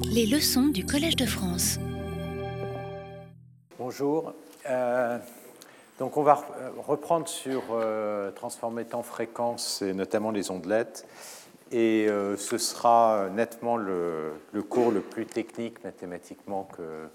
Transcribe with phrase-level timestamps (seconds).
[0.00, 1.78] Les leçons du Collège de France.
[3.78, 4.32] Bonjour.
[4.68, 5.18] Euh,
[5.98, 6.44] donc on va
[6.78, 11.06] reprendre sur euh, transformer temps fréquence et notamment les ondelettes.
[11.70, 14.34] Et euh, ce sera nettement le,
[14.68, 17.08] cours le plus technique mathématiquement que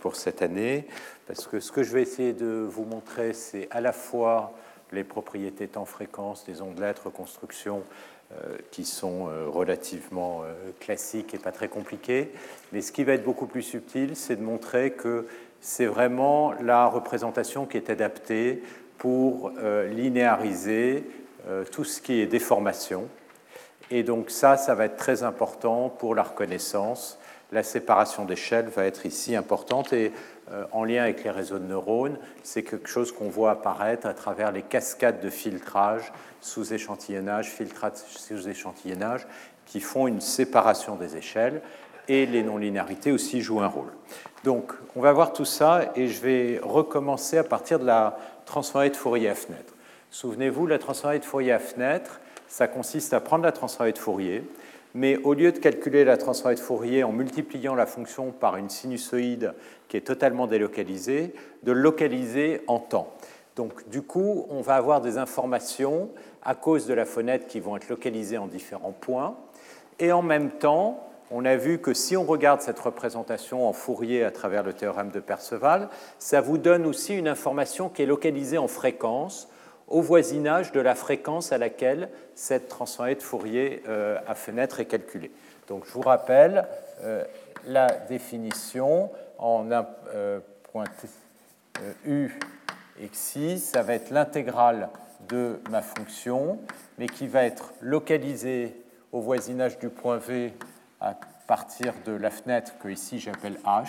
[0.00, 0.88] pour cette année,
[1.28, 4.52] parce que ce que je vais essayer de vous montrer, c'est à la fois
[4.92, 8.19] les propriétés temps-fréquence des ondelettes, reconstruction, euh,
[8.70, 12.32] qui sont euh, relativement euh, classiques et pas très compliqués.
[12.72, 15.26] Mais ce qui va être beaucoup plus subtil, c'est de montrer que
[15.60, 18.62] c'est vraiment la représentation qui est adaptée
[18.96, 19.52] pour
[19.90, 21.04] linéariser
[21.70, 23.08] tout ce qui est déformation.
[23.90, 27.18] Et donc ça, ça va être très important pour la reconnaissance.
[27.52, 30.10] La séparation d'échelle va être ici importante euh,
[30.72, 34.52] en lien avec les réseaux de neurones, c'est quelque chose qu'on voit apparaître à travers
[34.52, 39.26] les cascades de filtrage sous échantillonnage, filtrage sous échantillonnage,
[39.66, 41.62] qui font une séparation des échelles,
[42.08, 43.92] et les non-linéarités aussi jouent un rôle.
[44.42, 48.90] Donc, on va voir tout ça, et je vais recommencer à partir de la transformée
[48.90, 49.74] de Fourier à fenêtre.
[50.10, 54.44] Souvenez-vous, la transformée de Fourier à fenêtre, ça consiste à prendre la transformée de Fourier,
[54.94, 58.70] mais au lieu de calculer la transformée de Fourier en multipliant la fonction par une
[58.70, 59.54] sinusoïde
[59.88, 63.12] qui est totalement délocalisée, de localiser en temps.
[63.56, 66.10] Donc du coup, on va avoir des informations
[66.42, 69.36] à cause de la fenêtre qui vont être localisées en différents points.
[69.98, 74.24] Et en même temps, on a vu que si on regarde cette représentation en Fourier
[74.24, 78.58] à travers le théorème de Perceval, ça vous donne aussi une information qui est localisée
[78.58, 79.48] en fréquence
[79.90, 84.86] au voisinage de la fréquence à laquelle cette transformée de Fourier euh, à fenêtre est
[84.86, 85.32] calculée.
[85.66, 86.66] Donc je vous rappelle
[87.02, 87.24] euh,
[87.66, 90.40] la définition en un euh,
[90.72, 90.84] point
[92.06, 92.30] u
[93.12, 94.90] xi, ça va être l'intégrale
[95.28, 96.58] de ma fonction,
[96.98, 98.76] mais qui va être localisée
[99.12, 100.52] au voisinage du point V
[101.00, 103.88] à partir de la fenêtre que ici j'appelle h.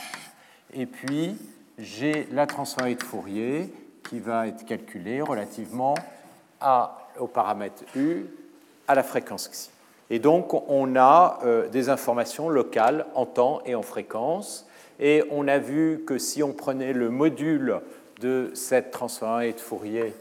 [0.74, 1.38] Et puis
[1.78, 3.74] j'ai la transformée de Fourier
[4.10, 5.96] qui va être calculé relativement
[7.20, 8.26] au paramètre U
[8.88, 9.70] à la fréquence xi.
[10.12, 14.68] Et donc, on a euh, des informations locales en temps et en fréquence.
[15.00, 17.80] Et on a vu que si on prenait le module
[18.20, 20.14] de cette transformée de Fourier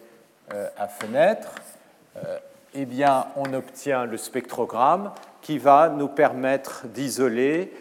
[0.54, 1.56] euh, à fenêtre,
[2.16, 2.38] euh,
[2.74, 5.10] eh bien, on obtient le spectrogramme
[5.42, 7.72] qui va nous permettre d'isoler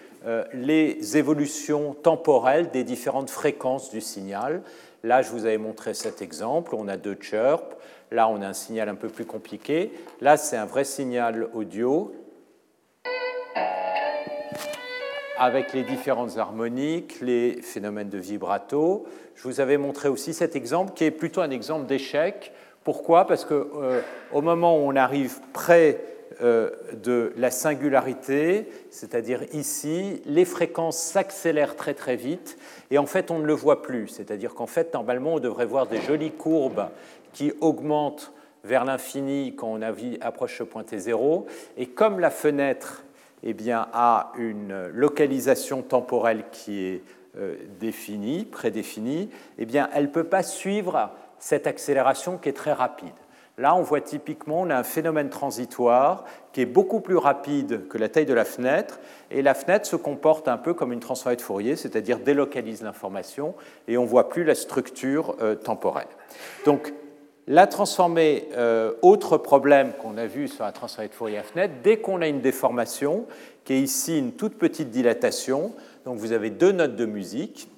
[0.52, 4.62] les évolutions temporelles des différentes fréquences du signal.
[5.04, 6.76] Là, je vous avais montré cet exemple.
[6.76, 7.76] On a deux chirps.
[8.12, 9.92] Là, on a un signal un peu plus compliqué.
[10.20, 12.14] Là, c'est un vrai signal audio
[15.38, 19.06] avec les différentes harmoniques, les phénomènes de vibrato.
[19.36, 22.52] Je vous avais montré aussi cet exemple qui est plutôt un exemple d'échec.
[22.84, 23.26] Pourquoi?
[23.26, 24.02] Parce qu'au euh,
[24.34, 26.02] moment où on arrive près
[26.42, 32.58] de la singularité, c'est-à-dire ici, les fréquences s'accélèrent très très vite
[32.92, 34.08] et en fait on ne le voit plus.
[34.08, 36.88] C'est-à-dire qu'en fait normalement on devrait voir des jolies courbes
[37.34, 38.32] qui augmentent
[38.64, 39.82] vers l'infini quand on
[40.22, 41.46] approche ce point T0
[41.78, 43.04] et comme la fenêtre
[43.44, 47.02] eh bien, a une localisation temporelle qui est
[47.38, 52.74] euh, définie, prédéfinie, eh bien, elle ne peut pas suivre cette accélération qui est très
[52.74, 53.14] rapide.
[53.60, 57.98] Là, on voit typiquement on a un phénomène transitoire qui est beaucoup plus rapide que
[57.98, 61.36] la taille de la fenêtre, et la fenêtre se comporte un peu comme une transformée
[61.36, 63.56] de Fourier, c'est-à-dire délocalise l'information,
[63.90, 66.08] et on ne voit plus la structure euh, temporelle.
[66.64, 66.94] Donc,
[67.48, 71.74] la transformée, euh, autre problème qu'on a vu sur la transformée de Fourier à fenêtre,
[71.84, 73.26] dès qu'on a une déformation,
[73.66, 75.74] qui est ici une toute petite dilatation,
[76.06, 77.70] donc vous avez deux notes de musique,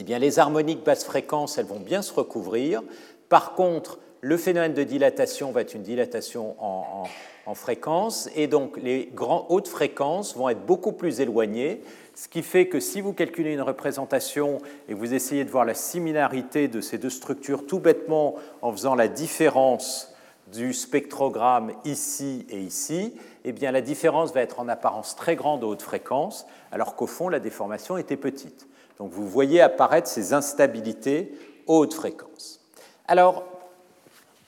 [0.00, 2.82] eh bien les harmoniques basse fréquence, elles vont bien se recouvrir.
[3.28, 9.08] Par contre, le phénomène de dilatation va être une dilatation en, fréquence, et donc les
[9.14, 11.80] grands, hautes fréquences vont être beaucoup plus éloignées,
[12.16, 15.74] ce qui fait que si vous calculez une représentation et vous essayez de voir la
[15.74, 20.12] similarité de ces deux structures tout bêtement en faisant la différence
[20.52, 23.14] du spectrogramme ici et ici,
[23.44, 27.06] eh bien la différence va être en apparence très grande aux hautes fréquences, alors qu'au
[27.06, 28.66] fond la déformation était petite.
[28.98, 31.32] Donc vous voyez apparaître ces instabilités
[31.68, 32.60] aux hautes fréquences.
[33.06, 33.55] Alors,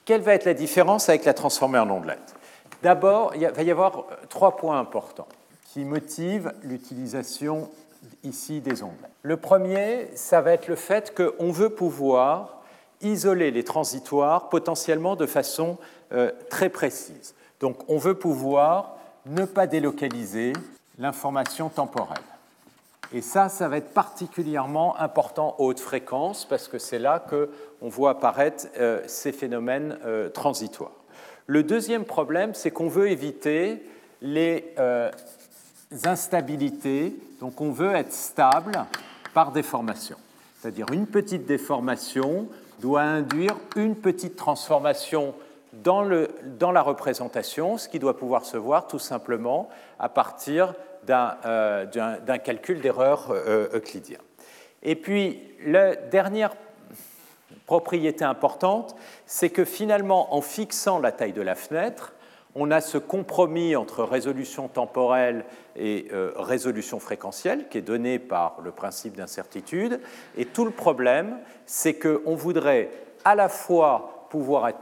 [0.09, 2.35] quelle va être la différence avec la transformée en ondelette?
[2.83, 5.29] D'abord, il va y avoir euh, trois points importants
[5.67, 7.69] qui motivent l'utilisation
[8.25, 9.11] ici des ondelettes.
[9.21, 12.63] Le premier, ça va être le fait qu'on veut pouvoir
[13.03, 15.77] isoler les transitoires potentiellement de façon
[16.13, 17.35] euh, très précise.
[17.61, 18.97] Donc on veut pouvoir
[19.27, 20.55] ne pas délocaliser
[20.99, 22.17] l'information temporelle.
[23.13, 27.89] Et ça, ça va être particulièrement important aux hautes fréquences parce que c'est là qu'on
[27.89, 30.93] voit apparaître euh, ces phénomènes euh, transitoires.
[31.47, 33.83] Le deuxième problème, c'est qu'on veut éviter
[34.21, 35.11] les, euh,
[36.05, 37.17] instabilités.
[37.41, 38.73] Donc on veut être stable
[39.35, 40.17] par déformation.
[40.59, 42.49] C'est-à-dire une petite déformation
[42.81, 45.35] doit induire une petite transformation
[45.73, 46.29] dans, le,
[46.59, 49.69] dans, la représentation, ce qui doit pouvoir se voir tout simplement
[49.99, 50.75] à partir
[51.09, 54.19] d'un euh, calcul d'erreur euh, euclidien.
[54.83, 56.55] Et puis, la dernière
[57.67, 58.95] propriété importante,
[59.27, 62.13] c'est que finalement, en fixant la taille de la fenêtre,
[62.55, 65.45] on a ce compromis entre résolution temporelle
[65.77, 70.01] et euh, résolution fréquentielle qui est donné par le principe d'incertitude.
[70.37, 72.91] Et tout le problème, c'est qu'on voudrait
[73.25, 74.79] à la fois pouvoir être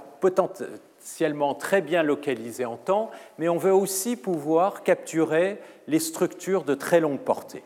[1.06, 6.74] potentiellement très bien localisé en temps, mais on veut aussi pouvoir capturer les structures de
[6.74, 7.62] très longue portée.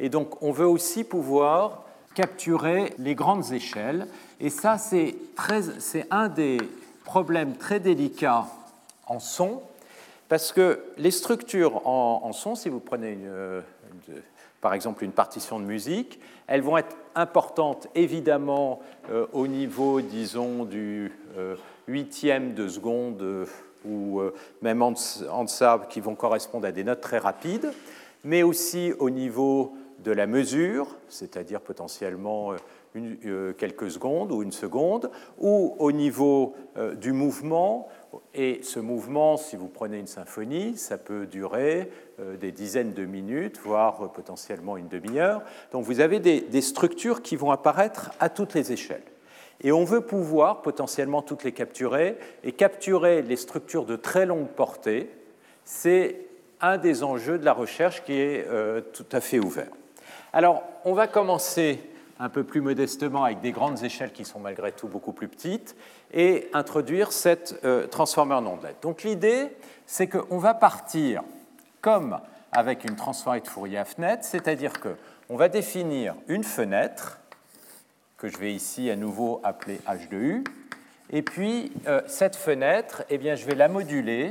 [0.00, 1.84] Et donc, on veut aussi pouvoir
[2.14, 4.06] capturer les grandes échelles.
[4.40, 5.16] Et ça, c'est
[6.10, 6.56] un des
[7.04, 8.46] problèmes très délicats
[9.06, 9.60] en son,
[10.30, 13.18] parce que les structures en, son, si vous prenez
[14.62, 18.80] par exemple une partition de musique, elles vont être importantes évidemment
[19.34, 21.12] au niveau, disons, du
[21.86, 23.46] huitième de seconde euh,
[23.84, 24.20] ou
[24.60, 27.72] même en, deçà, qui vont correspondre à des notes très rapides,
[28.22, 32.52] mais aussi au niveau de la mesure, c'est-à-dire potentiellement
[33.58, 36.54] quelques secondes ou une seconde, ou au niveau
[37.00, 37.88] du mouvement,
[38.34, 41.90] et ce mouvement, si vous prenez une symphonie, ça peut durer
[42.20, 45.42] euh, des dizaines de minutes, voire potentiellement une demi-heure.
[45.72, 49.02] Donc vous avez des, structures qui vont apparaître à toutes les échelles.
[49.62, 52.16] Et on veut pouvoir potentiellement toutes les capturer.
[52.44, 55.10] Et capturer les structures de très longue portée,
[55.64, 56.26] c'est
[56.60, 59.70] un des enjeux de la recherche qui est euh, tout à fait ouvert.
[60.32, 61.80] Alors, on va commencer
[62.22, 65.74] un peu plus modestement avec des grandes échelles qui sont malgré tout beaucoup plus petites,
[66.12, 68.76] et introduire cette euh, transformée en ondelette.
[68.80, 69.48] Donc l'idée,
[69.86, 71.22] c'est qu'on va partir
[71.80, 72.20] comme
[72.52, 77.18] avec une transformée de Fourier à fenêtre, c'est-à-dire qu'on va définir une fenêtre,
[78.22, 80.44] que je vais ici à nouveau appeler H de U,
[81.10, 84.28] et puis euh, cette fenêtre, eh bien, je vais la moduler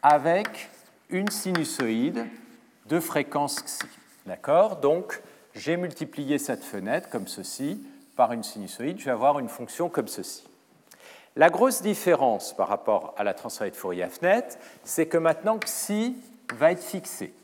[0.00, 0.70] avec
[1.10, 2.24] une sinusoïde
[2.88, 3.84] de fréquence xi.
[4.26, 4.76] D'accord?
[4.76, 5.20] Donc,
[5.56, 7.84] j'ai multiplié cette fenêtre comme ceci
[8.14, 10.44] par une sinusoïde, je vais avoir une fonction comme ceci.
[11.34, 15.58] La grosse différence par rapport à la transformée de Fourier à fenêtre, c'est que maintenant
[15.58, 16.16] xi
[16.54, 17.34] va être fixé.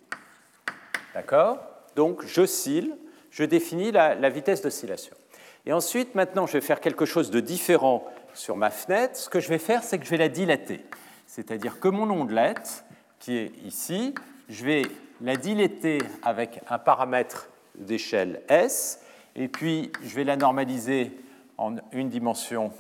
[1.13, 1.59] D'accord?
[1.97, 2.95] Donc j'oscille,
[3.33, 5.17] je définis la vitesse d'oscillation.
[5.65, 8.05] Et ensuite, maintenant, je vais faire quelque chose de différent
[8.35, 9.17] sur ma fenêtre.
[9.17, 10.85] Ce que je vais faire, c'est que je vais la dilater.
[11.27, 12.85] C'est-à-dire que mon ondelette,
[13.21, 14.15] qui est ici,
[14.49, 14.83] je vais
[15.21, 19.01] la dilater avec un paramètre d'échelle S,
[19.37, 21.13] et puis je vais la normaliser
[21.59, 22.73] en une dimension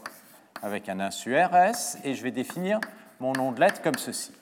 [0.60, 2.80] avec un insuaire S, et je vais définir
[3.20, 4.32] mon ondelette comme ceci.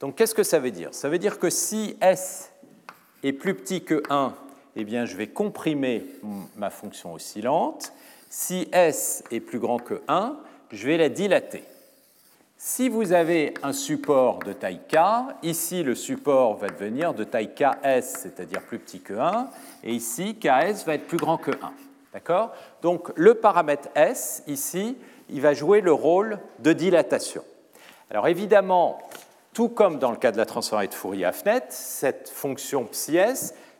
[0.00, 0.92] Donc qu'est-ce que ça veut dire?
[0.92, 2.52] Ça veut dire que si S
[3.22, 4.34] est plus petit que 1,
[4.76, 6.06] eh bien je vais comprimer
[6.56, 7.92] ma fonction oscillante.
[8.28, 10.36] Si S est plus grand que 1,
[10.70, 11.64] je vais la dilater.
[12.58, 14.96] Si vous avez un support de taille k,
[15.42, 19.48] ici le support va devenir de taille ks, c'est-à-dire plus petit que 1,
[19.84, 21.72] et ici ks va être plus grand que 1.
[22.12, 22.52] D'accord?
[22.80, 24.96] Donc le paramètre s, ici,
[25.28, 27.44] il va jouer le rôle de dilatation.
[28.10, 28.98] Alors évidemment,
[29.52, 33.18] tout comme dans le cas de la transformée de Fourier à fenêtre, cette fonction psi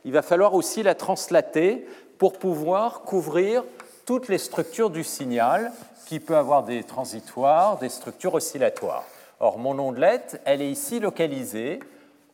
[0.06, 1.85] il va falloir aussi la translater
[2.16, 3.64] pour pouvoir couvrir
[4.07, 5.73] toutes les structures du signal
[6.07, 9.02] qui peut avoir des transitoires, des structures oscillatoires.
[9.40, 11.80] Or, mon ondelette, elle est ici localisée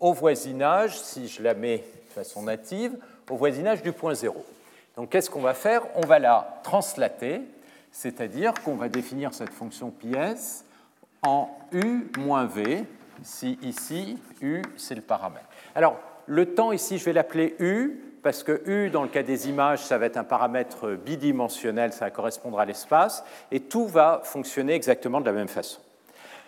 [0.00, 2.92] au voisinage, si je la mets de façon native,
[3.30, 4.44] au voisinage du point zéro.
[4.96, 5.82] Donc, qu'est-ce qu'on va faire?
[5.94, 7.40] On va la translater,
[7.90, 10.64] c'est-à-dire qu'on va définir cette fonction ps
[11.22, 12.84] en u moins v,
[13.22, 15.46] si ici, u, c'est le paramètre.
[15.74, 15.96] Alors,
[16.32, 19.80] le temps ici, je vais l'appeler u, parce que U, dans le cas des images,
[19.80, 24.72] ça va être un paramètre bidimensionnel, ça va correspondre à l'espace, et tout va fonctionner
[24.72, 25.80] exactement de la même façon.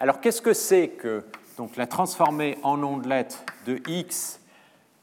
[0.00, 1.22] Alors qu'est-ce que c'est que
[1.58, 4.40] donc, la transformée en ondelette de x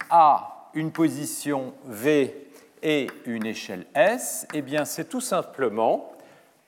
[0.09, 2.49] à une position v
[2.81, 4.47] et une échelle s?
[4.51, 6.11] Eh bien, c'est tout simplement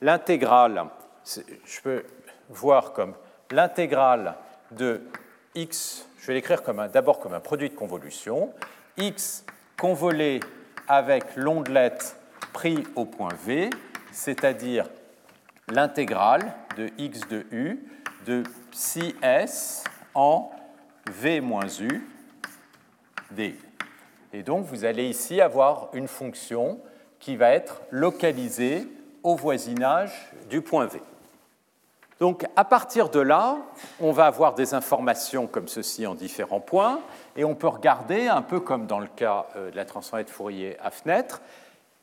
[0.01, 0.85] l'intégrale,
[1.25, 2.03] je peux
[2.49, 3.15] voir comme
[3.49, 4.35] l'intégrale
[4.69, 5.01] de
[5.55, 6.61] x, je vais l'écrire
[6.93, 8.53] d'abord comme un produit de convolution,
[8.95, 9.43] x
[9.77, 10.39] convolé
[10.87, 12.15] avec l'ondelette
[12.53, 13.69] pris au point V,
[14.13, 14.89] c'est-à-dire
[15.67, 17.85] l'intégrale de x de u
[18.25, 20.49] de psi s en
[21.11, 22.07] v moins u
[23.31, 23.59] du.
[24.31, 26.79] Et donc vous allez ici avoir une fonction
[27.19, 28.87] qui va être localisée
[29.23, 31.01] au voisinage du point V.
[32.23, 33.57] Donc à partir de là,
[33.99, 37.01] on va avoir des informations comme ceci en différents points,
[37.35, 40.29] et on peut regarder, un peu comme dans le cas euh, de la transformée de
[40.29, 41.41] Fourier à fenêtre,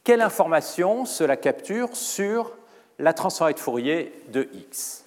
[0.05, 2.53] quelle information cela capture sur
[2.99, 5.07] la transformée de Fourier de x.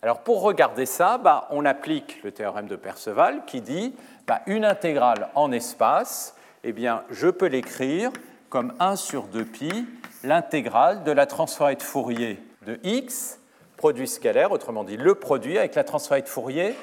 [0.00, 3.94] Alors pour regarder ça, bah, on applique le théorème de Perceval qui dit
[4.26, 6.34] bah, une intégrale en espace,
[6.64, 8.10] eh bien, je peux l'écrire
[8.48, 9.84] comme 1 sur 2pi,
[10.24, 13.38] l'intégrale de la transformée de Fourier de x,
[13.76, 16.74] produit scalaire, autrement dit le produit avec la transformée de Fourier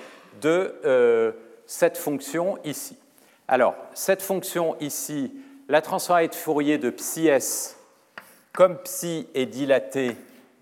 [0.42, 1.32] de euh,
[1.66, 2.98] cette fonction ici.
[3.48, 5.34] Alors, cette fonction ici,
[5.68, 7.78] la transformée de Fourier de psi s,
[8.54, 10.16] comme psi est dilatée,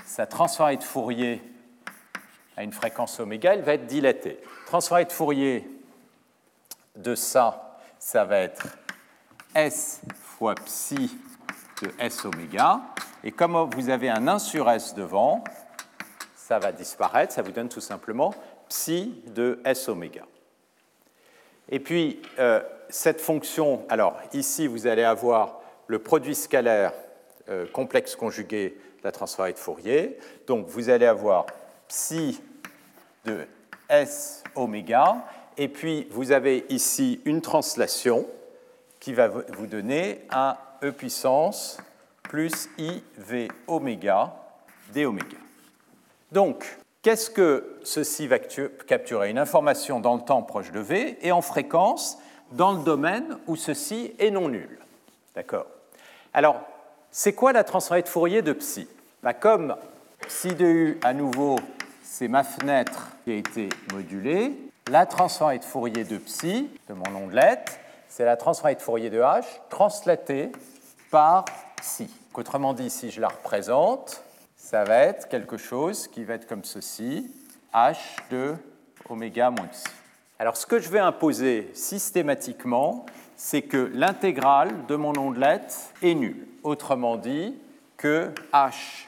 [0.06, 1.42] sa transformée de Fourier
[2.58, 4.40] à une fréquence oméga, elle va être dilatée.
[4.66, 5.68] Transformée de Fourier
[6.96, 8.68] de ça, ça va être
[9.56, 11.18] s fois psi
[11.82, 12.82] de s oméga.
[13.24, 15.44] Et comme vous avez un 1 sur s devant,
[16.52, 18.34] ça va disparaître, ça vous donne tout simplement
[18.68, 20.24] psi de s oméga.
[21.70, 26.92] Et puis, euh, cette fonction, alors ici, vous allez avoir le produit scalaire
[27.48, 30.18] euh, complexe conjugué de la transformée de Fourier.
[30.46, 31.46] Donc, vous allez avoir
[31.88, 32.42] psi
[33.24, 33.48] de
[33.88, 35.24] s oméga,
[35.56, 38.28] et puis vous avez ici une translation
[39.00, 41.78] qui va vous donner un e puissance
[42.24, 44.36] plus i v oméga
[44.92, 45.38] d oméga.
[46.32, 46.66] Donc,
[47.02, 49.32] Qu'est-ce que ceci va capturer?
[49.32, 52.20] Une information dans le temps proche de V et en fréquence
[52.52, 54.78] dans le domaine où ceci est non nul.
[55.34, 55.66] D'accord
[56.32, 56.62] Alors,
[57.10, 58.88] c'est quoi la transformée de Fourier de psi?
[59.24, 59.76] Bah, Comme
[60.28, 61.58] psi de u, à nouveau,
[62.04, 64.54] c'est ma fenêtre qui a été modulée,
[64.92, 69.22] la transformée de Fourier de psi, de mon ondelette, c'est la transformée de Fourier de
[69.22, 70.52] h translatée
[71.10, 71.46] par
[71.78, 72.12] psi.
[72.36, 74.24] Autrement dit, si je la représente,
[74.72, 77.30] ça va être quelque chose qui va être comme ceci,
[77.74, 77.98] h
[78.30, 78.56] de
[79.10, 79.84] oméga moins psi.
[80.40, 86.48] Alors ce que je vais imposer systématiquement, c'est que l'intégrale de mon ondelette est nulle.
[86.64, 87.54] Autrement dit,
[87.98, 89.08] que h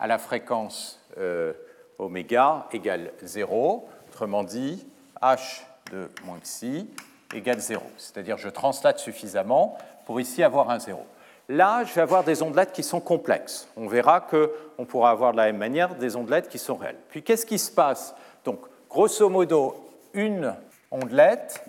[0.00, 1.52] à la fréquence euh,
[2.00, 3.88] oméga égale 0.
[4.08, 4.84] Autrement dit,
[5.22, 5.60] h
[5.92, 6.90] de moins psi
[7.32, 7.80] égale 0.
[7.98, 11.06] C'est-à-dire je translate suffisamment pour ici avoir un 0.
[11.48, 13.68] Là, je vais avoir des ondelettes qui sont complexes.
[13.76, 16.98] On verra qu'on pourra avoir de la même manière des ondelettes qui sont réelles.
[17.10, 18.14] Puis qu'est-ce qui se passe?
[18.44, 19.76] Donc, grosso modo,
[20.14, 20.54] une
[20.90, 21.62] ondelette,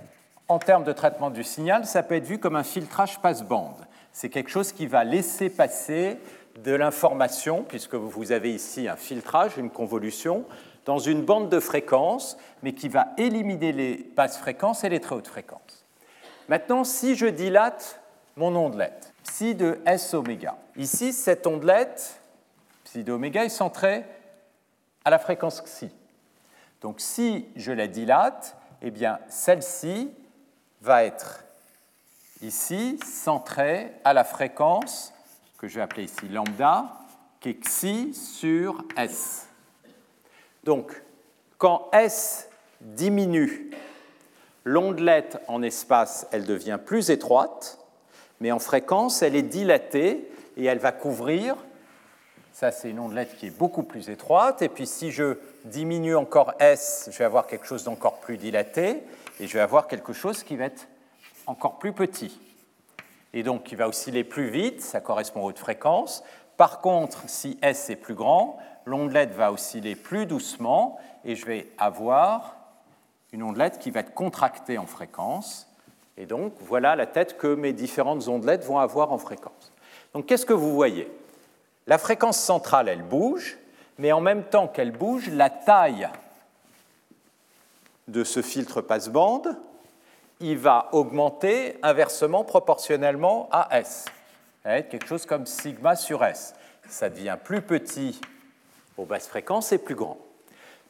[0.47, 3.85] en termes de traitement du signal, ça peut être vu comme un filtrage passe-bande.
[4.13, 6.19] C'est quelque chose qui va laisser passer
[6.63, 10.45] de l'information, puisque vous avez ici un filtrage, une convolution,
[10.85, 15.15] dans une bande de fréquences, mais qui va éliminer les basses fréquences et les très
[15.15, 15.85] hautes fréquences.
[16.47, 17.99] Maintenant, si je dilate
[18.37, 20.55] mon ondelette, psi de S oméga.
[20.75, 22.21] Ici, cette ondelette,
[22.85, 24.05] psi de oméga, est centrée
[25.03, 25.89] à la fréquence xi.
[26.81, 30.11] Donc si je la dilate, eh bien celle-ci
[30.81, 31.43] va être
[32.41, 35.13] ici centrée à la fréquence
[35.57, 36.93] que je vais appeler ici lambda,
[37.39, 39.47] qui est xi sur S.
[40.63, 41.01] Donc
[41.57, 42.49] quand S
[42.81, 43.71] diminue,
[44.63, 47.79] l'ondelette en espace, elle devient plus étroite,
[48.45, 51.55] mais en fréquence, elle est dilatée et elle va couvrir,
[52.53, 56.53] ça c'est une ondelette qui est beaucoup plus étroite, et puis si je diminue encore
[56.59, 59.01] S, je vais avoir quelque chose d'encore plus dilaté,
[59.39, 60.87] et je vais avoir quelque chose qui va être
[61.47, 62.39] encore plus petit.
[63.33, 66.23] Et donc qui va osciller plus vite, ça correspond aux hautes fréquences.
[66.55, 71.67] Par contre, si S est plus grand, l'ondelette va osciller plus doucement, et je vais
[71.79, 72.57] avoir
[73.31, 75.67] une ondelette qui va être contractée en fréquence,
[76.17, 79.73] et donc, voilà la tête que mes différentes ondelettes vont avoir en fréquence.
[80.13, 81.11] Donc, qu'est-ce que vous voyez?
[81.87, 83.57] La fréquence centrale, elle bouge,
[83.97, 86.09] mais en même temps qu'elle bouge, la taille
[88.07, 89.57] de ce filtre passe-bande,
[90.39, 94.05] il va augmenter inversement proportionnellement à S.
[94.63, 96.55] Ça va être quelque chose comme sigma sur S.
[96.87, 98.19] Ça devient plus petit
[98.97, 100.17] aux basses fréquences et plus grand.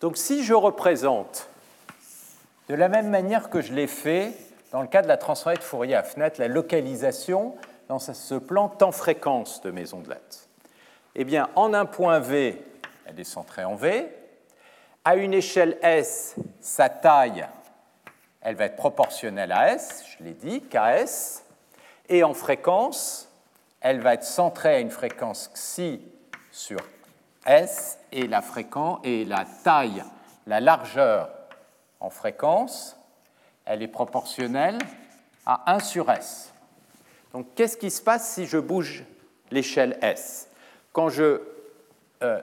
[0.01, 1.47] Donc si je représente
[2.69, 4.33] de la même manière que je l'ai fait
[4.75, 7.55] dans le cas de la transformée de Fourier à fenêtre, la localisation
[7.87, 10.49] dans ce plan temps-fréquence de mes ondelettes.
[11.15, 12.61] Eh bien, en un point V,
[13.05, 14.13] elle est centrée en V.
[15.05, 17.47] À une échelle S, sa taille,
[18.41, 21.45] elle va être proportionnelle à S, je l'ai dit, KS.
[22.09, 23.31] Et en fréquence,
[23.79, 26.01] elle va être centrée à une fréquence xi
[26.51, 26.81] sur
[27.45, 30.03] S et la fréquence et la taille,
[30.47, 31.29] la largeur
[32.01, 32.97] en fréquence
[33.65, 34.77] elle est proportionnelle
[35.45, 36.53] à 1 sur S.
[37.33, 39.03] Donc qu'est-ce qui se passe si je bouge
[39.51, 40.49] l'échelle S?
[40.93, 41.41] Quand je,
[42.23, 42.41] euh,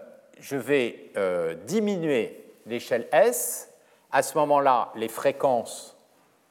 [0.50, 3.71] vais euh, diminuer l'échelle S,
[4.11, 5.97] à ce moment-là, les fréquences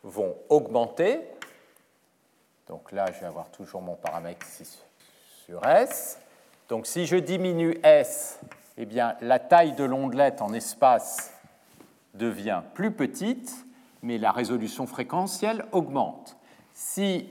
[0.04, 1.20] vont augmenter.
[2.68, 4.80] Donc là, je vais avoir toujours mon paramètre ici
[5.46, 6.18] sur S.
[6.70, 8.40] Donc si je diminue S,
[8.78, 11.34] eh bien, la taille de l'ondelette en espace
[12.13, 13.54] devient plus petite,
[14.03, 16.38] mais la résolution fréquentielle augmente.
[16.74, 17.27] Si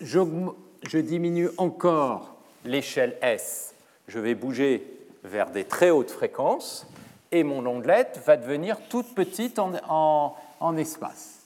[0.00, 2.34] je diminue encore
[2.64, 3.74] l'échelle S,
[4.08, 4.86] je vais bouger
[5.22, 6.86] vers des très hautes fréquences
[7.32, 10.36] et mon ondelette va devenir toute petite en,
[10.76, 11.40] espace.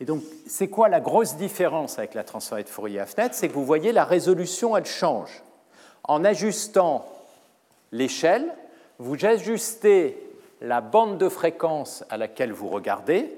[0.00, 3.34] Et donc, c'est quoi la grosse différence avec la transformée de Fourier à fenêtre?
[3.34, 5.42] C'est que vous voyez, la résolution, elle change.
[6.04, 7.06] En ajustant
[7.92, 8.52] l'échelle,
[8.98, 10.18] vous ajustez
[10.60, 13.30] la bande de fréquence à laquelle vous regardez,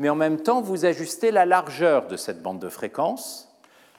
[0.00, 3.54] mais en même temps, vous ajustez la largeur de cette bande de fréquence.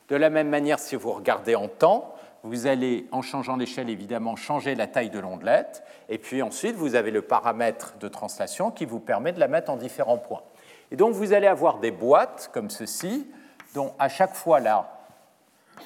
[0.09, 4.35] De la même manière, si vous regardez en temps, vous allez, en changeant l'échelle, évidemment,
[4.35, 8.85] changer la taille de l'ondelette, et puis ensuite, vous avez le paramètre de translation qui
[8.85, 10.41] vous permet de la mettre en différents points.
[10.89, 13.27] Et donc, vous allez avoir des boîtes comme ceci,
[13.75, 14.89] dont à chaque fois la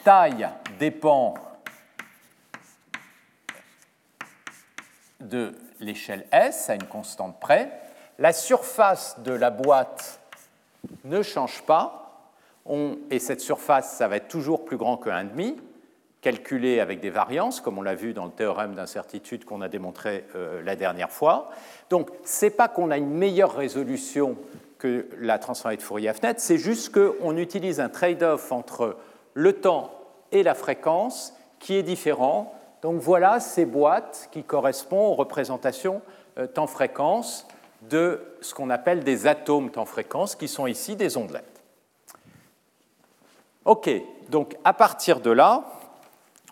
[0.05, 0.48] taille
[0.79, 1.34] dépend
[5.19, 7.85] de l'échelle S à une constante près.
[8.19, 10.19] La surface de la boîte
[11.03, 12.31] ne change pas,
[13.12, 15.55] et cette surface, ça va être toujours plus grand que 1,5
[16.22, 20.25] calculé avec des variances, comme on l'a vu dans le théorème d'incertitude qu'on a démontré
[20.36, 21.51] euh, la dernière fois.
[21.91, 24.36] Donc, ce n'est pas qu'on a une meilleure résolution
[24.79, 28.98] que la transformée de Fourier à fenêtre, c'est juste qu'on utilise un trade-off entre
[29.36, 29.91] le temps
[30.31, 32.53] et la fréquence qui est différent.
[32.81, 36.01] Donc voilà ces boîtes qui correspondent aux représentations
[36.39, 37.48] euh, temps-fréquence
[37.89, 41.63] de ce qu'on appelle des atomes temps-fréquence, qui sont ici des ondelettes.
[43.65, 43.89] OK,
[44.30, 45.63] donc à partir de là,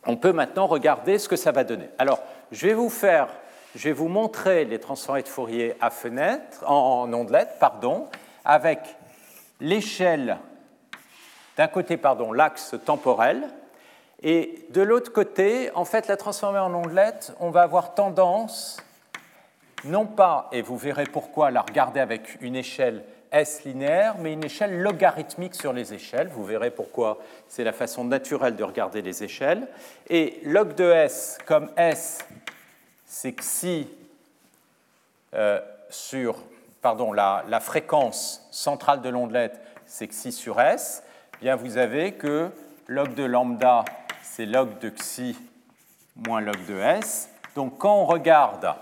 [0.05, 1.89] on peut maintenant regarder ce que ça va donner.
[1.97, 2.19] Alors,
[2.51, 3.27] je vais vous faire,
[3.75, 8.07] je vais vous montrer les transformés de Fourier à fenêtre, en, ondelette, pardon,
[8.43, 8.79] avec
[9.59, 10.37] l'échelle
[11.55, 13.47] d'un côté, pardon, l'axe temporel,
[14.23, 18.77] et de l'autre côté, en fait, la transformée en ondelette, on va avoir tendance,
[19.83, 24.43] non pas, et vous verrez pourquoi, la regarder avec une échelle S linéaire, mais une
[24.43, 26.27] échelle logarithmique sur les échelles.
[26.27, 29.67] Vous verrez pourquoi c'est la façon naturelle de regarder les échelles.
[30.09, 32.19] Et log de S, comme S,
[33.05, 33.87] c'est xi
[35.33, 36.37] euh, sur
[36.83, 41.01] pardon, la, fréquence centrale de l'ondelette, c'est xi sur S,
[41.35, 42.51] eh bien vous avez que
[42.87, 43.85] log de lambda,
[44.21, 45.35] c'est log de xi
[46.15, 47.29] moins log de S.
[47.55, 48.75] Donc quand on regarde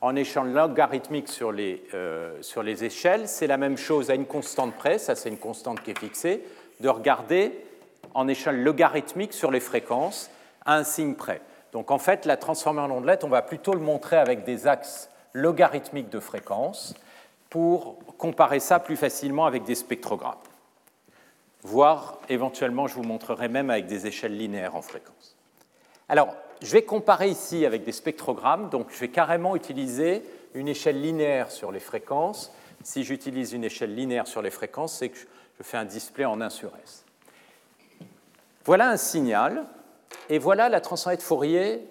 [0.00, 4.26] en échelle logarithmique sur les, euh, sur les échelles, c'est la même chose à une
[4.26, 6.42] constante près, ça c'est une constante qui est fixée,
[6.80, 7.52] de regarder
[8.14, 10.30] en échelle logarithmique sur les fréquences
[10.64, 11.42] à un signe près.
[11.72, 15.10] Donc en fait, la transformée en ondelette, on va plutôt le montrer avec des axes
[15.32, 16.94] logarithmiques de fréquences
[17.50, 20.34] pour comparer ça plus facilement avec des spectrogrammes.
[21.62, 25.36] Voire éventuellement, je vous montrerai même avec des échelles linéaires en fréquence.
[26.08, 30.22] Alors, je vais comparer ici avec des spectrogrammes, donc je vais carrément utiliser
[30.54, 32.52] une échelle linéaire sur les fréquences.
[32.82, 36.40] Si j'utilise une échelle linéaire sur les fréquences, c'est que je fais un display en
[36.40, 37.04] 1 sur S.
[38.64, 39.64] Voilà un signal,
[40.28, 41.86] et voilà la transformée de Fourier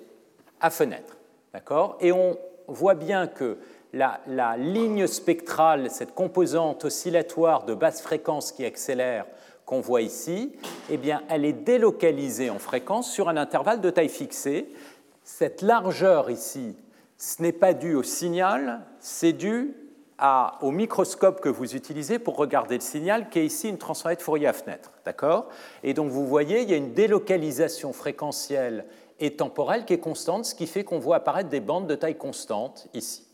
[0.62, 1.18] à fenêtre.
[1.54, 1.98] D'accord?
[2.00, 3.58] Et on voit bien que
[3.94, 9.26] la, la, ligne spectrale, cette composante oscillatoire de basse fréquence qui accélère,
[9.70, 10.52] qu'on voit ici,
[10.90, 14.74] eh bien, elle est délocalisée en fréquence sur un intervalle de taille fixée.
[15.24, 16.76] Cette largeur ici,
[17.20, 19.76] ce n'est pas dû au signal, c'est dû
[20.62, 24.24] au microscope que vous utilisez pour regarder le signal, qui est ici une transformée de
[24.24, 24.90] Fourier à fenêtre.
[25.06, 25.50] D'accord?
[25.84, 28.86] Et donc vous voyez, il y a une délocalisation fréquentielle
[29.20, 32.18] et temporelle qui est constante, ce qui fait qu'on voit apparaître des bandes de taille
[32.18, 33.28] constante ici.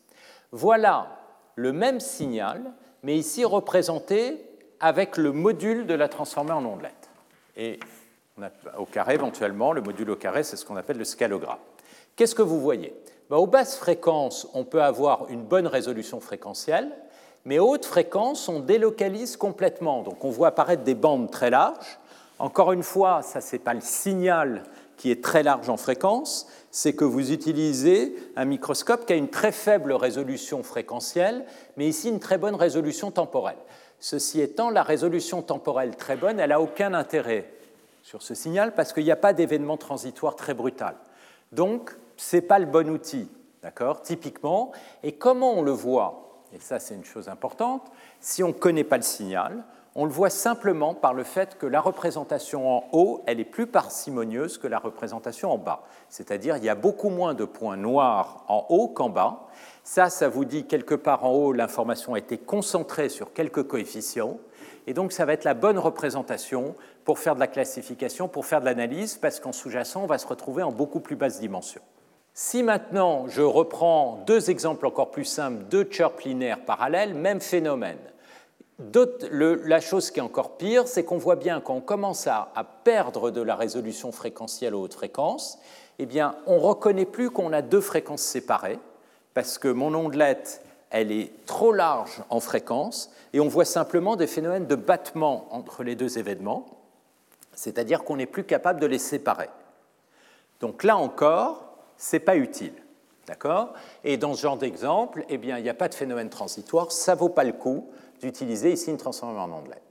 [0.52, 1.18] Voilà
[1.56, 4.45] le même signal, mais ici représenté
[4.80, 7.10] avec le module de la transformée en ondelette.
[7.58, 7.80] Et
[8.78, 11.60] au carré, éventuellement, le module au carré, c'est ce qu'on appelle le scalogramme.
[12.16, 12.94] Qu'est-ce que vous voyez?
[13.30, 16.92] Ben, Aux basses fréquences, on peut avoir une bonne résolution fréquentielle,
[17.46, 20.02] mais aux hautes fréquences, on délocalise complètement.
[20.02, 22.00] Donc on voit apparaître des bandes très larges.
[22.40, 24.64] Encore une fois, ça, ce n'est pas le signal
[24.98, 29.30] qui est très large en fréquence, c'est que vous utilisez un microscope qui a une
[29.30, 31.46] très faible résolution fréquentielle,
[31.78, 33.58] mais ici une très bonne résolution temporelle.
[34.08, 37.52] Ceci étant, la résolution temporelle très bonne, elle n'a aucun intérêt
[38.04, 40.96] sur ce signal parce qu'il n'y a pas d'événement transitoire très brutal.
[41.52, 43.28] Donc, ce n'est pas le bon outil,
[43.64, 44.72] d'accord, typiquement.
[45.02, 47.92] Et comment on le voit Et ça, c'est une chose importante.
[48.20, 49.64] Si on ne connaît pas le signal,
[49.98, 53.66] On le voit simplement par le fait que la représentation en haut, elle est plus
[53.66, 55.84] parcimonieuse que la représentation en bas.
[56.10, 59.48] C'est-à-dire, il y a beaucoup moins de points noirs en haut qu'en bas.
[59.88, 64.40] Ça, ça vous dit quelque part en haut, l'information a été concentrée sur quelques coefficients.
[64.88, 68.62] Et donc, ça va être la bonne représentation pour faire de la classification, pour faire
[68.62, 71.82] de l'analyse, parce qu'en sous-jacent, on va se retrouver en beaucoup plus basse dimension.
[72.34, 78.00] Si maintenant je reprends deux exemples encore plus simples, deux chirps linéaires parallèles, même phénomène.
[79.32, 82.52] la chose qui est encore pire, c'est qu'on voit bien qu'on commence à,
[82.84, 85.60] perdre de la résolution fréquentielle aux hautes fréquences,
[86.00, 88.80] eh bien, on ne reconnaît plus qu'on a deux fréquences séparées,
[89.36, 94.26] parce que mon ondelette, elle est trop large en fréquence, et on voit simplement des
[94.26, 96.66] phénomènes de battement entre les deux événements,
[97.54, 99.50] c'est-à-dire qu'on n'est plus capable de les séparer.
[100.62, 102.74] Donc là encore, ce n'est pas utile.
[103.28, 103.74] D'accord?
[104.04, 107.20] Et dans ce genre d'exemple, eh il n'y a pas de phénomène transitoire, ça ne
[107.20, 107.90] vaut pas le coup
[108.22, 109.82] d'utiliser ici une transformation en ondelette.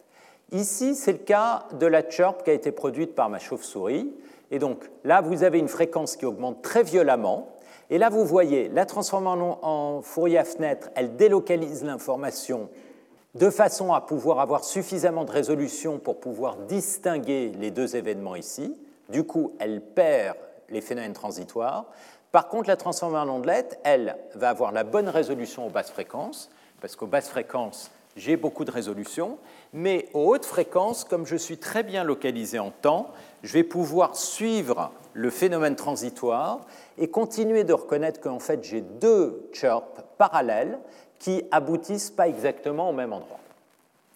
[0.52, 4.14] Ici, c'est le cas de la chirp qui a été produite par ma chauve-souris.
[4.50, 7.48] Et donc là, vous avez une fréquence qui augmente très violemment.
[7.90, 12.68] Et là, vous voyez, la transformation en Fourier à fenêtre, elle délocalise l'information
[13.34, 18.76] de façon à pouvoir avoir suffisamment de résolution pour pouvoir distinguer les deux événements ici.
[19.08, 20.36] Du coup, elle perd
[20.70, 21.86] les phénomènes transitoires.
[22.32, 26.50] Par contre, la transformation en ondelette, elle, va avoir la bonne résolution aux basses fréquences,
[26.80, 29.38] parce qu'aux basses fréquences, j'ai beaucoup de résolution,
[29.72, 33.08] mais aux hautes fréquences, comme je suis très bien localisé en temps,
[33.42, 36.60] je vais pouvoir suivre le phénomène transitoire
[36.98, 40.78] et continuer de reconnaître qu'en fait j'ai deux chirps parallèles
[41.18, 43.38] qui aboutissent pas exactement au même endroit.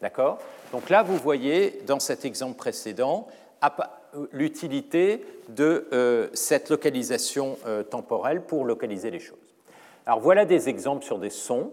[0.02, 0.38] D'accord?
[0.72, 3.26] Donc là, vous voyez dans cet exemple précédent,
[4.32, 9.36] l'utilité de euh, cette localisation euh, temporelle pour localiser les choses.
[10.06, 11.72] Alors voilà des exemples sur des sons.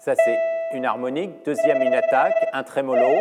[0.00, 0.38] Ça c'est
[0.74, 3.20] une harmonique, deuxième une attaque, un trémolo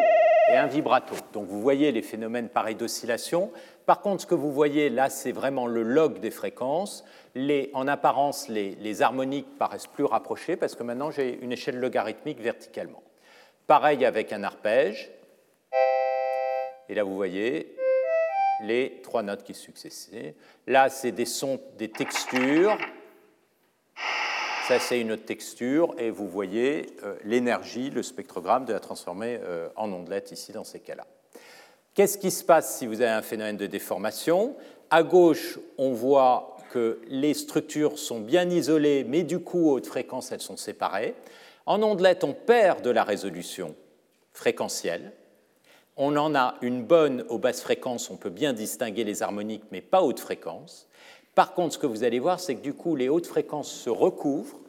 [0.49, 1.15] et un vibrato.
[1.33, 3.51] Donc vous voyez les phénomènes pareils d'oscillation.
[3.85, 7.03] Par contre, ce que vous voyez là, c'est vraiment le log des fréquences.
[7.73, 13.03] en apparence, les, harmoniques paraissent plus rapprochées parce que maintenant j'ai une échelle logarithmique verticalement.
[13.67, 15.11] Pareil avec un arpège,
[16.91, 17.77] et là, vous voyez
[18.63, 20.35] les trois notes qui succèdent.
[20.67, 22.77] Là, c'est des sons, des textures.
[24.67, 25.95] Ça, c'est une autre texture.
[25.97, 30.63] Et vous voyez euh, l'énergie, le spectrogramme de la transformer euh, en ondelette ici, dans
[30.63, 31.05] ces cas-là.
[31.93, 34.55] Qu'est-ce qui se passe si vous avez un phénomène de déformation?
[34.89, 39.87] À gauche, on voit que les structures sont bien isolées, mais du coup, à haute
[39.87, 41.15] fréquence, elles sont séparées.
[41.65, 43.75] En ondelette, on perd de la résolution
[44.31, 45.11] fréquentielle.
[45.97, 49.81] On en a une bonne aux basses fréquences, on peut bien distinguer les harmoniques, mais
[49.81, 50.87] pas hautes fréquences.
[51.35, 53.89] Par contre, ce que vous allez voir, c'est que du coup, les hautes fréquences se
[53.89, 54.59] recouvrent,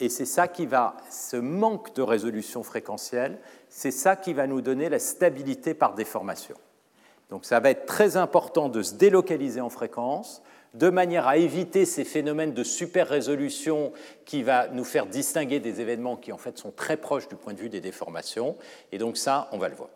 [0.00, 4.60] et c'est ça qui va, ce manque de résolution fréquentielle, c'est ça qui va nous
[4.60, 6.54] donner la stabilité par déformation.
[7.30, 10.42] Donc ça va être très important de se délocaliser en fréquence,
[10.74, 13.92] de manière à éviter ces phénomènes de super résolution
[14.24, 17.54] qui va nous faire distinguer des événements qui en fait sont très proches du point
[17.54, 18.56] de vue des déformations.
[18.92, 19.90] Et donc ça, on va le voir.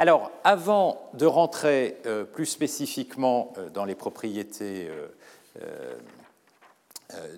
[0.00, 4.88] Alors, avant de rentrer euh, plus spécifiquement euh, dans les propriétés
[5.60, 5.94] euh,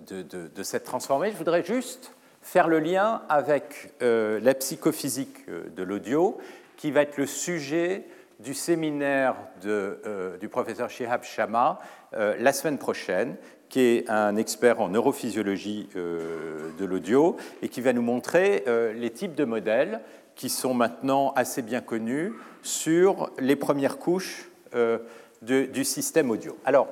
[0.07, 6.37] de, cette transformée, je voudrais juste faire le lien avec la psychophysique de l'audio,
[6.77, 8.05] qui va être le sujet
[8.39, 11.79] du séminaire du professeur Shihab Shama
[12.11, 13.35] la semaine prochaine,
[13.69, 18.63] qui est un expert en neurophysiologie de l'audio et qui va nous montrer
[18.95, 20.01] les types de modèles
[20.35, 24.99] qui sont maintenant assez bien connus sur les premières couches euh,
[25.41, 26.57] du système audio.
[26.63, 26.87] Alors,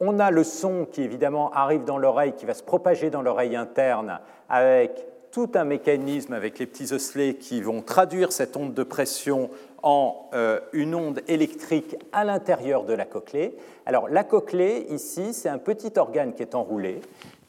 [0.00, 3.54] on a le son qui évidemment arrive dans l'oreille, qui va se propager dans l'oreille
[3.54, 8.82] interne avec tout un mécanisme avec les petits osselets qui vont traduire cette onde de
[8.82, 9.48] pression
[9.82, 13.56] en euh, une onde électrique à l'intérieur de la cochlée.
[13.86, 17.00] Alors la cochlée, ici, c'est un petit organe qui est enroulé,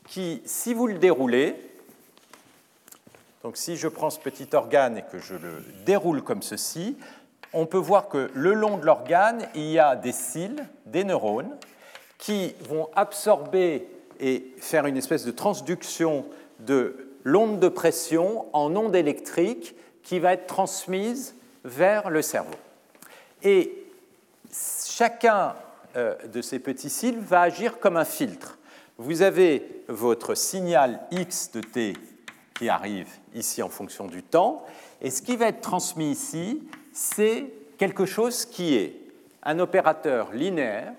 [0.07, 1.55] qui, si vous le déroulez,
[3.43, 6.97] donc si je prends ce petit organe et que je le déroule comme ceci,
[7.51, 11.55] on peut voir que le long de l'organe, il y a des cils, des neurones,
[12.17, 13.85] qui vont absorber
[14.21, 16.25] et faire une espèce de transduction
[16.59, 22.55] de l'onde de pression en onde électrique qui va être transmise vers le cerveau.
[23.43, 23.85] Et
[24.51, 25.55] chacun
[25.97, 28.57] euh, de ces petits cils va agir comme un filtre.
[28.97, 31.93] Vous avez votre signal X de T
[32.69, 34.63] arrive ici en fonction du temps.
[35.01, 38.99] Et ce qui va être transmis ici, c'est quelque chose qui est
[39.43, 40.93] un opérateur linéaire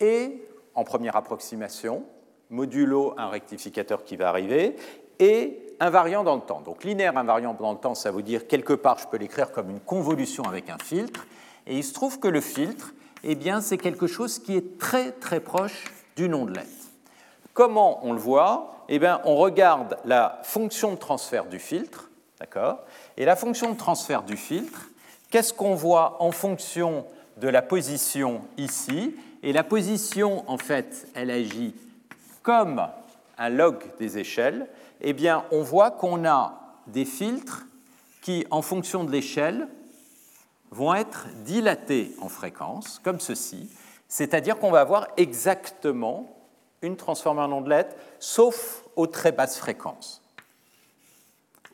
[0.00, 0.42] et,
[0.74, 2.04] en première approximation,
[2.50, 4.76] modulo un rectificateur qui va arriver,
[5.18, 6.60] et invariant dans le temps.
[6.60, 9.70] Donc linéaire invariant dans le temps, ça veut dire quelque part, je peux l'écrire comme
[9.70, 11.26] une convolution avec un filtre.
[11.66, 12.94] Et il se trouve que le filtre,
[13.24, 16.68] eh bien, c'est quelque chose qui est très très proche d'une ondelette.
[17.52, 18.75] Comment on le voit?
[18.88, 22.84] Eh on regarde la fonction de transfert du filtre, d'accord?
[23.16, 24.88] Et la fonction de transfert du filtre,
[25.30, 27.04] qu'est-ce qu'on voit en fonction
[27.36, 29.14] de la position ici?
[29.42, 31.74] Et la position, en fait, elle agit
[32.42, 32.86] comme
[33.38, 34.68] un log des échelles,
[35.00, 36.54] eh bien, on voit qu'on a
[36.86, 37.66] des filtres
[38.22, 39.68] qui, en fonction de l'échelle,
[40.70, 43.68] vont être dilatés en fréquence, comme ceci,
[44.08, 46.35] c'est-à-dire qu'on va avoir exactement
[46.86, 50.22] une en ondelette, sauf aux très basses fréquences,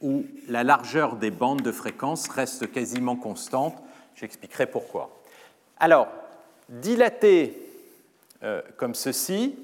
[0.00, 3.76] où la largeur des bandes de fréquence reste quasiment constante.
[4.14, 5.10] J'expliquerai pourquoi.
[5.78, 6.08] Alors,
[6.68, 7.56] dilaté
[8.42, 9.56] euh, comme ceci,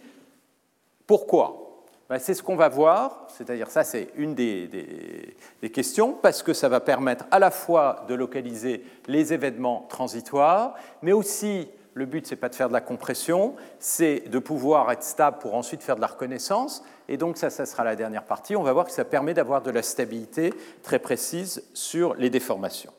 [1.06, 1.68] pourquoi?
[2.08, 5.36] Ben, c'est ce qu'on va voir, c'est-à-dire ça c'est une des,
[5.72, 11.12] questions, parce que ça va permettre à la fois de localiser les événements transitoires, mais
[11.12, 15.38] aussi, le but c'est pas de faire de la compression, c'est de pouvoir être stable
[15.38, 18.62] pour ensuite faire de la reconnaissance, et donc ça, ça sera la dernière partie, on
[18.62, 22.92] va voir que ça permet d'avoir de la stabilité très précise sur les déformations.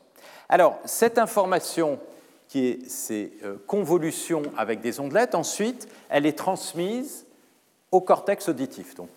[0.48, 1.98] Alors, cette information
[2.48, 7.24] qui est ces euh, convolutions avec des ondelettes, ensuite, elle est transmise
[7.92, 8.96] au cortex auditif.
[8.96, 9.08] Donc,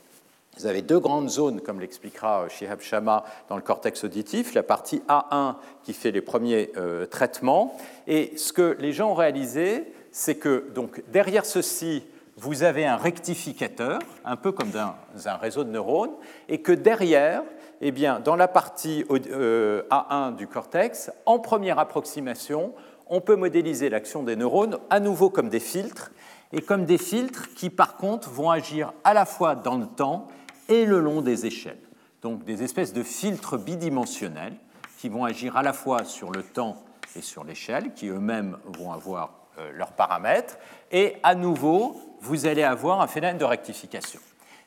[0.57, 4.63] vous avez deux grandes zones, comme l'expliquera euh, Shihab Shama dans le cortex auditif, la
[4.63, 7.75] partie A1 qui fait les premiers euh, traitements.
[8.07, 12.03] Et ce que les gens ont réalisé, c'est que donc, derrière ceci,
[12.37, 14.93] vous avez un rectificateur, un peu comme dans
[15.25, 16.13] un réseau de neurones,
[16.49, 17.43] et que derrière,
[17.81, 22.73] eh bien, dans la partie euh, A1 du cortex, en première approximation,
[23.07, 26.11] on peut modéliser l'action des neurones à nouveau comme des filtres,
[26.51, 30.27] et comme des filtres qui, par contre, vont agir à la fois dans le temps
[30.69, 31.79] et le long des échelles.
[32.21, 34.55] Donc des espèces de filtres bidimensionnels
[34.97, 36.81] qui vont agir à la fois sur le temps
[37.15, 40.57] et sur l'échelle, qui eux-mêmes vont avoir euh, leurs paramètres,
[40.91, 44.19] et à nouveau, vous allez avoir un phénomène de rectification.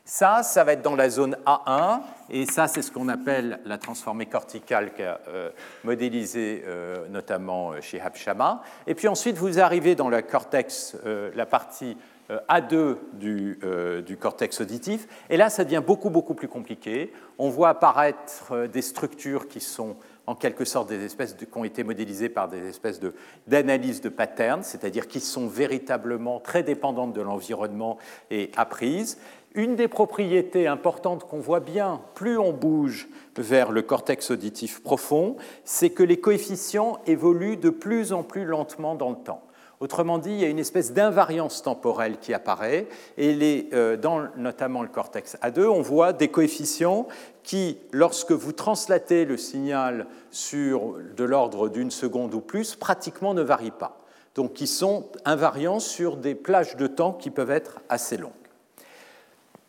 [0.05, 3.77] Ça, ça va être dans la zone A1, et ça, c'est ce qu'on appelle la
[3.77, 5.49] transformée corticale qu'a euh,
[5.83, 8.61] modélisé euh, notamment chez Habshama.
[8.85, 11.97] Et puis ensuite, vous arrivez dans le cortex, la partie
[12.49, 13.59] A2 du,
[14.05, 17.13] du, cortex auditif, et là, ça devient beaucoup, beaucoup plus compliqué.
[17.37, 19.95] On voit apparaître des structures qui sont
[20.27, 22.99] en quelque sorte des espèces qui ont été modélisées par des espèces
[23.47, 27.97] d'analyse de, de patterns, c'est-à-dire qui sont véritablement très dépendantes de l'environnement
[28.29, 29.17] et apprises.
[29.55, 35.37] Une des propriétés importantes qu'on voit bien, plus on bouge vers le cortex auditif profond,
[35.63, 39.46] c'est que les coefficients évoluent de plus en plus lentement dans le temps.
[39.79, 42.87] Autrement dit, il y a une espèce d'invariance temporelle qui apparaît,
[43.17, 47.07] et euh, dans notamment le cortex A2, on voit des coefficients
[47.43, 53.43] qui, lorsque vous translatez le signal sur de l'ordre d'une seconde ou plus, pratiquement ne
[53.43, 54.01] varient pas.
[54.33, 58.31] Donc, qui sont invariants sur des plages de temps qui peuvent être assez longues.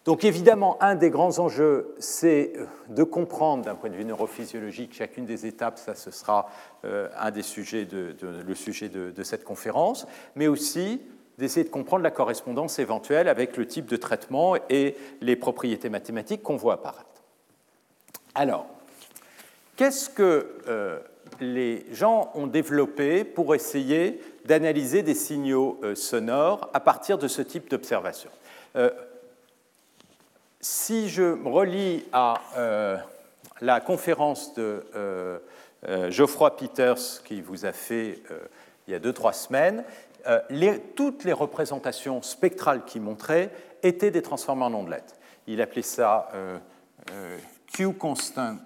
[0.09, 4.95] Donc évidemment, un des grands enjeux, c'est euh, de comprendre d'un point de vue neurophysiologique
[4.95, 6.49] chacune des étapes, ça ce sera
[6.87, 11.03] euh, un des sujets de, le sujet de, cette conférence, mais aussi
[11.37, 16.43] d'essayer de comprendre la correspondance éventuelle avec le type de traitement et les propriétés mathématiques
[16.43, 17.05] qu'on voit apparaître.
[18.35, 18.65] Alors,
[19.77, 21.01] qu'est-ce que euh,
[21.39, 27.69] les gens ont développé pour essayer d'analyser des signaux sonores à partir de ce type
[27.69, 28.31] d'observation?
[30.61, 32.97] Si je me relis à euh,
[33.61, 35.39] la conférence de euh,
[35.89, 38.23] euh, Geoffroy Peters qui vous a fait
[38.87, 39.85] il y a deux, trois semaines,
[40.97, 43.51] toutes les représentations spectrales qu'il montrait
[43.83, 45.17] étaient des transformés en ondelettes.
[45.47, 46.31] Il appelait ça
[47.73, 48.57] Q constant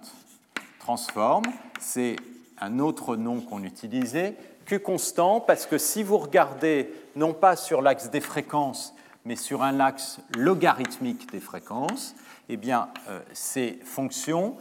[0.79, 1.43] transform,
[1.79, 2.15] c'est
[2.59, 4.35] un autre nom qu'on utilisait.
[4.65, 9.63] Q constant parce que si vous regardez non pas sur l'axe des fréquences, mais sur
[9.63, 12.15] un axe logarithmique des fréquences,
[12.49, 14.57] eh bien, euh, ces fonctions,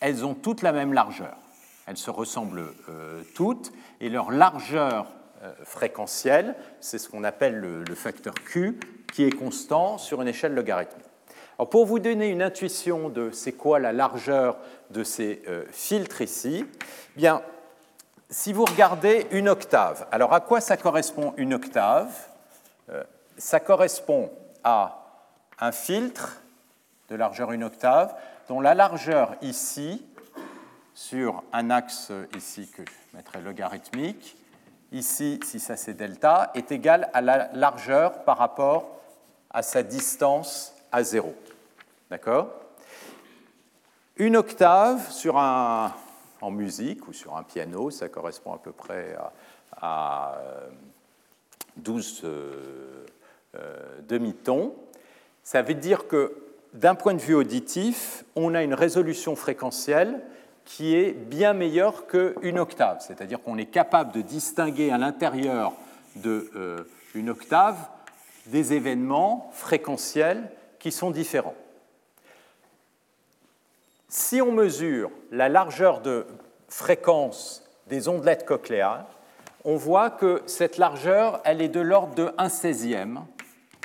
[0.00, 1.36] elles ont toutes la même largeur.
[1.86, 5.06] Elles se ressemblent euh, toutes, et leur largeur
[5.42, 8.78] euh, fréquentielle, c'est ce qu'on appelle le, facteur Q,
[9.12, 11.06] qui est constant sur une échelle logarithmique.
[11.58, 14.56] Alors, pour vous donner une intuition de c'est quoi la largeur
[14.90, 17.42] de ces filtres ici, eh bien,
[18.30, 22.31] si vous regardez une octave, alors à quoi ça correspond une octave?
[23.38, 24.30] Ça correspond
[24.64, 24.98] à
[25.58, 26.40] un filtre
[27.08, 28.14] de largeur une octave
[28.48, 30.04] dont la largeur ici,
[30.94, 34.36] sur un axe ici que je mettrai logarithmique,
[34.92, 39.00] ici, si ça c'est delta, est égale à la largeur par rapport
[39.50, 41.34] à sa distance à zéro.
[42.10, 42.48] D'accord?
[44.16, 45.94] Une octave sur un,
[46.40, 49.16] en musique ou sur un piano, ça correspond à peu près
[49.80, 50.36] à,
[51.76, 53.06] 12 euh,
[53.56, 54.74] euh, demi-tons.
[55.42, 56.34] Ça veut dire que
[56.72, 60.22] d'un point de vue auditif, on a une résolution fréquentielle
[60.64, 65.74] qui est bien meilleure qu'une octave, c'est-à-dire qu'on est capable de distinguer à l'intérieur
[66.16, 67.76] d'une euh, octave
[68.46, 71.54] des événements fréquentiels qui sont différents.
[74.08, 76.26] Si on mesure la largeur de
[76.68, 79.06] fréquence des ondelettes cochléaires,
[79.64, 83.20] on voit que cette largeur, elle est de l'ordre de 1 16e,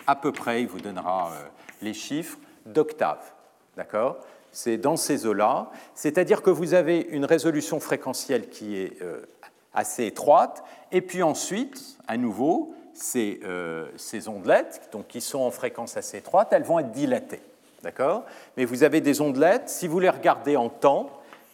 [0.07, 1.47] à peu près, il vous donnera euh,
[1.81, 3.19] les chiffres, d'octave.
[3.75, 4.17] D'accord?
[4.51, 5.69] C'est dans ces eaux-là.
[5.93, 9.21] C'est-à-dire que vous avez une résolution fréquentielle qui est euh,
[9.73, 15.51] assez étroite, et puis ensuite, à nouveau, ces, euh, ces ondelettes, donc, qui sont en
[15.51, 17.41] fréquence assez étroite, elles vont être dilatées.
[17.83, 18.23] D'accord?
[18.55, 21.11] Mais vous avez des ondelettes, si vous les regardez en temps,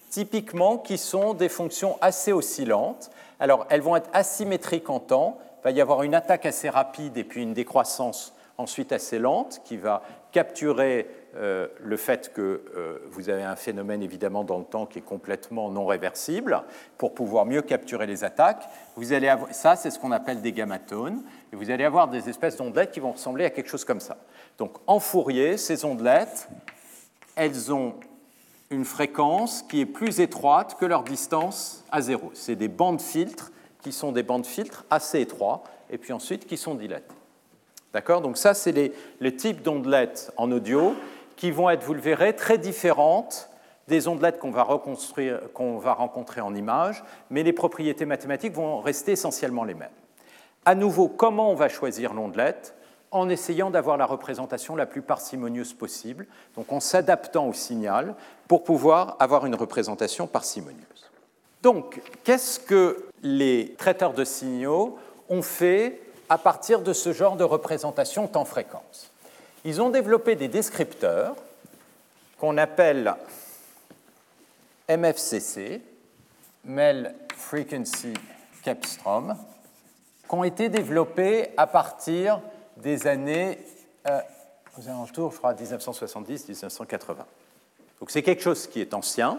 [0.10, 3.10] typiquement qui sont des fonctions assez oscillantes.
[3.40, 5.40] Alors, elles vont être asymétriques en temps.
[5.60, 9.62] Il va y avoir une attaque assez rapide et puis une décroissance ensuite assez lente
[9.64, 14.64] qui va capturer euh, le fait que euh, vous avez un phénomène évidemment dans le
[14.64, 16.64] temps qui est complètement non réversible
[16.98, 18.68] pour pouvoir mieux capturer les attaques.
[18.96, 21.24] Vous allez ça, c'est ce qu'on appelle des gammatones.
[21.52, 24.18] Et vous allez avoir des espèces d'ondelettes qui vont ressembler à quelque chose comme ça.
[24.58, 26.48] Donc en Fourier, ces ondelettes,
[27.36, 27.96] elles ont
[28.70, 32.32] une fréquence qui est plus étroite que leur distance à zéro.
[32.34, 36.58] C'est des bandes filtres qui sont des bandes filtres assez étroits et puis ensuite qui
[36.58, 37.14] sont dilatées.
[37.94, 38.22] D'accord?
[38.22, 40.96] Donc ça, c'est les, types d'ondelettes en audio
[41.36, 43.50] qui vont être, vous le verrez, très différentes
[43.88, 44.82] des ondelettes qu'on va,
[45.54, 49.90] qu'on va rencontrer en image, mais les propriétés mathématiques vont rester essentiellement les mêmes.
[50.66, 52.76] À nouveau, comment on va choisir l'ondelette?
[53.12, 56.26] En essayant d'avoir la représentation la plus parcimonieuse possible,
[56.56, 58.16] donc en s'adaptant au signal
[58.48, 61.12] pour pouvoir avoir une représentation parcimonieuse.
[61.62, 64.98] Donc, qu'est-ce que les traiteurs de signaux
[65.30, 66.02] ont fait
[66.34, 69.12] à partir de ce genre de représentation temps-fréquence
[69.66, 71.36] Ils ont développé des descripteurs
[72.40, 73.14] qu'on appelle
[74.90, 75.80] MFCC,
[76.66, 78.16] Mel Frequency
[78.64, 79.38] Capstrom,
[80.28, 82.42] qui ont été développés à partir
[82.78, 83.60] des années
[84.08, 84.20] euh,
[84.80, 87.16] aux alentours, je crois, 1970-1980.
[88.00, 89.38] Donc c'est quelque chose qui est ancien.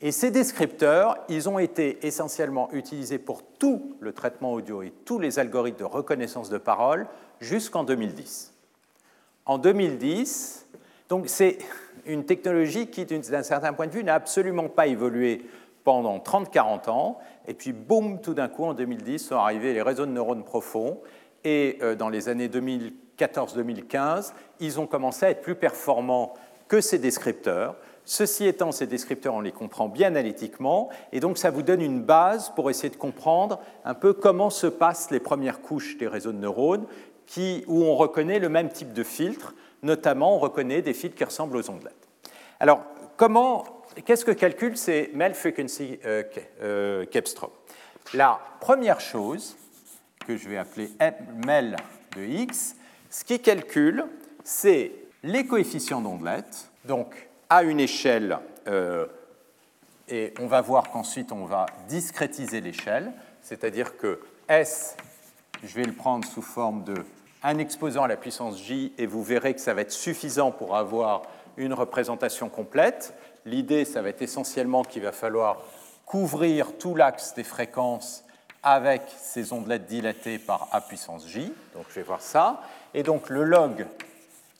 [0.00, 5.18] Et ces descripteurs, ils ont été essentiellement utilisés pour tout le traitement audio et tous
[5.18, 7.06] les algorithmes de reconnaissance de parole
[7.40, 8.52] jusqu'en 2010.
[9.46, 10.66] En 2010,
[11.08, 11.58] donc c'est
[12.06, 15.46] une technologie qui, d'un certain point de vue, n'a absolument pas évolué
[15.84, 20.06] pendant 30-40 ans, et puis boum, tout d'un coup, en 2010, sont arrivés les réseaux
[20.06, 21.00] de neurones profonds,
[21.44, 26.34] et euh, dans les années 2014-2015, ils ont commencé à être plus performants
[26.68, 27.76] que ces descripteurs.
[28.06, 32.02] Ceci étant, ces descripteurs, on les comprend bien analytiquement, et donc ça vous donne une
[32.02, 36.32] base pour essayer de comprendre un peu comment se passent les premières couches des réseaux
[36.32, 36.86] de neurones,
[37.66, 41.56] où on reconnaît le même type de filtre, notamment on reconnaît des filtres qui ressemblent
[41.56, 42.08] aux ondelettes.
[42.60, 42.82] Alors,
[43.16, 43.64] comment,
[44.04, 46.22] qu'est-ce que calcule ces Mel Frequency euh,
[46.62, 47.04] euh
[48.12, 49.56] La première chose,
[50.26, 50.90] que je vais appeler
[51.46, 51.76] MEL
[52.16, 52.76] de x,
[53.10, 54.04] ce qui calcule,
[54.42, 59.06] c'est les coefficients d'ondelettes, donc à une échelle, euh,
[60.08, 64.96] et on va voir qu'ensuite on va discrétiser l'échelle, c'est-à-dire que S,
[65.62, 66.94] je vais le prendre sous forme de
[67.42, 70.76] un exposant à la puissance j, et vous verrez que ça va être suffisant pour
[70.76, 71.22] avoir
[71.58, 73.12] une représentation complète.
[73.44, 75.58] L'idée, ça va être essentiellement qu'il va falloir
[76.06, 78.24] couvrir tout l'axe des fréquences
[78.62, 81.52] avec ces ondelettes dilatées par A puissance J.
[81.74, 82.62] Donc je vais voir ça.
[82.94, 83.86] Et donc le log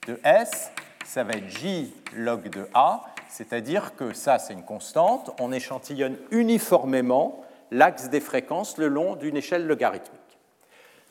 [0.07, 0.71] de S,
[1.05, 6.17] ça va être J log de A, c'est-à-dire que ça c'est une constante, on échantillonne
[6.31, 10.21] uniformément l'axe des fréquences le long d'une échelle logarithmique.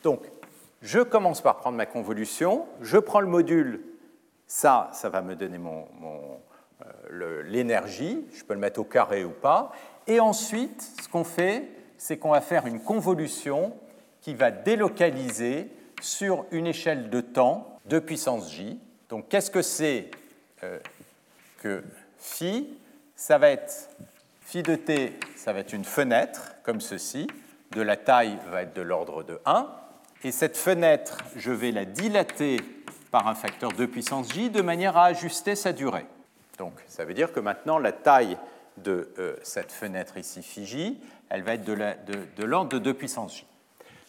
[0.03, 0.21] Donc
[0.82, 3.82] je commence par prendre ma convolution, je prends le module,
[4.47, 5.86] ça, ça va me donner mon,
[7.12, 9.71] euh, l'énergie, je peux le mettre au carré ou pas,
[10.08, 13.73] et ensuite ce qu'on fait, c'est qu'on va faire une convolution
[14.21, 15.69] qui va délocaliser
[16.01, 18.79] sur une échelle de temps de puissance j.
[19.13, 20.10] Donc qu'est-ce que c'est
[20.63, 20.79] euh,
[21.60, 21.83] que
[22.17, 22.67] phi?
[23.15, 23.92] Ça va être
[24.42, 27.27] phi de t, ça va être une fenêtre comme ceci,
[27.73, 29.69] de la taille va être de l'ordre de 1,
[30.23, 32.58] et cette fenêtre, je vais la dilater
[33.12, 36.08] par un facteur de puissance j de manière à ajuster sa durée.
[36.58, 38.35] Donc ça veut dire que maintenant la taille
[38.77, 43.37] de euh, cette fenêtre ici phi j, elle va être de l'ordre de, 2 puissance
[43.37, 43.46] j.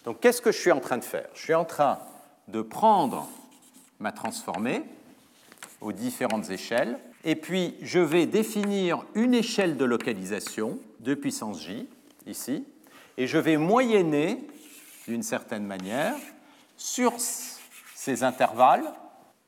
[0.06, 1.28] Donc qu'est-ce que je suis en train de faire?
[1.34, 1.98] Je suis en train
[2.48, 3.28] de prendre
[3.98, 4.82] ma transformée
[5.84, 11.88] aux différentes échelles Et puis, je vais définir une échelle de localisation de puissance j,
[12.26, 12.64] ici,
[13.16, 14.46] et je vais moyenner,
[15.06, 16.14] d'une certaine manière,
[16.76, 18.92] sur ces intervalles,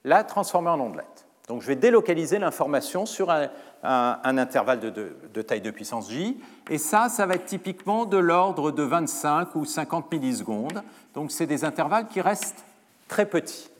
[0.04, 1.26] la transformer en ondelette.
[1.48, 3.50] Donc je vais délocaliser l'information sur un,
[3.82, 8.82] intervalle de, taille de puissance j, et ça, ça va être typiquement de l'ordre de
[8.82, 10.82] 25 ou 50 millisecondes.
[11.14, 12.64] Donc c'est des intervalles qui restent
[13.08, 13.70] très petits.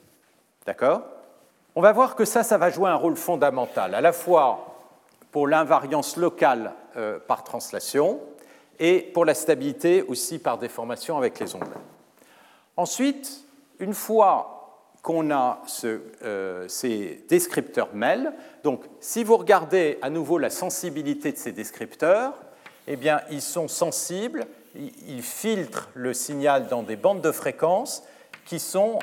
[0.65, 1.16] D'accord?
[1.77, 4.79] On va voir que ça, ça va jouer un rôle fondamental, à la fois
[5.29, 8.19] pour l'invariance locale euh, par translation
[8.79, 11.69] et pour la stabilité aussi par déformation avec les ondes.
[12.77, 13.45] Ensuite,
[13.77, 15.61] une fois qu'on a
[16.23, 18.33] euh, ces descripteurs MEL.
[18.63, 22.33] Donc, si vous regardez à nouveau la sensibilité de ces descripteurs,
[22.87, 28.01] eh bien, ils sont sensibles, ils filtrent le signal dans des bandes de fréquences
[28.47, 28.97] qui sont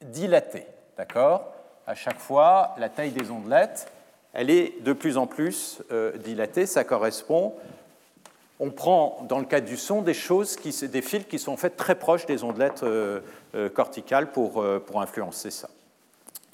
[0.00, 0.66] dilatées.
[0.96, 1.59] D'accord?
[1.86, 3.90] À chaque fois, la taille des ondelettes,
[4.32, 6.66] elle est de plus en plus euh, dilatée.
[6.66, 7.54] Ça correspond
[8.60, 11.56] on prend, dans le cas du son, des choses, qui, des fils qui sont en
[11.56, 13.20] fait très proches des ondelettes euh,
[13.54, 15.70] euh, corticales pour, euh, pour influencer ça,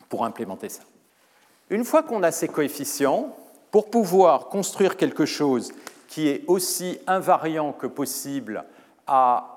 [0.09, 0.83] pour implémenter ça.
[1.69, 3.37] Une fois qu'on a ces coefficients,
[3.73, 5.73] pour pouvoir construire quelque chose
[6.07, 8.65] qui est aussi invariant que possible
[9.09, 9.57] à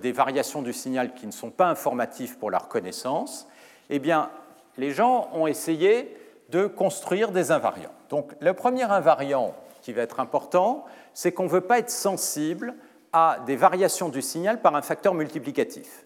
[0.00, 3.46] des variations du signal qui ne sont pas informatives pour la reconnaissance,
[3.90, 4.30] eh bien,
[4.78, 6.16] les gens ont essayé
[6.50, 7.92] de construire des invariants.
[8.08, 12.74] Donc, le premier invariant qui va être important, c'est qu'on ne veut pas être sensible
[13.12, 16.04] à des variations du signal par un facteur multiplicatif.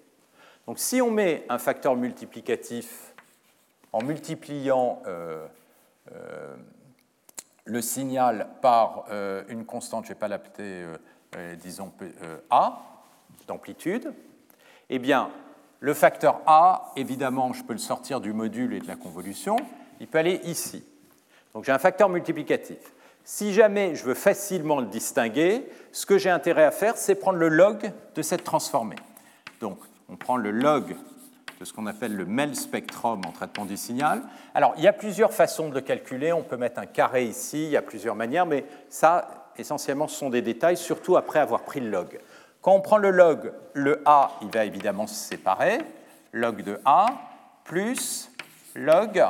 [0.67, 3.15] Donc si on met un facteur multiplicatif
[3.93, 5.47] en multipliant euh,
[6.13, 6.55] euh,
[7.65, 10.85] le signal par euh, une constante, je ne vais pas l'appeler,
[11.61, 11.93] disons,
[12.51, 12.83] A,
[13.49, 14.13] d'amplitude,
[14.91, 15.31] eh bien,
[15.81, 19.57] le facteur A, évidemment, je peux le sortir du module et de la convolution,
[19.99, 20.85] il peut aller ici.
[21.55, 22.79] Donc j'ai un facteur multiplicatif.
[23.25, 27.39] Si jamais je veux facilement le distinguer, ce que j'ai intérêt à faire, c'est prendre
[27.39, 28.97] le log de cette transformée.
[29.61, 29.79] Donc,
[30.09, 30.97] on prend le log
[31.61, 34.23] de ce qu'on appelle le MEL spectrum en traitement du signal.
[34.55, 36.33] Alors, il y a plusieurs façons de le calculer.
[36.33, 40.19] On peut mettre un carré ici, il y a plusieurs manières, mais ça, essentiellement, ce
[40.19, 42.19] sont des détails, surtout après avoir pris le log.
[42.63, 45.79] Quand on prend le log, le A, il va évidemment se séparer.
[46.33, 47.07] Log de A
[47.65, 48.31] plus
[48.75, 49.23] log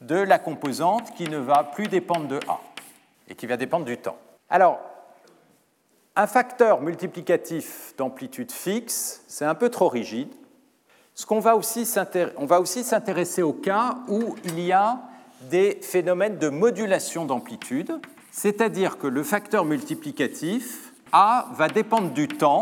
[0.00, 2.60] de la composante qui ne va plus dépendre de A
[3.28, 4.18] et qui va dépendre du temps.
[4.50, 4.80] Alors,
[6.16, 10.32] un facteur multiplicatif d'amplitude fixe, c'est un peu trop rigide.
[11.14, 11.84] Ce qu'on on va aussi
[12.84, 14.98] s'intéresser au cas où il y a
[15.42, 18.00] des phénomènes de modulation d'amplitude,
[18.32, 22.58] c'est-à-dire que le facteur multiplicatif A va dépendre du temps,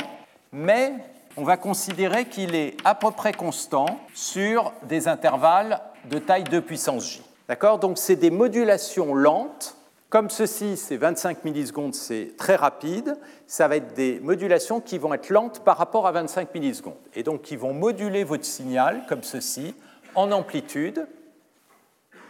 [0.53, 0.92] mais
[1.38, 5.80] on va considérer qu'il est à peu près constant sur des intervalles
[6.11, 7.22] de taille 2 puissance j.
[7.48, 7.78] D'accord?
[7.78, 9.74] Donc c'est des modulations lentes.
[10.11, 13.16] Comme ceci, c'est 25 millisecondes, c'est très rapide.
[13.46, 16.92] Ça va être des modulations qui vont être lentes par rapport à 25 millisecondes.
[17.14, 19.74] Et donc qui vont moduler votre signal, comme ceci,
[20.14, 21.07] en amplitude,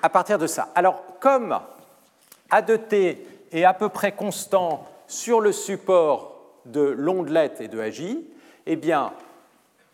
[0.02, 0.68] à partir de ça.
[0.76, 1.58] Alors, comme
[2.48, 7.78] A de T est à peu près constant sur le support de l'ondelette et de
[7.78, 8.16] AJ,
[8.64, 9.12] eh bien,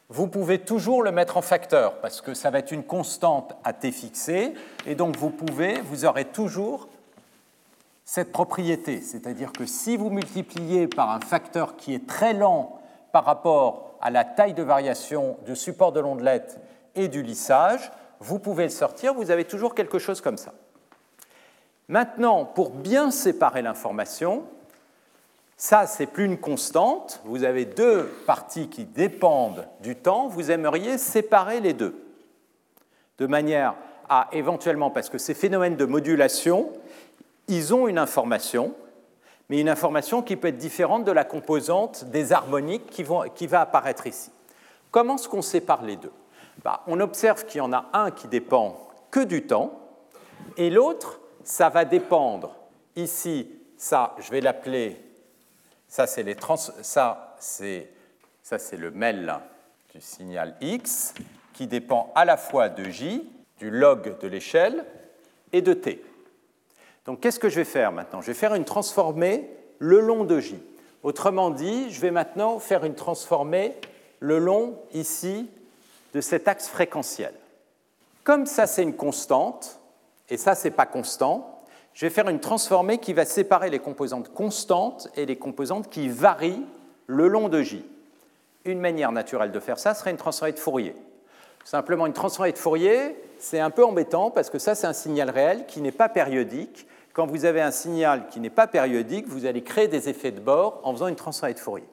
[0.08, 3.72] vous pouvez toujours le mettre en facteur parce que ça va être une constante à
[3.72, 4.54] t fixée
[4.86, 6.88] et donc vous pouvez, vous aurez toujours
[8.04, 13.24] cette propriété, c'est-à-dire que si vous multipliez par un facteur qui est très lent par
[13.24, 16.60] rapport à la taille de variation du support de l'ondelette
[16.94, 17.90] et du lissage,
[18.20, 20.54] vous pouvez le sortir, vous avez toujours quelque chose comme ça.
[21.88, 24.44] Maintenant, pour bien séparer l'information,
[25.60, 27.20] ça, c'est plus une constante.
[27.24, 30.28] Vous avez deux parties qui dépendent du temps.
[30.28, 32.00] Vous aimeriez séparer les deux,
[33.18, 33.74] de manière
[34.08, 36.72] à éventuellement, parce que ces phénomènes de modulation,
[37.48, 38.72] ils ont une information,
[39.48, 44.06] mais une information qui peut être différente de la composante des harmoniques qui, va apparaître
[44.06, 44.30] ici.
[44.92, 46.12] Comment est-ce qu'on sépare les deux?
[46.64, 48.78] Bah, On observe qu'il y en a un qui dépend
[49.10, 49.72] que du temps,
[50.56, 52.54] et l'autre, ça va dépendre
[52.94, 55.07] ici, ça, je vais l'appeler
[55.88, 56.24] ça, c'est
[58.76, 59.34] le MEL
[59.94, 61.14] du signal X
[61.54, 63.28] qui dépend à la fois de J,
[63.58, 64.84] du log de l'échelle,
[65.52, 66.04] et de T.
[67.06, 68.20] Donc qu'est-ce que je vais faire maintenant?
[68.20, 70.62] Je vais faire une transformée le long de J.
[71.02, 73.74] Autrement dit, je vais maintenant faire une transformée
[74.20, 75.48] le long ici
[76.12, 77.32] de cet axe fréquentiel.
[78.24, 79.80] Comme ça c'est une constante,
[80.28, 81.57] et ça c'est pas constant,
[81.98, 86.08] je vais faire une transformée qui va séparer les composantes constantes et les composantes qui
[86.08, 86.64] varient
[87.08, 87.84] le long de J.
[88.64, 90.94] Une manière naturelle de faire ça serait une transformée de Fourier.
[91.64, 95.28] Simplement, une transformée de Fourier, c'est un peu embêtant parce que ça, c'est un signal
[95.28, 96.86] réel qui n'est pas périodique.
[97.14, 100.38] Quand vous avez un signal qui n'est pas périodique, vous allez créer des effets de
[100.38, 101.88] bord en faisant une transformée de Fourier.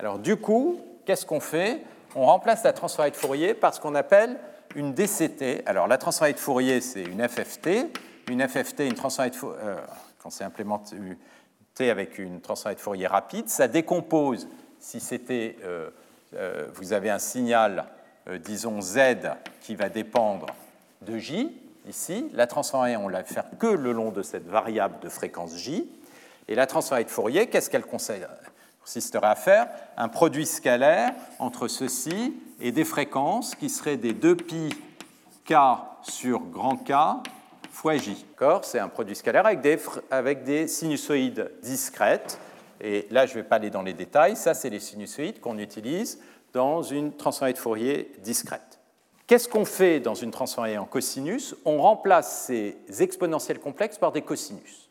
[0.00, 1.80] Alors du coup, qu'est-ce qu'on fait?
[2.14, 4.38] On remplace la transformée de Fourier par ce qu'on appelle
[4.76, 5.62] une DCT.
[5.64, 7.88] Alors la transformée de Fourier, c'est une FFT.
[8.28, 9.76] Une FFT, une transformée de euh,
[10.18, 14.48] quand c'est implémenté avec une transformée de Fourier rapide, ça décompose,
[14.80, 15.90] si c'était, euh,
[16.34, 17.86] euh, vous avez un signal,
[18.42, 18.98] disons Z,
[19.60, 20.46] qui va dépendre
[21.02, 21.54] de J,
[21.86, 25.86] ici, la transformée, on la faire que le long de cette variable de fréquence J,
[26.48, 29.68] et la transformée de Fourier, qu'est-ce qu'elle consisterait à faire?
[29.98, 34.74] Un produit scalaire entre ceci et des fréquences qui seraient des 2pi
[35.44, 35.54] k
[36.02, 36.92] sur grand K
[37.74, 38.24] fois J.
[38.62, 39.78] C'est un produit scalaire avec des,
[40.10, 42.38] avec des sinusoïdes discrètes.
[42.80, 44.36] Et là, je ne vais pas aller dans les détails.
[44.36, 46.20] Ça, c'est les sinusoïdes qu'on utilise
[46.52, 48.78] dans une transformée de Fourier discrète.
[49.26, 51.56] Qu'est-ce qu'on fait dans une transformée en cosinus?
[51.64, 54.90] On remplace ces exponentiels complexes par des cosinus.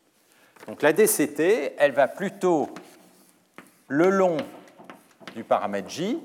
[0.68, 2.70] Donc la DCT, elle va plutôt
[3.88, 4.38] le long
[5.36, 6.20] du paramètre J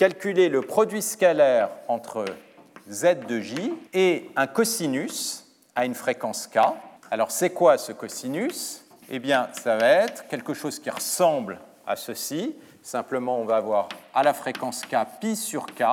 [0.00, 2.24] calculer le produit scalaire entre
[2.88, 5.39] z de j et un cosinus
[5.80, 6.58] à une fréquence k.
[7.10, 8.84] Alors c'est quoi ce cosinus?
[9.10, 12.54] Eh bien, ça va être quelque chose qui ressemble à ceci.
[12.82, 15.84] Simplement, on va avoir à la fréquence k pi sur k,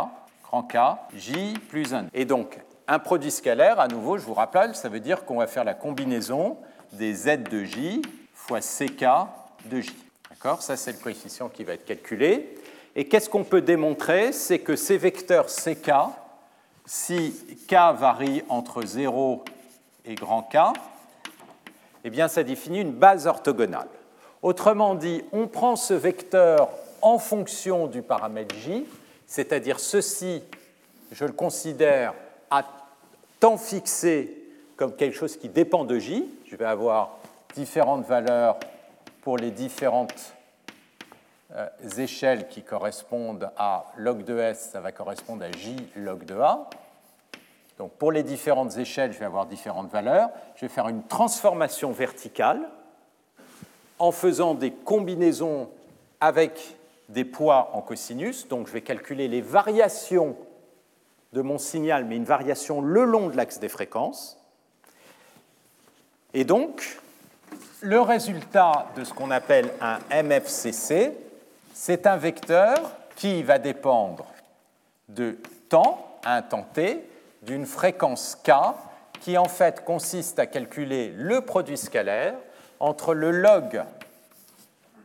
[0.43, 0.77] grand K,
[1.15, 2.07] j plus 1.
[2.13, 2.59] Et donc,
[2.89, 5.73] un produit scalaire, à nouveau, je vous rappelle, ça veut dire qu'on va faire la
[5.73, 6.57] combinaison
[6.91, 8.01] des z de j
[8.33, 9.05] fois ck
[9.71, 9.95] de j.
[10.29, 10.61] D'accord?
[10.61, 12.55] Ça, c'est le coefficient qui va être calculé.
[12.93, 14.33] Et qu'est-ce qu'on peut démontrer?
[14.33, 15.91] C'est que ces vecteurs CK,
[16.85, 17.33] si
[17.69, 19.56] K varie entre 0 et
[20.15, 20.57] grand K,
[22.03, 23.87] eh bien, ça définit une base orthogonale.
[24.41, 26.69] Autrement dit, on prend ce vecteur
[27.01, 28.85] en fonction du paramètre J,
[29.25, 30.43] c'est-à-dire ceci,
[31.11, 32.13] je le considère
[32.49, 32.63] à
[33.39, 34.33] temps fixé
[34.75, 36.29] comme quelque chose qui dépend de J.
[36.45, 37.17] Je vais avoir
[37.55, 38.57] différentes valeurs
[39.21, 40.33] pour les différentes
[41.55, 46.35] euh, échelles qui correspondent à log de S, ça va correspondre à J log de
[46.35, 46.69] A.
[47.77, 50.29] Donc pour les différentes échelles, je vais avoir différentes valeurs.
[50.55, 52.61] Je vais faire une transformation verticale
[53.99, 55.69] en faisant des combinaisons
[56.19, 56.77] avec
[57.09, 58.47] des poids en cosinus.
[58.47, 60.35] Donc je vais calculer les variations
[61.33, 64.37] de mon signal, mais une variation le long de l'axe des fréquences.
[66.33, 66.99] Et donc,
[67.81, 71.13] le résultat de ce qu'on appelle un MFCC,
[71.73, 72.75] c'est un vecteur
[73.15, 74.25] qui va dépendre
[75.09, 75.37] de
[75.69, 77.03] temps, un temps t,
[77.41, 78.51] d'une fréquence k,
[79.21, 82.35] qui en fait consiste à calculer le produit scalaire
[82.79, 83.83] entre le log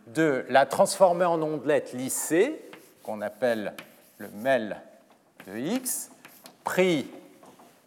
[0.09, 2.61] de la transformée en ondelette lissée,
[3.03, 3.74] qu'on appelle
[4.18, 4.76] le MEL
[5.47, 6.11] de x,
[6.64, 7.11] pris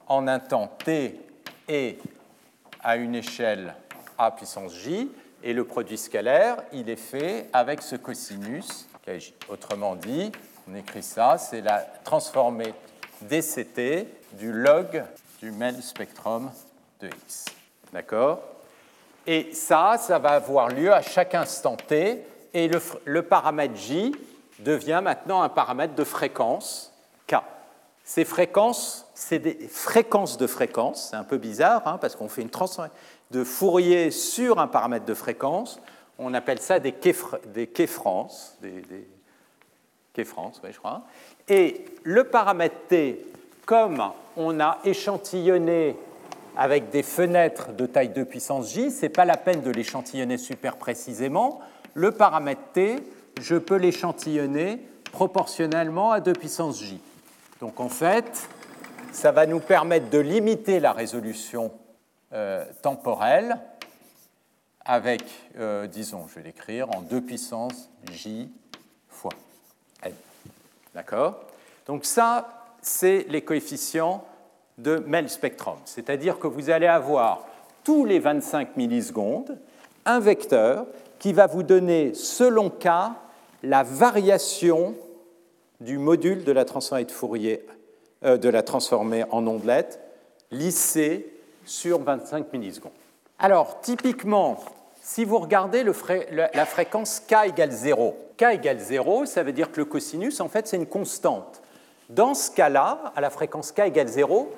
[0.08, 1.20] en un temps t
[1.68, 2.00] et
[2.82, 3.74] à une échelle
[4.18, 5.12] a puissance j,
[5.44, 8.88] et le produit scalaire, il est fait avec ce cosinus.
[9.50, 10.32] Autrement dit,
[10.68, 12.74] on écrit ça, c'est la transformée
[13.22, 14.08] dct
[14.38, 15.04] du log
[15.42, 16.52] du même spectrum
[17.02, 17.46] de x.
[17.94, 18.42] D'accord?
[19.28, 22.22] Et ça, ça va avoir lieu à chaque instant t,
[22.54, 22.70] et
[23.06, 24.16] le, paramètre j
[24.60, 26.94] devient maintenant un paramètre de fréquence
[27.28, 27.36] k.
[28.04, 32.44] Ces fréquences, c'est des fréquences de fréquence, c'est un peu bizarre, hein, parce qu'on fait
[32.44, 32.92] une transformée
[33.32, 35.80] de Fourier sur un paramètre de fréquence.
[36.20, 39.08] On appelle ça des quefrances, des, des
[40.24, 41.04] je crois.
[41.48, 43.26] Et le paramètre t,
[43.66, 45.98] comme on a échantillonné
[46.58, 50.38] avec des fenêtres de taille 2 puissance j, ce n'est pas la peine de l'échantillonner
[50.38, 51.60] super précisément.
[51.94, 52.98] Le paramètre t,
[53.42, 54.80] je peux l'échantillonner
[55.12, 57.02] proportionnellement à 2 puissance j.
[57.60, 58.48] Donc en fait,
[59.12, 61.72] ça va nous permettre de limiter la résolution
[62.34, 63.60] euh, temporelle
[64.86, 65.24] avec,
[65.58, 68.50] euh, disons, je vais l'écrire en 2 puissance j
[69.10, 69.34] fois
[70.04, 70.14] n.
[70.94, 71.42] D'accord?
[71.88, 74.24] Donc ça, c'est les coefficients
[74.78, 75.78] de Mel spectrum.
[75.86, 77.48] C'est-à-dire que vous allez avoir
[77.84, 79.58] tous les 25 millisecondes
[80.06, 80.86] un vecteur
[81.18, 82.88] qui va vous donner, selon k,
[83.64, 84.94] la variation
[85.82, 87.66] du module de la transformée de Fourier,
[88.24, 90.00] euh, de la transformée en ondelette
[90.52, 91.34] lissée
[91.66, 92.92] sur 25 millisecondes.
[93.40, 94.60] Alors, typiquement,
[95.02, 95.84] si vous regardez
[96.32, 100.50] la fréquence k égale 0, k égale 0, ça veut dire que le cosinus, en
[100.50, 101.64] fait, c'est une constante.
[102.10, 104.52] Dans ce cas-là, à la fréquence k égale 0,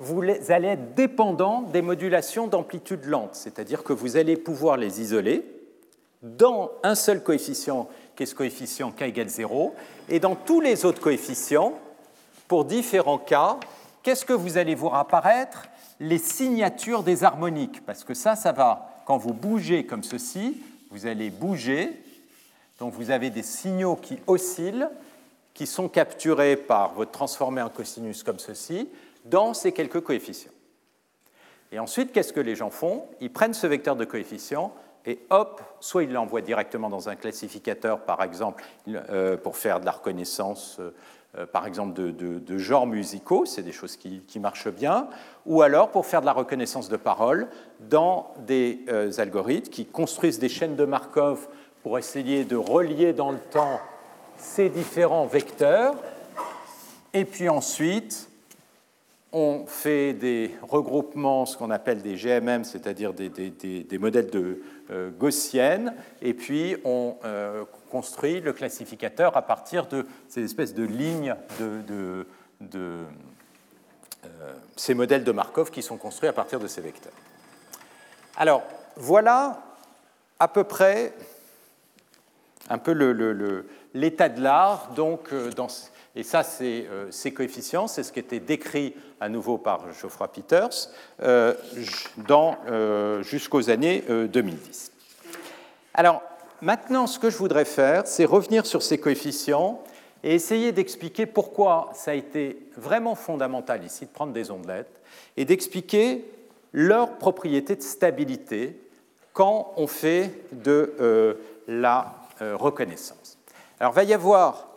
[0.00, 5.44] vous allez être dépendant des modulations d'amplitude lente, c'est-à-dire que vous allez pouvoir les isoler
[6.22, 9.74] dans un seul coefficient, qui est ce coefficient k égale 0,
[10.08, 11.74] et dans tous les autres coefficients,
[12.48, 13.58] pour différents cas,
[14.02, 15.68] qu'est-ce que vous allez voir apparaître?
[16.00, 21.06] Les signatures des harmoniques, parce que ça, ça va, quand vous bougez comme ceci, vous
[21.06, 22.02] allez bouger,
[22.78, 24.88] donc vous avez des signaux qui oscillent,
[25.58, 28.88] qui sont capturés par votre transformé en cosinus comme ceci,
[29.24, 30.52] dans ces quelques coefficients.
[31.72, 33.06] Et ensuite, qu'est-ce que les gens font?
[33.20, 34.72] Ils prennent ce vecteur de coefficients
[35.04, 39.84] et hop, soit ils l'envoient directement dans un classificateur, par exemple, euh, pour faire de
[39.84, 45.08] la reconnaissance, euh, par exemple, de, genres musicaux, c'est des choses qui, marchent bien,
[45.44, 47.48] ou alors pour faire de la reconnaissance de paroles
[47.80, 51.48] dans des euh, algorithmes qui construisent des chaînes de Markov
[51.82, 53.80] pour essayer de relier dans le temps
[54.38, 55.94] ces différents vecteurs.
[57.12, 58.28] Et puis ensuite,
[59.32, 63.28] on fait des regroupements, ce qu'on appelle des GMM, c'est-à-dire des,
[63.98, 65.10] modèles de euh,
[66.22, 72.26] et puis on euh, construit le classificateur à partir de ces espèces de lignes de,
[72.62, 73.04] euh,
[74.76, 77.12] ces modèles de Markov qui sont construits à partir de ces vecteurs.
[78.36, 78.62] Alors,
[78.96, 79.62] voilà
[80.38, 81.12] à peu près
[82.68, 82.92] un peu
[83.94, 85.68] l'état de l'art, donc, dans,
[86.18, 90.26] et ça, c'est euh, ces coefficients, c'est ce qui était décrit à nouveau par Geoffroy
[90.26, 90.90] Peters
[91.22, 91.54] euh,
[92.28, 94.90] euh, jusqu'aux années 2010.
[95.94, 96.20] Alors,
[96.60, 99.80] maintenant, ce que je voudrais faire, c'est revenir sur ces coefficients
[100.24, 105.00] et essayer d'expliquer pourquoi ça a été vraiment fondamental ici de prendre des ondelettes
[105.36, 106.24] et d'expliquer
[106.72, 108.76] leurs propriétés de stabilité
[109.32, 111.38] quand on fait de
[111.68, 113.38] la reconnaissance.
[113.80, 114.68] Alors, il va y avoir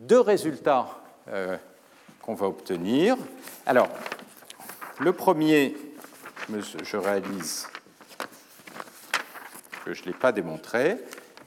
[0.00, 0.86] deux résultats
[1.28, 1.56] euh,
[2.22, 3.16] qu'on va obtenir.
[3.66, 3.88] Alors,
[5.00, 5.76] le premier,
[6.50, 7.66] je réalise
[9.84, 10.98] que je ne l'ai pas démontré,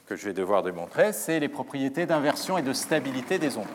[0.06, 3.74] que je vais devoir démontrer, c'est les propriétés d'inversion et de stabilité des ondelettes.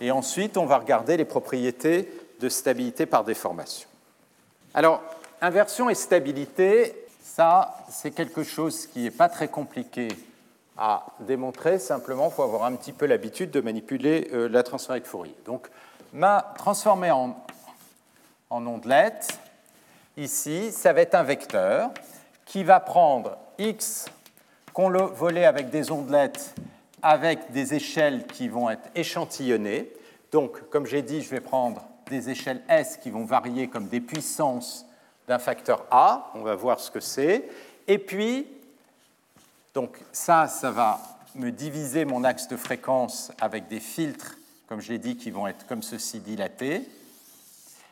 [0.00, 2.08] Et ensuite, on va regarder les propriétés
[2.40, 3.88] de stabilité par déformation.
[4.74, 5.02] Alors,
[5.40, 10.08] inversion et stabilité, ça, c'est quelque chose qui n'est pas très compliqué
[10.76, 15.00] à démontrer, simplement, il faut avoir un petit peu l'habitude de manipuler euh, la transformée
[15.00, 15.34] de Fourier.
[15.44, 15.68] Donc,
[16.12, 17.36] ma transformée en,
[18.50, 19.38] en ondelette,
[20.16, 21.90] ici, ça va être un vecteur
[22.44, 24.06] qui va prendre x
[24.72, 26.54] qu'on volé avec des ondelettes
[27.02, 29.92] avec des échelles qui vont être échantillonnées.
[30.32, 34.00] Donc, comme j'ai dit, je vais prendre des échelles S qui vont varier comme des
[34.00, 34.86] puissances
[35.28, 36.30] d'un facteur A.
[36.34, 37.48] On va voir ce que c'est.
[37.86, 38.46] Et puis,
[39.76, 41.00] donc ça, ça va
[41.34, 45.46] me diviser mon axe de fréquence avec des filtres, comme je l'ai dit, qui vont
[45.46, 46.88] être comme ceci dilatés.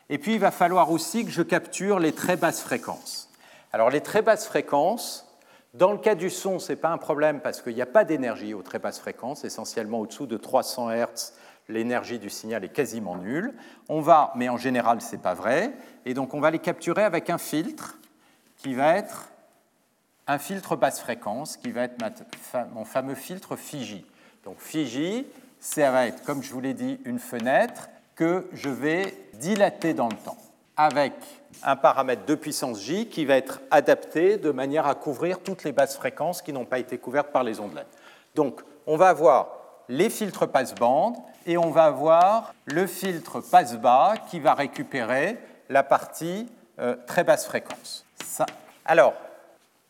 [0.09, 3.29] Et puis il va falloir aussi que je capture les très basses fréquences.
[3.71, 5.31] Alors les très basses fréquences,
[5.75, 8.03] dans le cas du son, ce n'est pas un problème parce qu'il n'y a pas
[8.03, 11.33] d'énergie aux très basses fréquences, essentiellement au-dessous de 300 Hz,
[11.69, 13.53] l'énergie du signal est quasiment nulle.
[13.89, 15.73] On va, mais en général, ce n'est pas vrai,
[16.03, 17.99] et donc on va les capturer avec un filtre
[18.57, 19.29] qui va être
[20.27, 22.01] un filtre basse fréquence qui va être
[22.73, 24.05] mon fameux filtre Fiji.
[24.43, 25.27] Donc Fiji,
[25.59, 30.07] ça va être, comme je vous l'ai dit, une fenêtre que je vais dilater dans
[30.07, 30.37] le temps
[30.77, 31.13] avec
[31.63, 35.71] un paramètre de puissance J qui va être adapté de manière à couvrir toutes les
[35.71, 37.97] basses fréquences qui n'ont pas été couvertes par les ondelettes.
[38.35, 39.49] Donc, on va avoir
[39.87, 41.15] les filtres passe-bande
[41.45, 45.37] et on va avoir le filtre passe-bas qui va récupérer
[45.69, 46.47] la partie
[46.79, 48.05] euh, très basse fréquence.
[48.85, 49.13] Alors,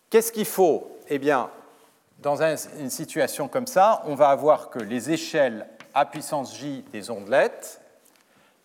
[0.10, 0.98] Qu'est-ce qu'il faut?
[1.10, 1.50] Eh bien,
[2.20, 7.10] dans une situation comme ça, on va avoir que les échelles à puissance J des
[7.10, 7.82] ondelettes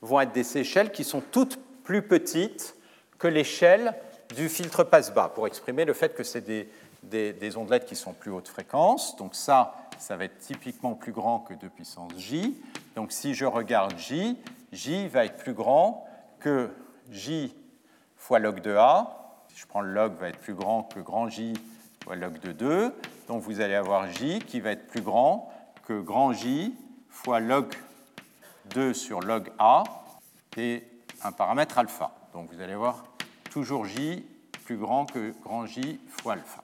[0.03, 2.75] vont être des échelles qui sont toutes plus petites
[3.19, 3.95] que l'échelle
[4.35, 6.69] du filtre passe-bas, pour exprimer le fait que c'est des,
[7.03, 9.17] des, ondelettes qui sont plus haute fréquence.
[9.17, 12.57] Donc ça, ça va être typiquement plus grand que 2 puissance J.
[12.95, 14.39] Donc si je regarde J,
[14.73, 16.07] J va être plus grand
[16.39, 16.71] que
[17.11, 17.55] J
[18.17, 19.20] fois log de A,
[19.57, 21.55] je prends le log, va être plus grand que grand J
[22.05, 22.95] fois log de 2.
[23.29, 25.53] Donc vous allez avoir J qui va être plus grand
[25.87, 26.75] que grand J
[27.09, 27.75] fois log
[28.75, 29.85] 2 sur log A
[30.57, 30.85] et
[31.23, 32.11] un paramètre alpha.
[32.33, 33.05] Donc vous allez avoir
[33.51, 34.27] toujours J
[34.65, 36.63] plus grand que grand J fois alpha.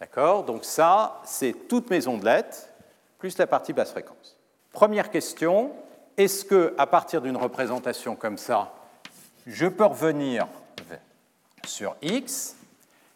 [0.00, 0.44] D'accord?
[0.44, 2.72] Donc ça, c'est toutes mes ondelettes
[3.18, 4.38] plus la partie basse fréquence.
[4.72, 5.72] Première question,
[6.16, 8.72] est-ce que à partir d'une représentation comme ça,
[9.46, 10.46] je peux revenir
[11.66, 12.56] sur x.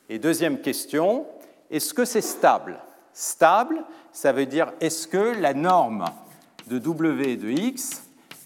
[0.08, 1.26] Et deuxième question,
[1.70, 2.78] est-ce que c'est stable?
[3.12, 6.04] Stable, ça veut dire est-ce que la norme
[6.66, 8.02] de w de x,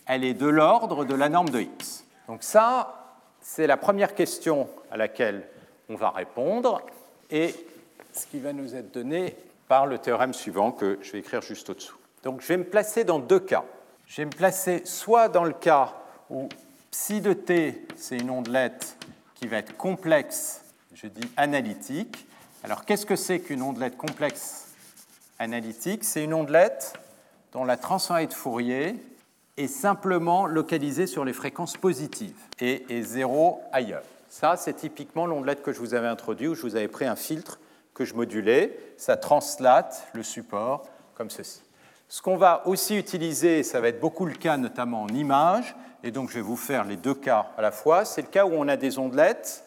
[0.07, 2.05] elle est de l'ordre de la norme de x?
[2.27, 5.49] Donc ça, c'est la première question à laquelle
[5.89, 6.83] on va répondre
[7.31, 7.55] et
[8.13, 9.37] ce qui va nous être donné
[9.69, 11.97] par le théorème suivant que je vais écrire juste au-dessous.
[12.23, 13.65] Donc je vais me placer dans deux cas.
[14.07, 15.95] je vais me placer soit dans le cas
[16.31, 16.49] où
[16.91, 18.97] psi de t, c'est une ondelette
[19.39, 20.63] qui va être complexe,
[20.95, 22.27] je dis analytique.
[22.65, 24.69] Alors qu'est-ce que c'est qu'une ondelette complexe
[25.39, 26.03] analytique?
[26.03, 26.95] C'est une ondelette
[27.53, 28.97] dont la transformée de Fourier
[29.57, 34.03] est simplement localisée sur les fréquences positives et est zéro ailleurs.
[34.29, 37.17] Ça, c'est typiquement l'ondelette que je vous avais introduit, où je vous avais pris un
[37.17, 37.61] filtre
[37.95, 38.79] que je modulais.
[38.97, 41.63] Ça translate le support comme ceci.
[42.09, 46.11] Ce qu'on va aussi utiliser, ça va être beaucoup le cas notamment en image, et
[46.11, 48.53] donc je vais vous faire les deux cas à la fois, c'est le cas où
[48.53, 49.65] on a des ondelettes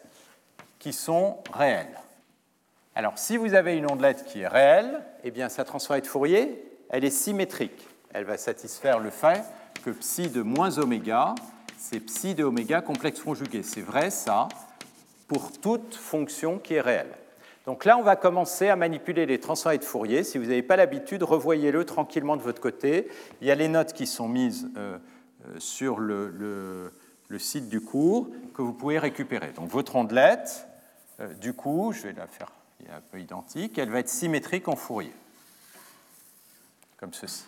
[0.79, 1.97] qui sont réelles.
[2.95, 6.63] Alors si vous avez une ondelette qui est réelle, eh bien sa transformée de Fourier,
[6.89, 7.87] elle est symétrique.
[8.13, 9.43] Elle va satisfaire le fait
[9.85, 11.35] que psi de moins oméga,
[11.77, 13.63] c'est psi de oméga complexe conjugué.
[13.63, 14.49] C'est vrai ça
[15.27, 17.11] pour toute fonction qui est réelle.
[17.65, 20.23] Donc là, on va commencer à manipuler les transformés de Fourier.
[20.23, 23.07] Si vous n'avez pas l'habitude, revoyez-le tranquillement de votre côté.
[23.39, 24.97] Il y a les notes qui sont mises euh,
[25.57, 26.91] sur le,
[27.37, 29.51] site du cours que vous pouvez récupérer.
[29.51, 30.67] Donc votre ondelette,
[31.19, 32.51] euh, du coup, je vais la faire
[32.91, 35.13] un peu identique, elle va être symétrique en Fourier,
[36.97, 37.43] comme ceci.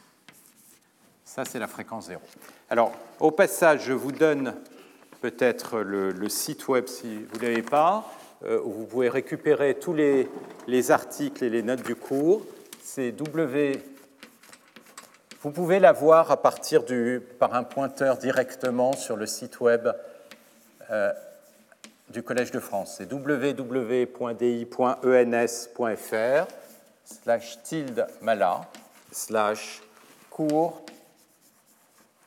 [1.26, 2.22] Ça, c'est la fréquence zéro.
[2.70, 4.54] Alors, au passage, je vous donne
[5.22, 8.14] peut-être le, site web si vous ne l'avez pas,
[8.44, 12.46] euh, où vous pouvez récupérer tous les, articles et les notes du cours.
[12.84, 13.82] C'est W.
[15.44, 19.90] Vous pouvez la voir à partir du, par un pointeur directement sur le site web
[20.90, 21.12] euh,
[22.08, 22.96] du Collège de France.
[22.98, 24.08] C'est www.di.ens.fr
[27.04, 28.62] slash tilde mala
[29.12, 29.82] slash
[30.30, 30.82] cours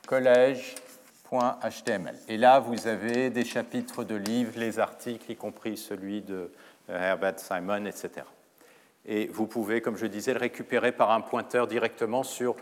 [0.07, 2.14] collège.html.
[2.29, 6.53] Et là, vous avez des chapitres de livres, les articles, y compris celui de
[6.91, 8.27] euh, Herbert Simon, etc.
[9.07, 12.57] Et vous pouvez, comme je disais, le récupérer par un pointeur directement sur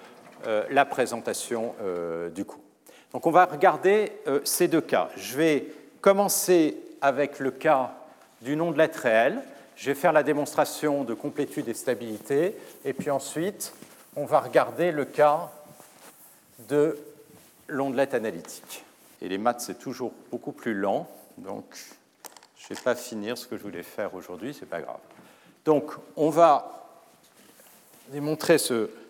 [0.70, 2.60] la présentation euh, du coup.
[3.12, 4.12] Donc on va regarder
[4.44, 5.08] ces deux cas.
[5.16, 5.66] Je vais
[6.00, 7.92] commencer avec le cas
[8.42, 9.40] du nom de lettre réelle.
[9.76, 12.56] Je vais faire la démonstration de complétude et stabilité.
[12.84, 13.72] Et puis ensuite,
[14.16, 15.50] on va regarder le cas
[16.68, 16.98] de
[17.68, 18.84] l'ondelette analytique.
[19.20, 21.64] Et les maths, c'est toujours beaucoup plus lent, donc
[22.58, 24.98] je ne vais pas finir ce que je voulais faire aujourd'hui, ce n'est pas grave.
[25.64, 26.86] Donc, on va
[28.08, 29.03] démontrer ce euh,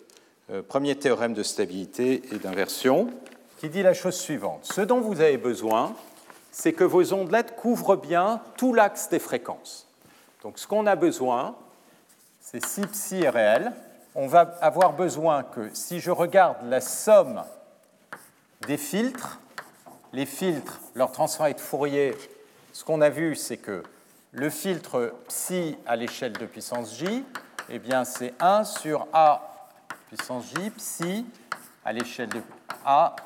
[0.69, 3.09] premier théorème de stabilité et d'inversion
[3.59, 4.61] qui dit la chose suivante.
[4.65, 5.95] Ce dont vous avez besoin,
[6.53, 9.89] c'est que vos ondelettes couvrent bien tout l'axe des fréquences.
[10.43, 11.57] Donc, ce qu'on a besoin,
[12.41, 13.73] c'est si psi est réel,
[14.15, 17.43] on va avoir besoin que si je regarde la somme
[18.67, 19.41] des filtres.
[20.13, 22.15] Les filtres, leur transfert de Fourier,
[22.73, 23.83] ce qu'on a vu, c'est que
[24.31, 27.25] le filtre psi à l'échelle de puissance j,
[27.69, 29.54] eh bien, c'est 1 sur a
[30.15, 31.27] puissance j, psi
[31.85, 32.41] à l'échelle de
[32.85, 33.17] a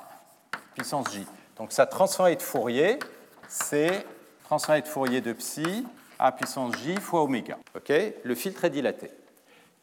[0.74, 1.26] puissance j.
[1.59, 2.99] Donc sa transformée de Fourier,
[3.47, 4.07] c'est
[4.45, 5.84] transformée de Fourier de psi
[6.18, 7.59] a puissance j fois oméga.
[7.76, 7.93] Ok?
[8.22, 9.11] Le filtre est dilaté.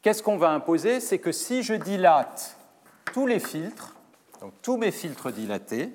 [0.02, 0.98] Qu'est-ce qu'on va imposer?
[0.98, 2.56] C'est que si je dilate
[3.12, 3.94] tous les filtres,
[4.40, 5.92] donc tous mes filtres dilatés,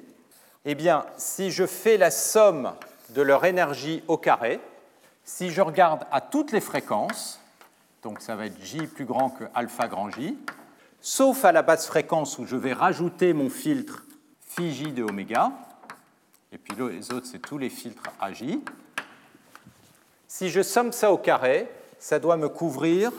[0.64, 2.74] eh bien, si je fais la somme
[3.10, 4.62] de leur énergie au carré,
[5.26, 7.40] si je regarde à toutes les fréquences,
[8.02, 10.38] donc ça va être J plus grand que alpha grand J,
[11.02, 14.06] sauf à la basse fréquence où je vais rajouter mon filtre
[14.40, 15.52] phi J de oméga,
[16.52, 18.60] et puis les autres, c'est tous les filtres AJ.
[20.28, 23.12] Si je somme ça au carré, ça doit me couvrir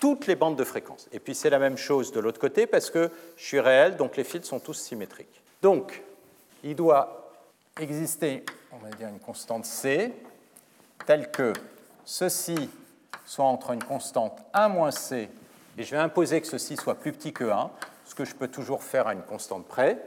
[0.00, 1.08] toutes les bandes de fréquences.
[1.12, 4.16] Et puis c'est la même chose de l'autre côté parce que je suis réel, donc
[4.16, 5.42] les filtres sont tous symétriques.
[5.62, 6.02] Donc,
[6.62, 7.32] il doit
[7.80, 10.12] exister, on va dire, une constante C,
[11.06, 11.52] telle que
[12.04, 12.70] ceci
[13.24, 15.28] soit entre une constante 1 moins C,
[15.78, 17.70] et je vais imposer que ceci soit plus petit que 1,
[18.04, 20.00] ce que je peux toujours faire à une constante près.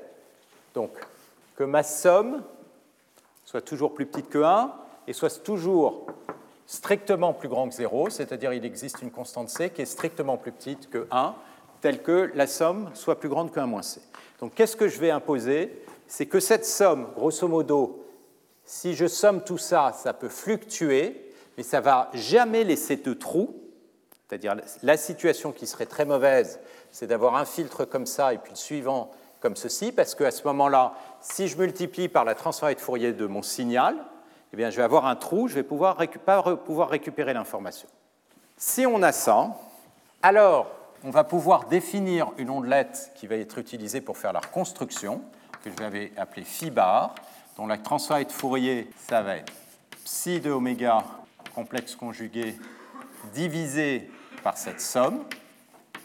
[0.73, 0.91] Donc,
[1.55, 2.43] que ma somme
[3.45, 4.73] soit toujours plus petite que 1
[5.07, 6.07] et soit toujours
[6.65, 10.51] strictement plus grand que 0, c'est-à-dire il existe une constante c qui est strictement plus
[10.51, 11.35] petite que 1,
[11.81, 14.01] telle que la somme soit plus grande que 1 moins c.
[14.39, 15.83] Donc qu'est-ce que je vais imposer?
[16.07, 18.05] C'est que cette somme, grosso modo,
[18.65, 23.13] si je somme tout ça, ça peut fluctuer, mais ça ne va jamais laisser de
[23.13, 23.55] trou.
[24.29, 26.59] C'est-à-dire la situation qui serait très mauvaise,
[26.91, 29.09] c'est d'avoir un filtre comme ça et puis le suivant
[29.39, 33.25] comme ceci, parce qu'à ce moment-là, si je multiplie par la transformée de Fourier de
[33.25, 33.95] mon signal,
[34.53, 37.87] eh bien, je vais avoir un trou, je ne vais pouvoir pas pouvoir récupérer l'information.
[38.57, 39.55] Si on a ça,
[40.21, 40.67] alors
[41.03, 45.21] on va pouvoir définir une ondelette qui va être utilisée pour faire la reconstruction,
[45.63, 47.15] que je vais appeler phi bar,
[47.57, 49.53] dont la transformée de Fourier, ça va être
[50.03, 51.03] psi de oméga
[51.55, 52.57] complexe conjugué
[53.33, 54.09] divisé
[54.43, 55.23] par cette somme.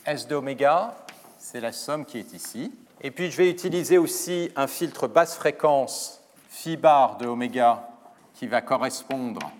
[0.06, 0.94] S de oméga,
[1.38, 2.72] c'est la somme qui est ici.
[3.00, 7.88] Et puis je vais utiliser aussi un filtre basse fréquence phi bar de oméga
[8.34, 9.50] qui va correspondre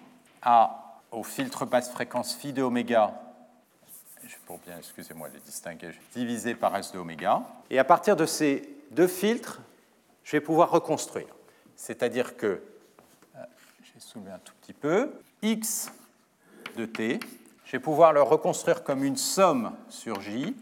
[0.42, 3.14] à, au filtre basse fréquence phi de oméga
[4.46, 7.42] pour bien, excusez-moi, les distinguer, divisé par S de oméga.
[7.70, 9.60] Et à partir de ces deux filtres,
[10.22, 11.34] je vais pouvoir reconstruire.
[11.76, 12.62] C'est-à-dire que,
[13.36, 13.44] euh,
[13.82, 15.12] j'ai soulevé un tout petit peu,
[15.42, 15.90] x
[16.76, 17.20] de t,
[17.64, 20.54] je vais pouvoir le reconstruire comme une somme sur j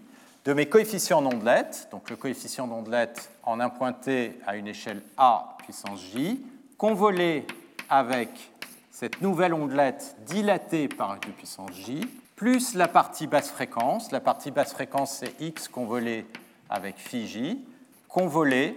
[0.44, 5.02] de mes coefficients d'ondelette, donc le coefficient d'ondelette en un point t à une échelle
[5.16, 6.44] a puissance j,
[6.76, 7.46] convolé
[7.88, 8.50] avec
[8.90, 12.00] cette nouvelle ondelette dilatée par une puissance j,
[12.34, 14.10] plus la partie basse fréquence.
[14.10, 16.26] La partie basse fréquence, c'est x convolé
[16.68, 17.64] avec phi j,
[18.08, 18.76] convolé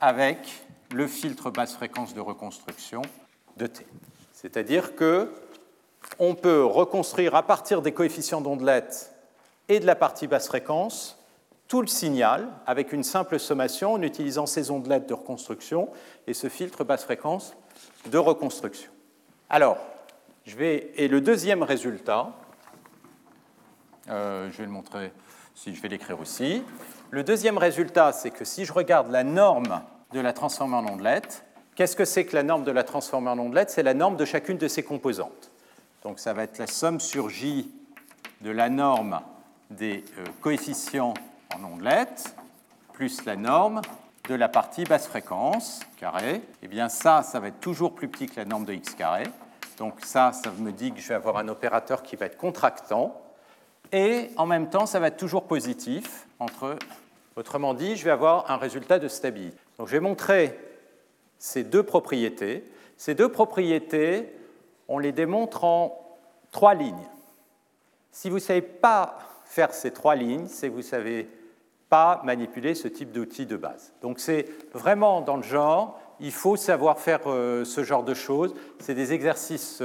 [0.00, 0.38] avec
[0.92, 3.02] le filtre basse fréquence de reconstruction
[3.56, 3.86] de t.
[4.32, 5.32] C'est-à-dire que
[6.18, 9.14] on peut reconstruire à partir des coefficients d'ondelette
[9.68, 11.18] et de la partie basse fréquence
[11.68, 15.88] tout le signal avec une simple sommation en utilisant ces ondelettes de reconstruction
[16.26, 17.56] et ce filtre basse fréquence
[18.10, 18.90] de reconstruction.
[19.50, 19.78] Alors,
[20.44, 22.32] je vais, et le deuxième résultat,
[24.08, 25.12] euh, je vais le montrer,
[25.54, 26.62] si je vais l'écrire aussi.
[27.10, 29.82] Le deuxième résultat, c'est que si je regarde la norme
[30.12, 31.44] de la transformée en ondelette,
[31.74, 33.70] qu'est-ce que c'est que la norme de la transformée en ondelette?
[33.70, 35.50] C'est la norme de chacune de ses composantes.
[36.02, 37.72] Donc ça va être la somme sur J
[38.40, 39.20] de la norme
[39.70, 41.14] des euh, coefficients
[41.54, 42.36] en ondelette
[42.92, 43.82] plus la norme
[44.28, 46.40] de la partie basse fréquence carré.
[46.62, 49.24] Eh bien ça, ça va être toujours plus petit que la norme de x carré.
[49.78, 53.20] Donc ça, ça me dit que je vais avoir un opérateur qui va être contractant.
[53.92, 56.26] Et en même temps, ça va être toujours positif.
[57.36, 59.58] Autrement dit, je vais avoir un résultat de stabilité.
[59.78, 60.58] Donc je vais montrer
[61.38, 62.64] ces deux propriétés.
[62.96, 64.32] Ces deux propriétés,
[64.88, 65.98] on les démontre en
[66.52, 67.08] trois lignes.
[68.12, 71.28] Si vous ne savez pas faire ces trois lignes, c'est que vous ne savez
[71.88, 73.92] pas manipuler ce type d'outil de base.
[74.02, 78.54] Donc c'est vraiment dans le genre, il faut savoir faire euh, ce genre de choses.
[78.78, 79.82] C'est des exercices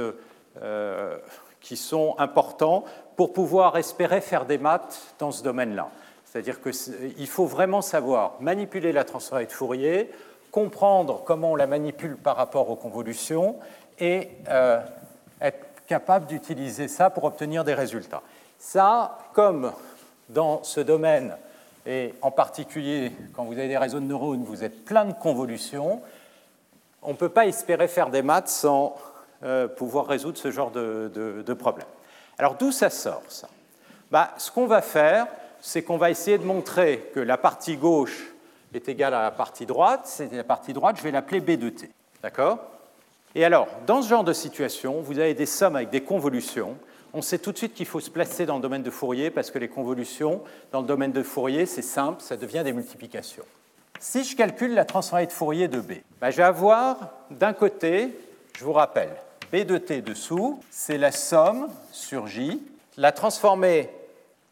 [0.60, 1.18] euh,
[1.60, 2.84] qui sont importants
[3.16, 5.90] pour pouvoir espérer faire des maths dans ce domaine-là.
[6.24, 10.10] C'est-à-dire qu'il faut vraiment savoir manipuler la transformée de Fourier,
[10.50, 13.56] comprendre comment on la manipule par rapport aux convolutions
[13.98, 14.80] et euh,
[15.40, 18.22] être capable d'utiliser ça pour obtenir des résultats.
[18.58, 19.72] Ça, comme
[20.28, 21.36] dans ce domaine,
[21.86, 26.00] et en particulier quand vous avez des réseaux de neurones, vous êtes plein de convolutions,
[27.02, 28.96] on ne peut pas espérer faire des maths sans
[29.42, 31.10] euh, pouvoir résoudre ce genre de,
[31.44, 31.88] de problème.
[32.38, 33.48] Alors d'où ça sort ça?
[34.10, 35.26] Bah, Ce qu'on va faire,
[35.60, 38.32] c'est qu'on va essayer de montrer que la partie gauche
[38.74, 40.02] est égale à la partie droite.
[40.04, 41.90] C'est la partie droite, je vais l'appeler B de t.
[42.22, 42.58] D'accord?
[43.34, 46.76] Et alors, dans ce genre de situation, vous avez des sommes avec des convolutions.
[47.14, 49.50] On sait tout de suite qu'il faut se placer dans le domaine de Fourier parce
[49.50, 53.44] que les convolutions, dans le domaine de Fourier, c'est simple, ça devient des multiplications.
[54.00, 58.08] Si je calcule la transformée de Fourier de B, bah, je vais avoir d'un côté,
[58.58, 59.14] je vous rappelle,
[59.52, 62.62] B de t dessous, c'est la somme sur J.
[62.96, 63.90] La transformée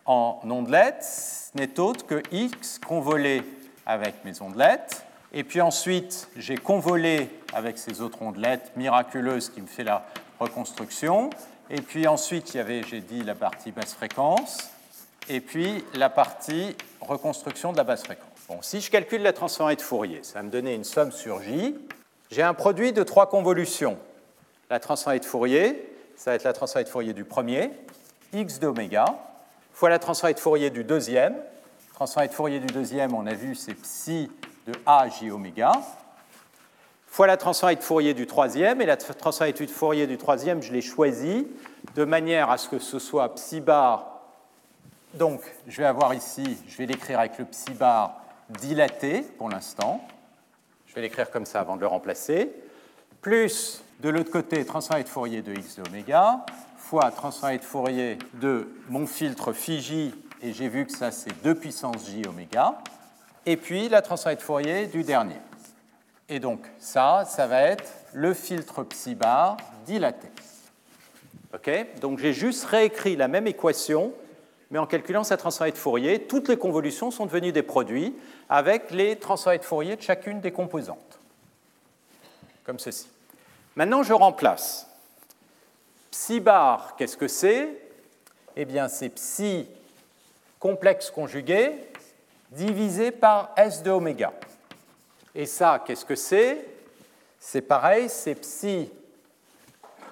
[0.05, 1.07] en ondelette
[1.55, 3.43] n'est autre que x convolé
[3.87, 5.05] avec mes ondelettes.
[5.33, 10.07] Et puis ensuite, j'ai convolé avec ces autres ondelettes miraculeuses qui me fait la
[10.39, 11.31] reconstruction.
[11.70, 14.70] Et puis ensuite, il y avait, j'ai dit, la partie basse fréquence.
[15.28, 18.26] Et puis la partie reconstruction de la basse fréquence.
[18.49, 21.41] Bon, si je calcule la transformée de Fourier, ça va me donner une somme sur
[21.43, 21.76] J.
[22.31, 23.97] J'ai un produit de trois convolutions
[24.70, 27.72] la transformée de Fourier, ça va être la transformée de Fourier du premier,
[28.33, 29.05] x d'oméga,
[29.72, 31.35] fois la transformée de Fourier du deuxième.
[31.95, 34.31] Transformée de Fourier du deuxième, on a vu, c'est psi
[34.71, 35.73] de a j oméga,
[37.07, 40.73] fois la transformée de Fourier du troisième, et la transformée de Fourier du troisième, je
[40.73, 41.47] l'ai choisie
[41.95, 44.21] de manière à ce que ce soit psi bar.
[45.14, 50.07] Donc, je vais avoir ici, je vais l'écrire avec le psi bar dilaté pour l'instant.
[50.87, 52.53] Je vais l'écrire comme ça avant de le remplacer.
[53.21, 56.45] Plus de l'autre côté, transformée de Fourier de x de oméga,
[56.77, 60.12] fois transformée de Fourier de mon filtre phi
[60.43, 62.79] et j'ai vu que ça c'est 2 puissance j oméga,
[63.47, 65.36] et puis la transformée de Fourier du dernier.
[66.28, 70.28] Et donc ça, ça va être le filtre psi bar dilaté.
[71.55, 71.70] Ok?
[72.01, 74.12] Donc j'ai juste réécrit la même équation,
[74.70, 78.14] mais en calculant sa transformée de Fourier, toutes les convolutions sont devenues des produits
[78.49, 81.18] avec les transformées de Fourier de chacune des composantes,
[82.64, 83.09] comme ceci.
[83.74, 84.86] Maintenant, je remplace.
[86.11, 87.68] Psi bar, qu'est-ce que c'est?
[88.57, 89.66] Eh bien, c'est psi
[90.59, 91.89] complexe conjugué
[92.51, 94.32] divisé par S de oméga.
[95.34, 96.66] Et ça, qu'est-ce que c'est?
[97.38, 98.90] C'est pareil, c'est psi,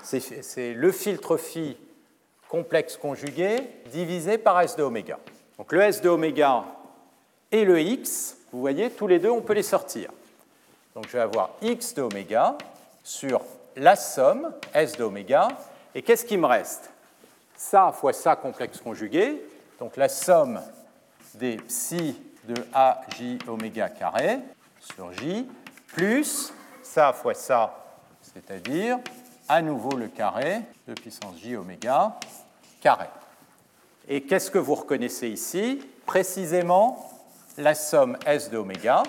[0.03, 1.77] c'est le filtre phi
[2.49, 5.19] complexe conjugué divisé par S de oméga.
[5.59, 6.65] Donc le S de oméga
[7.53, 10.11] et le X, vous voyez, tous les deux, on peut les sortir.
[10.95, 12.57] Donc je vais avoir x de oméga
[13.05, 13.43] sur
[13.77, 15.49] la somme s de oméga.
[15.95, 16.91] Et qu'est-ce qui me reste?
[17.57, 19.43] Ça fois ça complexe conjugué,
[19.79, 20.61] donc la somme
[21.35, 22.17] des psi
[22.49, 24.39] de aj oméga carré
[24.81, 25.47] sur j,
[25.89, 27.85] plus ça fois ça,
[28.23, 28.99] c'est-à-dire
[29.49, 32.19] à nouveau le carré de puissance j oméga
[32.81, 33.07] carré.
[34.09, 35.83] Et qu'est-ce que vous reconnaissez ici?
[36.07, 37.11] Précisément
[37.59, 39.03] la somme S de oméga.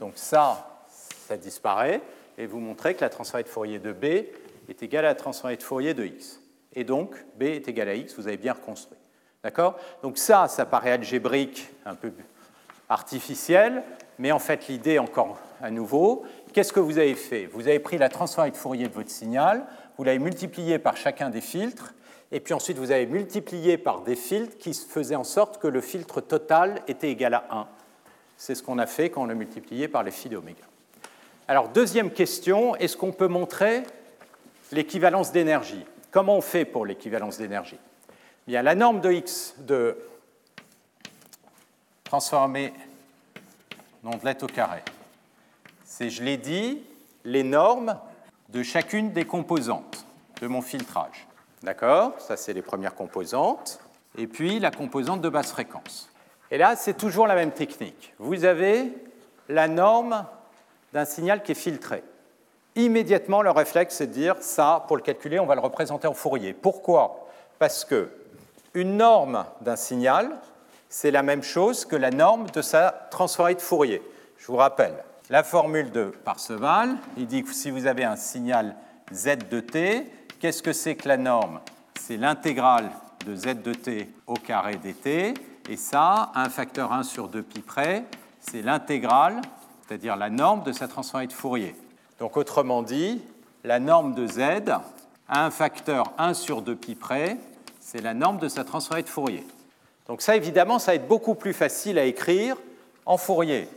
[0.00, 0.82] Donc ça,
[1.28, 2.00] ça disparaît.
[2.36, 4.04] Et vous montrez que la transformée de Fourier de B
[4.68, 6.40] est égale à la transformée de Fourier de X.
[6.74, 8.98] Et donc, B est égal à X, vous avez bien reconstruit.
[9.42, 9.78] D'accord?
[10.02, 12.10] Donc ça, ça paraît algébrique, un peu
[12.88, 13.82] artificiel,
[14.18, 17.46] mais en fait, l'idée, encore à nouveau, qu'est-ce que vous avez fait?
[17.46, 19.66] Vous avez pris la transformée de Fourier de votre signal,
[19.96, 21.94] vous l'avez multiplié par chacun des filtres,
[22.32, 25.80] et puis ensuite vous avez multiplié par des filtres qui faisaient en sorte que le
[25.80, 27.66] filtre total était égal à 1.
[28.36, 30.64] C'est ce qu'on a fait quand on l'a multiplié par les phi d'oméga.
[31.48, 33.84] Alors, deuxième question, est-ce qu'on peut montrer
[34.72, 35.86] l'équivalence d'énergie?
[36.10, 37.78] Comment on fait pour l'équivalence d'énergie?
[38.46, 39.96] Bien, la norme de x de
[42.06, 42.72] transformer
[44.04, 44.82] ondelette au carré,
[45.84, 46.82] c'est, je l'ai dit,
[47.24, 47.98] les normes
[48.48, 50.06] de chacune des composantes
[50.40, 51.26] de mon filtrage.
[51.62, 52.12] D'accord?
[52.20, 53.80] Ça, c'est les premières composantes.
[54.16, 56.08] Et puis la composante de basse fréquence.
[56.50, 58.14] Et là, c'est toujours la même technique.
[58.18, 58.92] Vous avez
[59.48, 60.24] la norme
[60.92, 62.02] d'un signal qui est filtré.
[62.76, 66.14] Immédiatement, le réflexe, c'est de dire ça, pour le calculer, on va le représenter en
[66.14, 66.52] Fourier.
[66.52, 67.28] Pourquoi?
[67.58, 68.10] Parce que
[68.74, 70.38] une norme d'un signal,
[70.96, 74.00] c'est la même chose que la norme de sa transformée de Fourier.
[74.38, 74.94] Je vous rappelle,
[75.28, 78.74] la formule de Parseval, il dit que si vous avez un signal
[79.12, 81.60] z de t, Qu'est-ce que c'est que la norme?
[82.00, 82.90] C'est l'intégrale
[83.26, 85.34] de z de t au carré dt.
[85.68, 88.04] Et ça, un facteur 1 sur 2 pi près,
[88.40, 89.42] c'est l'intégrale,
[89.86, 91.76] c'est-à-dire la norme de sa transformée de Fourier.
[92.18, 93.20] Donc autrement dit,
[93.64, 94.40] la norme de z
[95.28, 97.36] à un facteur 1 sur 2 pi près,
[97.80, 99.46] c'est la norme de sa transformée de Fourier.
[100.08, 102.56] Donc ça, évidemment, ça va être beaucoup plus facile à écrire
[103.04, 103.68] en Fourier.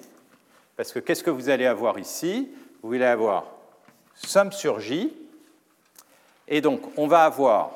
[0.75, 2.49] Parce que qu'est-ce que vous allez avoir ici?
[2.82, 3.45] Vous allez avoir
[4.15, 5.13] somme sur j,
[6.51, 7.71] et donc, on va avoir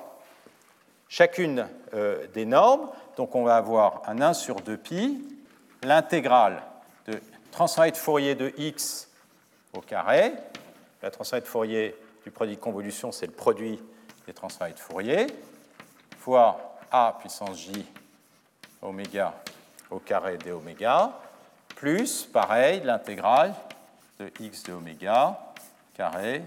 [1.07, 2.89] chacune euh, des normes.
[3.15, 5.19] Donc, on va avoir un 1 sur 2pi,
[5.83, 6.63] l'intégrale
[7.05, 7.19] de
[7.51, 9.09] transformée de Fourier de x
[9.77, 10.33] au carré.
[11.03, 13.79] La transformée de Fourier du produit de convolution, c'est le produit
[14.25, 15.27] des transformées de Fourier,
[16.17, 17.85] fois a puissance j
[18.83, 19.33] oméga
[19.89, 21.19] au carré d oméga,
[21.75, 23.53] plus, pareil, l'intégrale
[24.19, 25.39] de x de oméga
[25.95, 26.43] carré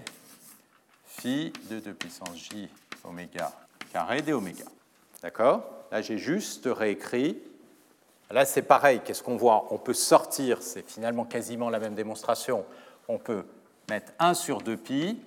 [1.05, 2.69] phi de 2 puissance j
[3.03, 3.51] oméga
[3.91, 4.65] carré d oméga.
[5.21, 5.63] D'accord?
[5.91, 7.37] Là, j'ai juste réécrit.
[8.29, 9.01] Là, c'est pareil.
[9.03, 9.67] Qu'est-ce qu'on voit?
[9.71, 12.65] On peut sortir, c'est finalement quasiment la même démonstration.
[13.07, 13.45] On peut
[13.89, 15.19] mettre 1 sur 2 pi,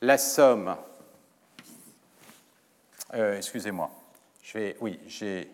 [0.00, 0.76] la somme.
[3.14, 3.90] Euh, excusez-moi.
[4.46, 5.50] Je vais, oui, j'ai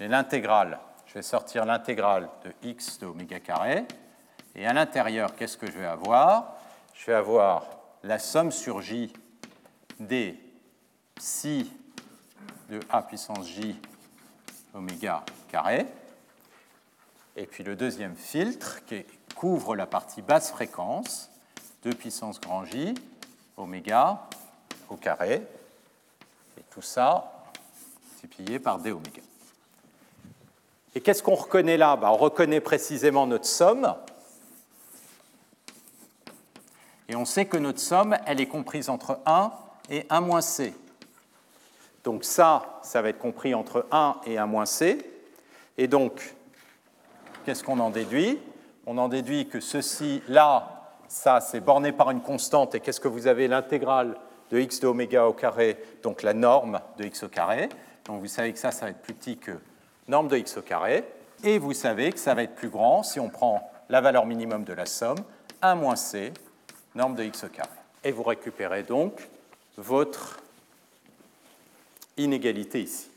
[0.00, 0.80] l'intégrale.
[1.04, 3.84] Je vais sortir l'intégrale de x de oméga carré.
[4.54, 6.56] Et à l'intérieur, qu'est-ce que je vais avoir?
[6.94, 7.66] Je vais avoir
[8.04, 9.12] la somme sur j
[10.00, 10.40] des
[11.14, 11.70] psi
[12.70, 13.78] de a puissance j
[14.72, 15.86] oméga carré.
[17.36, 19.04] Et puis le deuxième filtre qui
[19.36, 21.30] couvre la partie basse fréquence,
[21.82, 22.94] 2 puissance grand j
[23.58, 24.26] oméga
[24.88, 25.42] au carré.
[26.56, 27.40] Et tout ça
[28.22, 29.22] multiplié par d oméga.
[30.94, 31.96] Et qu'est-ce qu'on reconnaît là?
[31.96, 33.94] Ben, On reconnaît précisément notre somme
[37.08, 39.52] et on sait que notre somme, elle est comprise entre 1
[39.90, 40.74] et 1 moins c.
[42.04, 44.98] Donc ça, ça va être compris entre 1 et 1 moins c.
[45.76, 46.34] Et donc,
[47.44, 48.38] qu'est-ce qu'on en déduit?
[48.86, 52.74] On en déduit que ceci, là, ça, c'est borné par une constante.
[52.74, 53.46] Et qu'est-ce que vous avez?
[53.46, 54.16] L'intégrale
[54.50, 57.68] de x de oméga au carré, donc la norme de x au carré.
[58.04, 59.52] Donc vous savez que ça, ça va être plus petit que
[60.08, 61.04] norme de x au carré.
[61.44, 64.64] Et vous savez que ça va être plus grand si on prend la valeur minimum
[64.64, 65.18] de la somme,
[65.60, 66.32] 1 moins c,
[66.94, 67.68] norme de x au carré.
[68.04, 69.28] Et vous récupérez donc
[69.76, 70.40] votre
[72.16, 73.10] inégalité ici.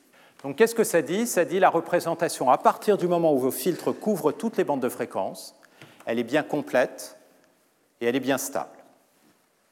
[0.44, 1.26] Donc qu'est-ce que ça dit?
[1.26, 4.82] Ça dit la représentation à partir du moment où vos filtres couvrent toutes les bandes
[4.82, 5.56] de fréquence,
[6.06, 7.18] elle est bien complète
[8.00, 8.70] et elle est bien stable.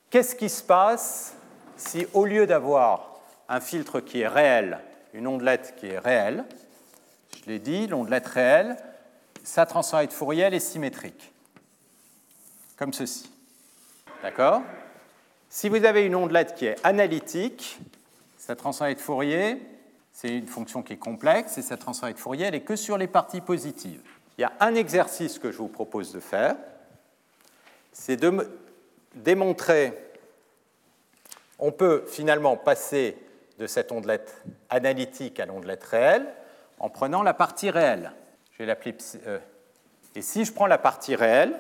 [0.10, 1.36] Qu'est-ce qui se passe
[1.76, 4.80] si au lieu d'avoir un filtre qui est réel,
[5.14, 6.46] une ondelette qui est réelle,
[7.46, 8.78] je l'ai dit, l'ondelette réelle,
[9.44, 11.32] sa transformée de Fourier est symétrique,
[12.78, 13.30] comme ceci.
[14.22, 14.62] D'accord?
[15.50, 17.80] Si vous avez une ondelette qui est analytique,
[18.38, 19.62] sa transformée de Fourier,
[20.12, 22.98] c'est une fonction qui est complexe, et sa transformée de Fourier, elle est que sur
[22.98, 24.02] les parties positives.
[24.38, 26.56] Il y a un exercice que je vous propose de faire,
[27.92, 28.50] c'est de
[29.14, 29.94] démontrer,
[31.60, 33.16] on peut finalement passer
[33.64, 36.28] de cette ondelette analytique à l'ondelette réelle
[36.80, 38.12] en prenant la partie réelle.
[38.52, 38.94] Je vais l'appeler
[39.26, 39.40] euh,
[40.16, 41.58] et si je prends la partie réelle,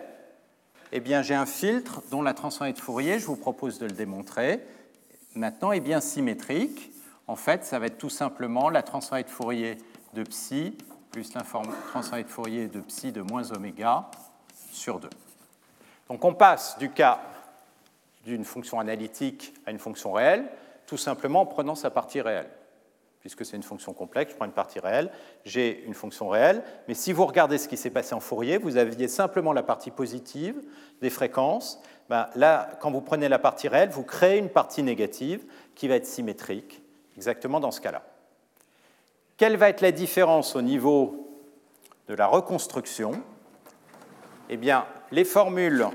[0.91, 3.93] eh bien j'ai un filtre dont la transformée de Fourier, je vous propose de le
[3.93, 4.59] démontrer,
[5.33, 6.91] maintenant est bien symétrique.
[7.25, 9.77] En fait, ça va être tout simplement la transformée de Fourier
[10.13, 10.77] de psi
[11.09, 14.11] plus la transformée de Fourier de psi de moins oméga
[14.73, 15.09] sur 2.
[16.09, 17.21] Donc on passe du cas
[18.25, 20.49] d'une fonction analytique à une fonction réelle,
[20.85, 22.49] tout simplement en prenant sa partie réelle
[23.23, 25.09] puisque c'est une fonction complexe, je prends une partie réelle,
[25.45, 28.75] j'ai une fonction réelle, mais si vous regardez ce qui s'est passé en Fourier, vous
[28.75, 30.61] aviez simplement la partie positive
[31.01, 31.81] des fréquences.
[32.09, 35.95] Ben là, quand vous prenez la partie réelle, vous créez une partie négative qui va
[35.95, 36.81] être symétrique,
[37.15, 38.03] exactement dans ce cas-là.
[39.37, 41.39] Quelle va être la différence au niveau
[42.09, 43.23] de la reconstruction?
[44.49, 45.87] Eh bien, les formules,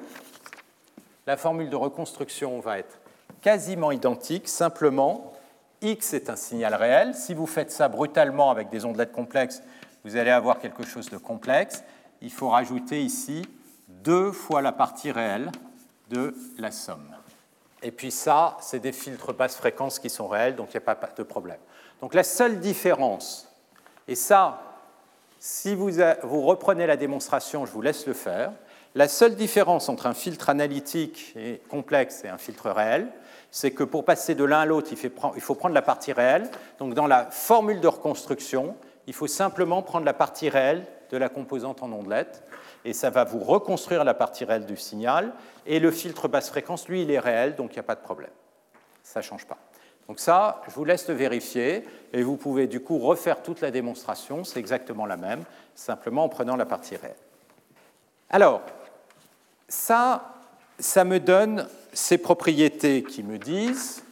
[1.27, 2.99] la formule de reconstruction va être
[3.43, 5.33] quasiment identique, simplement
[5.81, 7.15] X est un signal réel.
[7.15, 9.63] Si vous faites ça brutalement avec des ondelettes complexes,
[10.05, 11.85] vous allez avoir quelque chose de complexe.
[12.21, 13.47] Il faut rajouter ici
[13.89, 15.51] deux fois la partie réelle
[16.11, 17.15] de la somme.
[17.83, 20.95] Et puis ça, c'est des filtres basse fréquence qui sont réels, donc il n'y a
[20.95, 21.59] pas de problème.
[22.01, 23.49] Donc la seule différence,
[24.09, 24.63] et ça,
[25.39, 25.91] si vous,
[26.23, 28.53] vous reprenez la démonstration, je vous laisse le faire,
[28.99, 33.07] la seule différence entre un filtre analytique et complexe et un filtre réel,
[33.53, 36.51] c'est que pour passer de l'un à l'autre, il faut prendre la partie réelle.
[36.81, 38.75] Donc dans la formule de reconstruction,
[39.07, 42.43] il faut simplement prendre la partie réelle de la composante en ondelette,
[42.85, 45.33] et ça va vous reconstruire la partie réelle du signal.
[45.65, 48.01] Et le filtre basse fréquence, lui, il est réel, donc il n'y a pas de
[48.01, 48.33] problème.
[49.05, 49.59] Ça ne change pas.
[50.09, 53.71] Donc ça, je vous laisse le vérifier, et vous pouvez du coup refaire toute la
[53.71, 55.45] démonstration, c'est exactement la même,
[55.77, 57.15] simplement en prenant la partie réelle.
[58.31, 58.61] Alors,
[59.69, 60.35] ça,
[60.79, 64.03] ça me donne ces propriétés qui me disent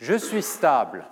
[0.00, 1.04] je suis stable,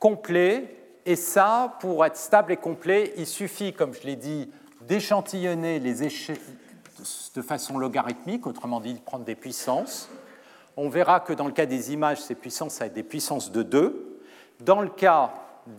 [0.00, 5.78] complet, et ça, pour être stable et complet, il suffit, comme je l'ai dit, d'échantillonner
[5.78, 6.38] les échelles
[7.34, 10.08] de façon logarithmique, autrement dit, de prendre des puissances.
[10.76, 13.52] On verra que dans le cas des images, ces puissances, ça va être des puissances
[13.52, 14.20] de 2.
[14.60, 15.32] Dans le cas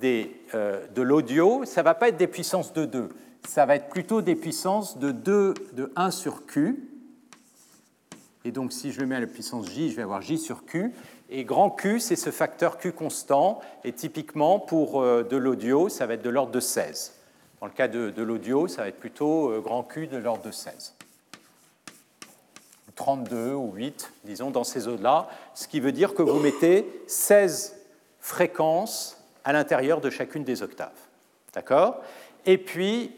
[0.04, 3.10] euh, de l'audio, ça ne va pas être des puissances de 2,
[3.48, 6.88] ça va être plutôt des puissances de 2, de 1 sur Q,
[8.48, 10.64] et donc, si je le mets à la puissance j, je vais avoir j sur
[10.64, 10.94] q.
[11.30, 13.60] Et grand Q, c'est ce facteur Q constant.
[13.84, 17.14] Et typiquement, pour euh, de l'audio, ça va être de l'ordre de 16.
[17.60, 20.52] Dans le cas de, l'audio, ça va être plutôt euh, grand Q de l'ordre de
[20.52, 20.96] 16.
[22.96, 27.76] 32 ou 8, disons, dans ces eaux-là, ce qui veut dire que vous mettez 16
[28.22, 30.98] fréquences à l'intérieur de chacune des octaves.
[31.54, 32.02] D'accord?
[32.46, 33.12] Et puis,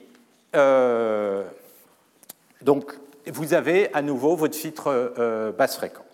[2.62, 2.94] donc,
[3.28, 6.06] vous avez à nouveau votre filtre euh, basse fréquence.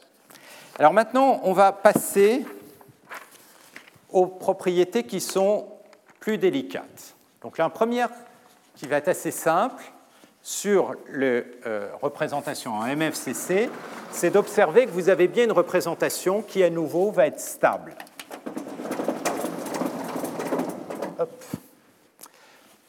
[0.78, 2.46] Alors maintenant, on va passer
[4.12, 5.68] aux propriétés qui sont
[6.20, 7.16] plus délicates.
[7.42, 8.10] Donc la première
[8.76, 9.84] qui va être assez simple
[10.42, 13.70] sur la euh, représentation en MFCC,
[14.12, 17.96] c'est d'observer que vous avez bien une représentation qui à nouveau va être stable.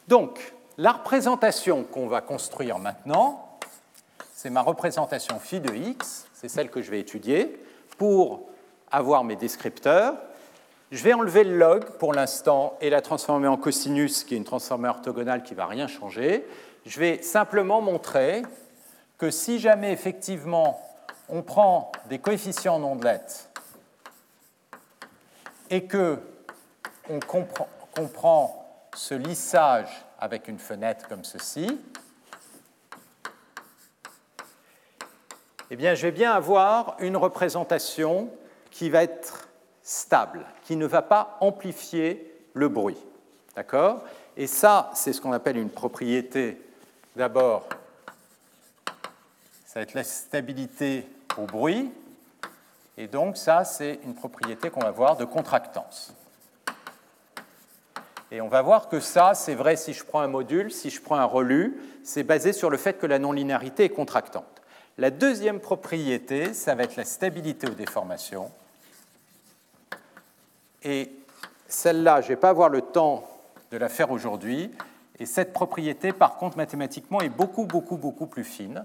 [0.07, 3.57] Donc, la représentation qu'on va construire maintenant,
[4.33, 7.59] c'est ma représentation phi de x, c'est celle que je vais étudier,
[7.97, 8.47] pour
[8.91, 10.15] avoir mes descripteurs.
[10.91, 14.43] Je vais enlever le log pour l'instant et la transformer en cosinus, qui est une
[14.43, 16.45] transformée orthogonale qui ne va rien changer.
[16.85, 18.43] Je vais simplement montrer
[19.17, 20.79] que si jamais effectivement
[21.27, 23.49] on prend des coefficients en ondelettes
[25.69, 26.19] et que
[27.09, 28.65] on comprend
[28.95, 31.79] ce lissage avec une fenêtre comme ceci,
[35.69, 38.29] eh bien, je vais bien avoir une représentation
[38.71, 39.49] qui va être
[39.83, 42.97] stable, qui ne va pas amplifier le bruit.
[43.55, 44.03] D'accord?
[44.37, 46.61] Et ça, c'est ce qu'on appelle une propriété.
[47.15, 47.67] D'abord,
[49.65, 51.07] ça va être la stabilité
[51.37, 51.91] au bruit.
[52.97, 56.13] Et donc, ça, c'est une propriété qu'on va voir de contractance.
[58.31, 61.01] Et on va voir que ça, c'est vrai si je prends un module, si je
[61.01, 64.43] prends un relu, c'est basé sur le fait que la non-linéarité est contractante.
[64.97, 68.51] La deuxième propriété, ça va être la stabilité aux déformations.
[70.83, 71.11] Et
[71.67, 73.29] celle-là, je ne vais pas avoir le temps
[73.71, 74.71] de la faire aujourd'hui.
[75.19, 78.83] Et cette propriété, par contre, mathématiquement, est beaucoup, beaucoup, beaucoup plus fine.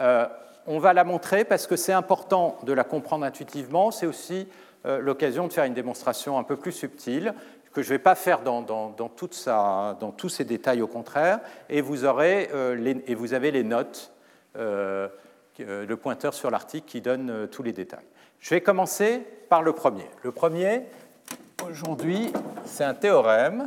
[0.00, 0.26] Euh,
[0.66, 3.90] on va la montrer parce que c'est important de la comprendre intuitivement.
[3.90, 4.48] C'est aussi
[4.84, 7.34] euh, l'occasion de faire une démonstration un peu plus subtile.
[7.76, 11.40] Que je ne vais pas faire dans, dans, toute dans, tous ces détails au contraire,
[11.68, 14.12] et vous, aurez, les, et vous avez les notes,
[14.54, 18.06] le pointeur sur l'article qui donne tous les détails.
[18.40, 19.20] Je vais commencer
[19.50, 20.08] par le premier.
[20.22, 20.84] Le premier,
[21.68, 22.32] aujourd'hui,
[22.64, 23.64] c'est un théorème,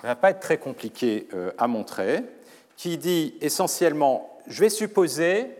[0.00, 2.24] ça ne va pas être très compliqué à montrer,
[2.76, 5.50] qui dit essentiellement, je vais supposer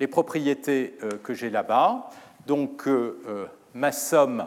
[0.00, 2.10] les propriétés euh, que j'ai là-bas.
[2.46, 4.46] Donc, euh, euh, ma somme,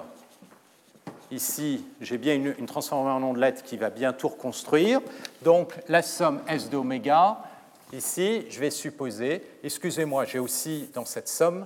[1.32, 5.02] ici, j'ai bien une, une transformée en ondelette qui va bien tout reconstruire.
[5.42, 7.38] Donc, la somme S d'oméga,
[7.94, 11.66] ici, je vais supposer, excusez-moi, j'ai aussi dans cette somme,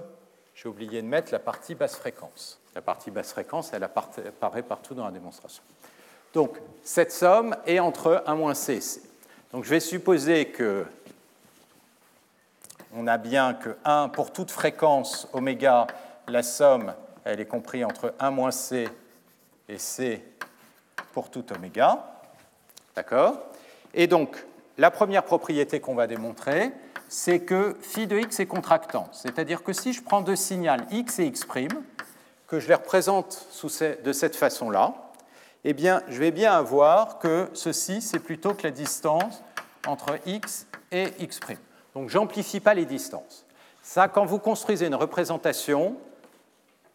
[0.56, 2.60] j'ai oublié de mettre la partie basse fréquence.
[2.76, 5.64] La partie basse fréquence, elle apparaît partout dans la démonstration.
[6.34, 8.80] Donc, cette somme est entre 1 moins C
[9.52, 10.86] Donc, je vais supposer que
[12.96, 15.88] on a bien que 1 pour toute fréquence oméga,
[16.28, 18.88] la somme, elle est comprise entre 1 moins c
[19.70, 20.24] et c
[21.14, 22.22] pour tout oméga.
[22.96, 23.38] D'accord?
[23.94, 24.46] Et donc,
[24.78, 26.72] la première propriété qu'on va démontrer,
[27.08, 29.08] c'est que phi de x est contractant.
[29.12, 31.46] C'est-à-dire que si je prends deux signaux x et x',
[32.48, 33.48] que je les représente
[34.04, 34.96] de cette façon-là,
[35.64, 39.44] eh bien, je vais bien avoir que ceci, c'est plutôt que la distance
[39.88, 41.40] entre x et x'.
[41.94, 43.46] Donc j'amplifie pas les distances.
[43.82, 45.96] Ça, quand vous construisez une représentation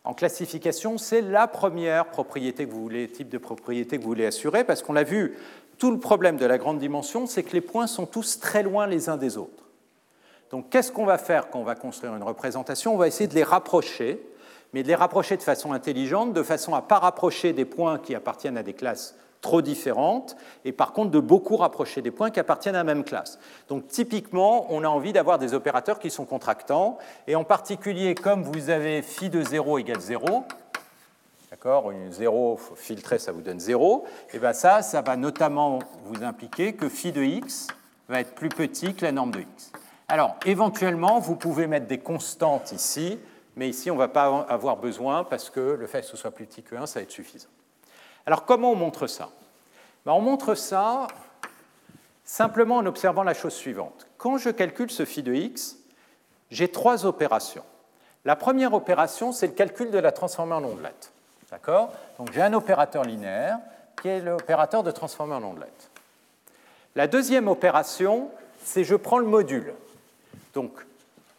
[0.08, 4.24] en classification, c'est la première propriété que vous voulez, type de propriété que vous voulez
[4.24, 5.36] assurer, parce qu'on l'a vu,
[5.76, 8.86] tout le problème de la grande dimension, c'est que les points sont tous très loin
[8.86, 9.64] les uns des autres.
[10.50, 12.94] Donc qu'est-ce qu'on va faire quand on va construire une représentation?
[12.94, 14.18] On va essayer de les rapprocher,
[14.72, 17.98] mais de les rapprocher de façon intelligente, de façon à ne pas rapprocher des points
[17.98, 22.30] qui appartiennent à des classes trop différentes, et par contre de beaucoup rapprocher des points
[22.30, 23.38] qui appartiennent à la même classe.
[23.68, 28.42] Donc typiquement, on a envie d'avoir des opérateurs qui sont contractants, et en particulier, comme
[28.42, 30.44] vous avez phi de 0 égale 0,
[31.50, 36.72] d'accord, 0 filtré, ça vous donne 0, et bien ça, ça va notamment vous impliquer
[36.74, 37.68] que phi de x
[38.08, 39.72] va être plus petit que la norme de x.
[40.08, 43.18] Alors, éventuellement, vous pouvez mettre des constantes ici,
[43.56, 46.30] mais ici, on ne va pas avoir besoin parce que le fait que ce soit
[46.30, 47.48] plus petit que 1, ça va être suffisant.
[48.26, 49.30] Alors comment on montre ça?
[50.04, 51.06] Ben, On montre ça
[52.24, 54.06] simplement en observant la chose suivante.
[54.18, 55.76] Quand je calcule ce phi de x,
[56.50, 57.64] j'ai trois opérations.
[58.24, 61.12] La première opération, c'est le calcul de la transformée en ondelette.
[61.50, 61.92] D'accord?
[62.18, 63.58] Donc j'ai un opérateur linéaire
[64.00, 65.90] qui est l'opérateur de transformée en ondelette.
[66.94, 68.30] La deuxième opération,
[68.62, 69.72] c'est je prends le module.
[70.52, 70.72] Donc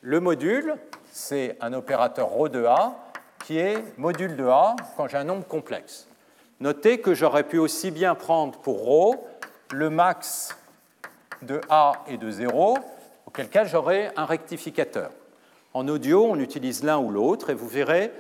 [0.02, 0.76] le module,
[1.12, 2.96] c'est un opérateur ρ de A
[3.46, 6.08] qui est module de A quand j'ai un nombre complexe.
[6.62, 9.16] Notez que j'aurais pu aussi bien prendre pour ρ
[9.72, 10.58] le max
[11.42, 12.78] de A et de 0,
[13.26, 15.12] auquel cas j'aurais un rectificateur.
[15.74, 18.12] En audio, on utilise l'un ou l'autre, et vous verrez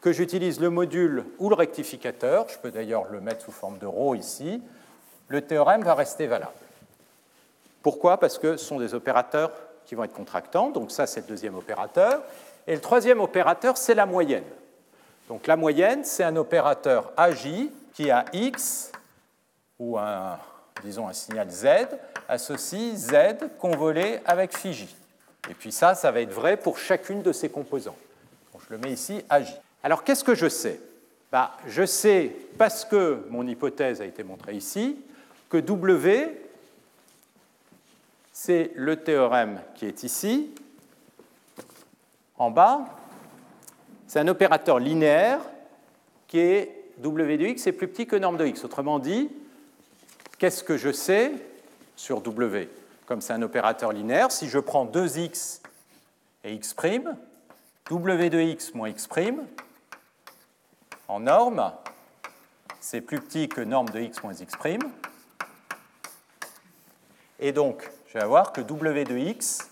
[0.00, 3.86] que j'utilise le module ou le rectificateur, je peux d'ailleurs le mettre sous forme de
[3.86, 4.60] ρ ici,
[5.28, 6.52] le théorème va rester valable.
[7.82, 8.18] Pourquoi?
[8.18, 9.52] Parce que ce sont des opérateurs
[9.86, 12.22] qui vont être contractants, donc ça c'est le deuxième opérateur,
[12.66, 14.42] et le troisième opérateur c'est la moyenne.
[15.28, 18.90] Donc la moyenne, c'est un opérateur AJ qui a X,
[19.78, 20.38] ou un,
[20.82, 21.66] disons un signal Z,
[22.28, 23.12] associe Z
[23.58, 24.88] convolé avec phi J.
[25.50, 27.96] Et puis ça, ça va être vrai pour chacune de ces composants.
[28.68, 29.54] Je le mets ici AJ.
[29.82, 30.80] Alors qu'est-ce que je sais?
[31.30, 34.98] Bah, Je sais, parce que mon hypothèse a été montrée ici,
[35.48, 36.40] que W,
[38.32, 40.54] c'est le théorème qui est ici,
[42.36, 42.97] en bas,
[44.08, 45.40] c'est un opérateur linéaire
[46.26, 48.64] qui est W de x est plus petit que norme de x.
[48.64, 49.30] Autrement dit,
[50.38, 51.32] qu'est-ce que je sais
[51.94, 52.68] sur W?
[53.06, 55.60] Comme c'est un opérateur linéaire, si je prends 2x
[56.44, 56.74] et x',
[57.90, 59.08] W de x moins x'
[61.06, 61.72] en norme,
[62.80, 64.56] c'est plus petit que norme de x moins x'.
[67.40, 69.70] Et donc, je vais avoir que W de x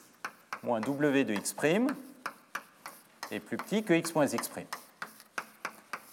[0.62, 1.54] moins W de x'
[3.30, 4.50] est plus petit que x moins x'.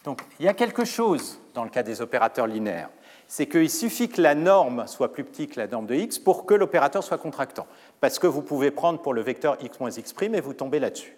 [0.04, 2.90] Donc il y a quelque chose dans le cas des opérateurs linéaires,
[3.28, 6.46] c'est qu'il suffit que la norme soit plus petite que la norme de x pour
[6.46, 7.68] que l'opérateur soit contractant,
[8.00, 11.16] parce que vous pouvez prendre pour le vecteur x moins x' et vous tombez là-dessus.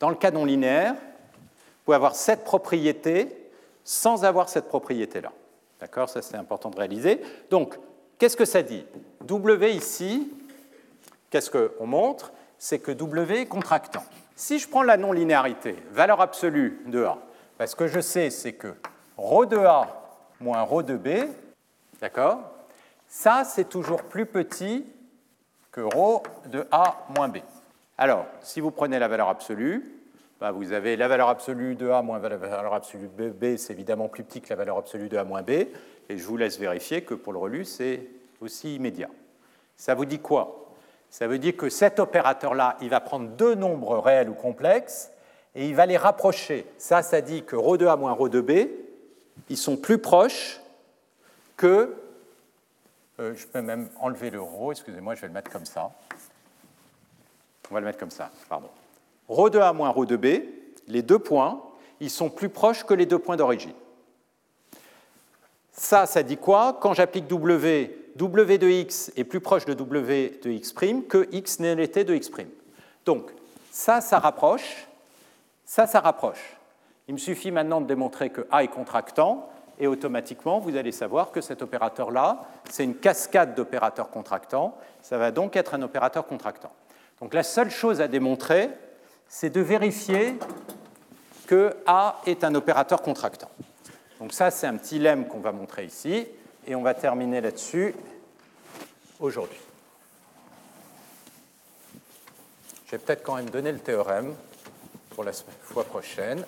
[0.00, 3.28] Dans le cas non linéaire, vous pouvez avoir cette propriété
[3.84, 5.32] sans avoir cette propriété-là.
[5.80, 6.08] D'accord?
[6.08, 7.20] Ça, c'est important de réaliser.
[7.50, 7.76] Donc,
[8.18, 8.84] qu'est-ce que ça dit?
[9.24, 10.32] W ici,
[11.30, 12.32] qu'est-ce qu'on montre?
[12.58, 14.04] C'est que W est contractant.
[14.41, 17.17] Si je prends la non-linéarité, valeur absolue de A,
[17.57, 18.75] ben, ce que je sais, c'est que
[19.17, 19.87] ρ de A
[20.39, 21.27] moins ρ de B,
[22.01, 22.39] d'accord
[23.07, 24.85] Ça, c'est toujours plus petit
[25.71, 27.37] que ρ de A moins B.
[27.97, 29.83] Alors, si vous prenez la valeur absolue,
[30.39, 33.57] bah, vous avez la valeur absolue de A moins la valeur absolue de B.
[33.57, 35.49] c'est évidemment plus petit que la valeur absolue de A moins B.
[35.49, 38.07] Et je vous laisse vérifier que pour le relu, c'est
[38.39, 39.09] aussi immédiat.
[39.75, 40.60] Ça vous dit quoi
[41.11, 45.11] Ça veut dire que cet opérateur-là, il va prendre deux nombres réels ou complexes
[45.55, 46.65] et il va les rapprocher.
[46.77, 48.69] Ça, ça dit que ρ de A moins ρ de B,
[49.49, 50.61] ils sont plus proches
[51.55, 51.95] que...
[53.19, 55.91] Euh, je peux même enlever le ρ, excusez-moi, je vais le mettre comme ça.
[57.71, 58.69] On va le mettre comme ça, pardon
[59.29, 60.25] ρ de A moins ρ de B,
[60.87, 61.61] les deux points,
[61.99, 63.73] ils sont plus proches que les deux points d'origine.
[65.71, 70.40] Ça, ça dit quoi Quand j'applique W, W de x est plus proche de W
[70.42, 70.74] de x'
[71.08, 72.30] que x l'été de x'.
[73.04, 73.30] Donc,
[73.70, 74.86] ça, ça rapproche.
[75.64, 76.56] Ça, ça rapproche.
[77.08, 79.48] Il me suffit maintenant de démontrer que A est contractant,
[79.78, 84.76] et automatiquement, vous allez savoir que cet opérateur-là, c'est une cascade d'opérateurs contractants.
[85.00, 86.70] Ça va donc être un opérateur contractant.
[87.20, 88.70] Donc la seule chose à démontrer,
[89.28, 90.34] c'est de vérifier
[91.46, 93.50] que A est un opérateur contractant.
[94.20, 96.28] Donc ça, c'est un petit lemme qu'on va montrer ici,
[96.66, 97.94] et on va terminer là-dessus
[99.20, 99.58] aujourd'hui.
[102.86, 104.34] Je vais peut-être quand même donner le théorème
[105.10, 106.44] pour la fois prochaine.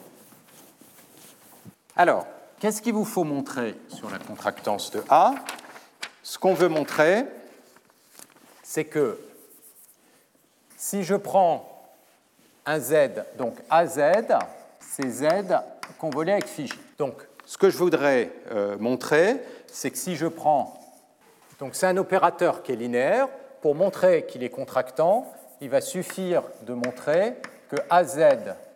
[1.97, 2.27] Alors,
[2.61, 5.35] qu'est-ce qu'il vous faut montrer sur la contractance de A?
[6.23, 7.25] Ce qu'on veut montrer,
[8.63, 9.19] c'est que
[10.77, 11.71] si je prends
[12.67, 14.01] un Z, donc AZ,
[14.81, 15.27] c'est Z
[15.99, 16.69] convolé avec phi.
[16.99, 17.15] Donc,
[17.47, 19.41] ce que je voudrais euh, montrer,
[19.75, 20.79] c'est que si je prends.
[21.59, 23.29] Donc, c'est un opérateur qui est linéaire.
[23.61, 25.27] Pour montrer qu'il est contractant,
[25.61, 27.35] il va suffire de montrer
[27.69, 28.21] que AZ,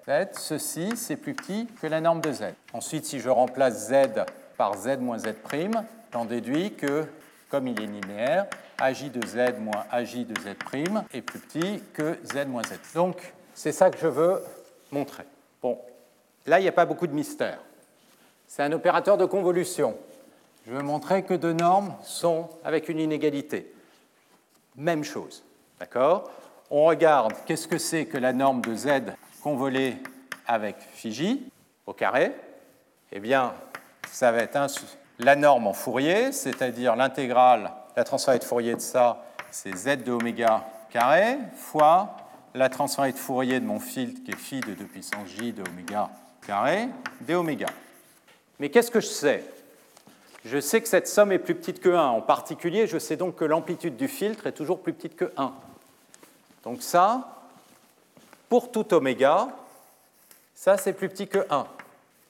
[0.09, 2.47] Z, ceci, c'est plus petit que la norme de Z.
[2.73, 4.25] Ensuite, si je remplace Z
[4.57, 5.35] par Z moins Z',
[6.13, 7.07] j'en déduis que,
[7.49, 8.47] comme il est linéaire,
[8.79, 10.49] AJ de Z moins AJ de Z'
[11.15, 12.73] est plus petit que Z moins Z.
[12.95, 14.43] Donc, c'est ça que je veux
[14.91, 15.25] montrer.
[15.63, 15.79] Bon,
[16.45, 17.61] là, il n'y a pas beaucoup de mystère.
[18.49, 19.97] C'est un opérateur de convolution.
[20.69, 23.73] Je veux montrer que deux normes sont avec une inégalité.
[24.77, 25.43] Même chose.
[25.81, 26.31] D'accord?
[26.71, 29.97] On regarde qu'est-ce que c'est que la norme de z convolée
[30.47, 31.51] avec phi
[31.87, 32.33] au carré.
[33.13, 33.55] Eh bien,
[34.11, 34.59] ça va être
[35.19, 40.13] la norme en Fourier, c'est-à-dire l'intégrale, la transformée de Fourier de ça, c'est z de
[40.13, 42.15] oméga carré fois
[42.53, 45.63] la transformée de Fourier de mon filtre qui est phi de 2 puissance j de
[45.67, 46.11] oméga
[46.47, 46.91] carré
[47.23, 47.69] d oméga.
[48.59, 49.45] Mais qu'est-ce que je sais?
[50.51, 52.07] Je sais que cette somme est plus petite que 1.
[52.07, 55.53] En particulier, je sais donc que l'amplitude du filtre est toujours plus petite que 1.
[56.65, 57.29] Donc ça,
[58.49, 59.49] pour tout oméga,
[60.55, 61.67] ça c'est plus petit que 1.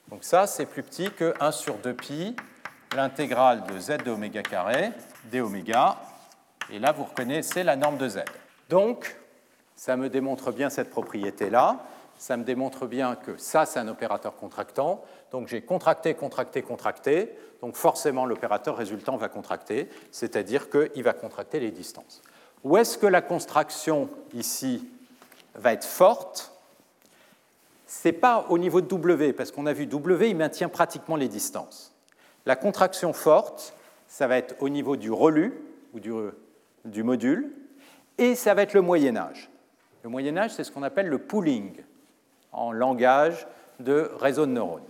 [0.09, 2.35] Donc ça c'est plus petit que 1 sur 2pi,
[2.93, 4.91] l'intégrale de z de oméga carré,
[5.25, 5.95] d oméga,
[6.69, 8.19] et là vous reconnaissez la norme de z.
[8.69, 9.15] Donc
[9.77, 11.77] ça me démontre bien cette propriété-là.
[12.19, 15.01] Ça me démontre bien que ça, c'est un opérateur contractant.
[15.31, 17.33] Donc j'ai contracté, contracté, contracté.
[17.61, 22.21] Donc forcément, l'opérateur résultant va contracter, c'est-à-dire qu'il va contracter les distances.
[22.65, 24.85] Où est-ce que la contraction ici
[25.55, 26.51] va être forte?
[27.87, 31.15] Ce n'est pas au niveau de W, parce qu'on a vu W, il maintient pratiquement
[31.15, 31.95] les distances.
[32.45, 33.73] La contraction forte,
[34.09, 35.53] ça va être au niveau du relu,
[35.93, 36.11] ou du,
[36.83, 37.49] du module,
[38.17, 39.49] et ça va être le Moyen Âge.
[40.03, 41.81] Le Moyen Âge, c'est ce qu'on appelle le pooling
[42.51, 43.47] en langage
[43.79, 44.83] de réseau de neurones.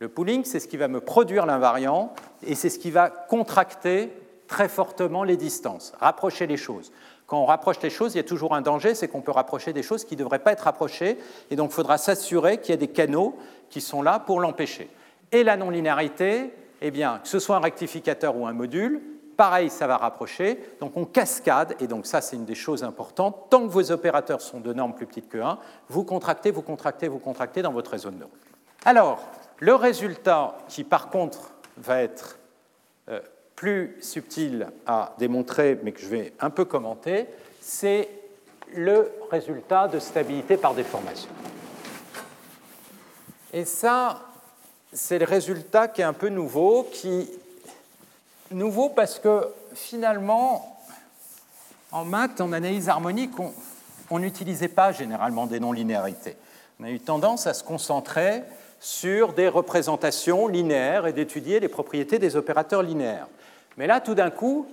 [0.00, 2.12] Le pooling, c'est ce qui va me produire l'invariant
[2.46, 4.12] et c'est ce qui va contracter
[4.48, 6.92] très fortement les distances, rapprocher les choses.
[7.26, 9.72] Quand on rapproche les choses, il y a toujours un danger, c'est qu'on peut rapprocher
[9.72, 11.16] des choses qui ne devraient pas être rapprochées,
[11.50, 13.36] et donc il faudra s'assurer qu'il y a des canaux
[13.70, 14.90] qui sont là pour l'empêcher.
[15.32, 16.52] Et la non-linéarité,
[16.82, 19.00] eh bien, que ce soit un rectificateur ou un module,
[19.36, 20.58] Pareil, ça va rapprocher.
[20.80, 23.50] Donc on cascade, et donc ça c'est une des choses importantes.
[23.50, 25.58] Tant que vos opérateurs sont de normes plus petites que 1,
[25.88, 28.32] vous contractez, vous contractez, vous contractez dans votre réseau de neurones.
[28.84, 29.20] Alors,
[29.60, 32.38] le résultat qui par contre va être
[33.08, 33.20] euh,
[33.56, 37.26] plus subtil à démontrer, mais que je vais un peu commenter,
[37.60, 38.08] c'est
[38.74, 41.30] le résultat de stabilité par déformation.
[43.52, 44.20] Et ça,
[44.92, 47.30] c'est le résultat qui est un peu nouveau, qui
[48.50, 50.78] nouveau parce que finalement,
[51.92, 53.32] en maths, en analyse harmonique,
[54.10, 56.36] on n'utilisait pas généralement des non-linéarités.
[56.80, 58.42] On a eu tendance à se concentrer
[58.80, 63.28] sur des représentations linéaires et d'étudier les propriétés des opérateurs linéaires.
[63.76, 64.66] Mais là, tout d'un coup,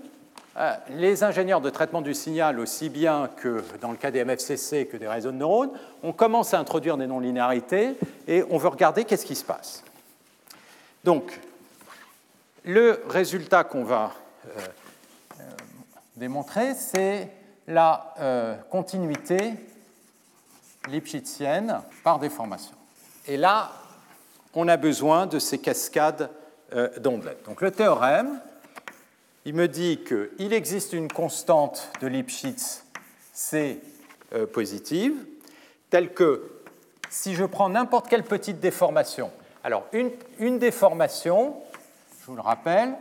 [0.57, 4.85] euh, les ingénieurs de traitement du signal, aussi bien que dans le cas des MFCC
[4.85, 5.71] que des réseaux de neurones,
[6.03, 7.95] on commence à introduire des non-linéarités
[8.27, 9.83] et on veut regarder qu'est-ce qui se passe.
[11.05, 11.39] Donc,
[12.63, 14.13] le résultat qu'on va
[14.45, 14.59] euh,
[15.39, 15.43] euh,
[16.15, 17.29] démontrer, c'est
[17.67, 19.53] la euh, continuité
[20.87, 22.75] lipschitzienne par déformation.
[23.27, 23.71] Et là,
[24.53, 26.29] on a besoin de ces cascades
[26.97, 27.43] d'ondelettes.
[27.45, 28.39] Donc le théorème,
[29.45, 32.85] il me dit qu'il existe une constante de Lipschitz
[33.33, 33.81] C
[34.53, 35.13] positive,
[35.89, 36.61] telle que
[37.09, 39.31] si je prends n'importe quelle petite déformation,
[39.63, 41.55] alors une, déformation,
[42.21, 42.93] je vous le rappelle,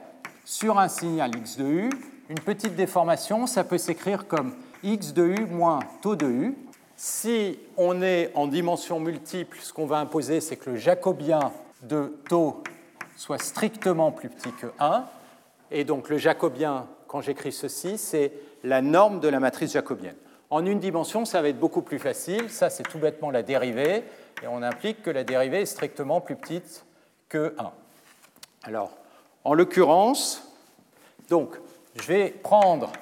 [0.46, 1.90] sur un signal x de u,
[2.30, 6.56] une petite déformation, ça peut s'écrire comme x de u moins taux de u.
[6.96, 11.52] Si on est en dimension multiple, ce qu'on va imposer, c'est que le jacobien
[11.82, 12.62] de taux
[13.16, 15.04] soit strictement plus petit que 1.
[15.70, 18.32] Et donc le jacobien, quand j'écris ceci, c'est
[18.64, 20.16] la norme de la matrice jacobienne.
[20.48, 22.48] En une dimension, ça va être beaucoup plus facile.
[22.48, 24.02] Ça, c'est tout bêtement la dérivée.
[24.42, 26.84] Et on implique que la dérivée est strictement plus petite
[27.28, 27.70] que 1.
[28.64, 28.90] Alors,
[29.44, 30.50] en l'occurrence,
[31.30, 31.56] donc,
[31.94, 32.92] je vais prendre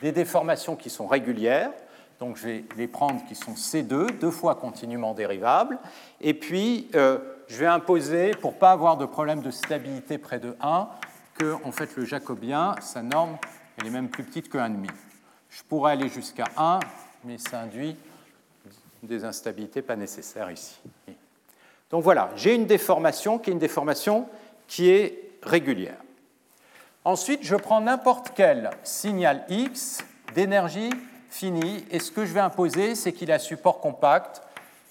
[0.00, 1.72] des déformations qui sont régulières.
[2.20, 5.78] Donc, je vais les prendre qui sont C2, deux fois continuellement dérivables.
[6.20, 10.38] Et puis, euh, je vais imposer, pour ne pas avoir de problème de stabilité près
[10.38, 10.88] de 1,
[11.34, 13.36] que en fait, le jacobien, sa norme,
[13.76, 14.88] elle est même plus petite que 1,5.
[15.50, 16.78] Je pourrais aller jusqu'à 1,
[17.24, 17.96] mais ça induit
[19.02, 20.78] des instabilités pas nécessaires ici.
[21.90, 24.28] Donc voilà, j'ai une déformation qui est une déformation
[24.68, 25.98] qui est régulière.
[27.04, 30.04] Ensuite, je prends n'importe quel signal X
[30.34, 30.90] d'énergie
[31.28, 34.42] finie, et ce que je vais imposer, c'est qu'il a support compact,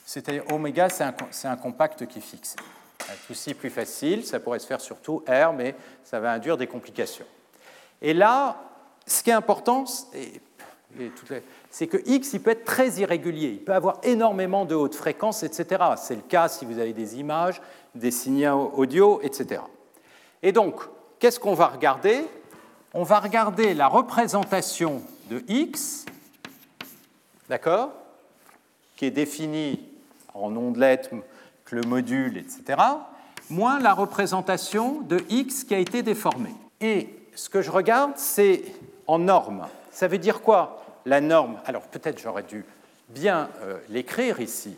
[0.06, 2.56] c'est-à-dire oméga, c'est un, compact qui fixe.
[2.98, 6.68] Tout aussi plus facile, ça pourrait se faire surtout R, mais ça va induire des
[6.68, 7.26] complications.
[8.02, 8.58] Et là,
[9.06, 9.86] ce qui est important,
[11.70, 15.44] c'est que X, il peut être très irrégulier, il peut avoir énormément de hautes fréquences,
[15.44, 15.84] etc.
[15.98, 17.62] C'est le cas si vous avez des images,
[17.94, 19.62] des signaux audio, etc.
[20.44, 20.82] Et donc,
[21.20, 22.26] qu'est-ce qu'on va regarder?
[22.94, 26.06] On va regarder la représentation de X,
[27.48, 27.92] d'accord
[28.98, 29.80] Qui est définie
[30.34, 31.12] en ondelettes,
[31.66, 32.82] que le module, etc.,
[33.50, 36.56] moins la représentation de X qui a été déformée.
[36.80, 38.64] Et ce que je regarde, c'est
[39.08, 39.68] en norme.
[39.92, 41.60] Ça veut dire quoi la norme?
[41.66, 42.66] Alors peut-être j'aurais dû
[43.10, 44.76] bien euh, l'écrire ici.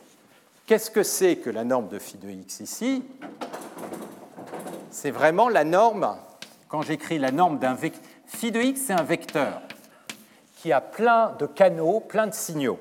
[0.65, 3.03] Qu'est-ce que c'est que la norme de phi de x ici?
[4.93, 6.15] C'est vraiment la norme,
[6.67, 9.61] quand j'écris la norme d'un vecteur, phi de x c'est un vecteur
[10.57, 12.79] qui a plein de canaux, plein de signaux.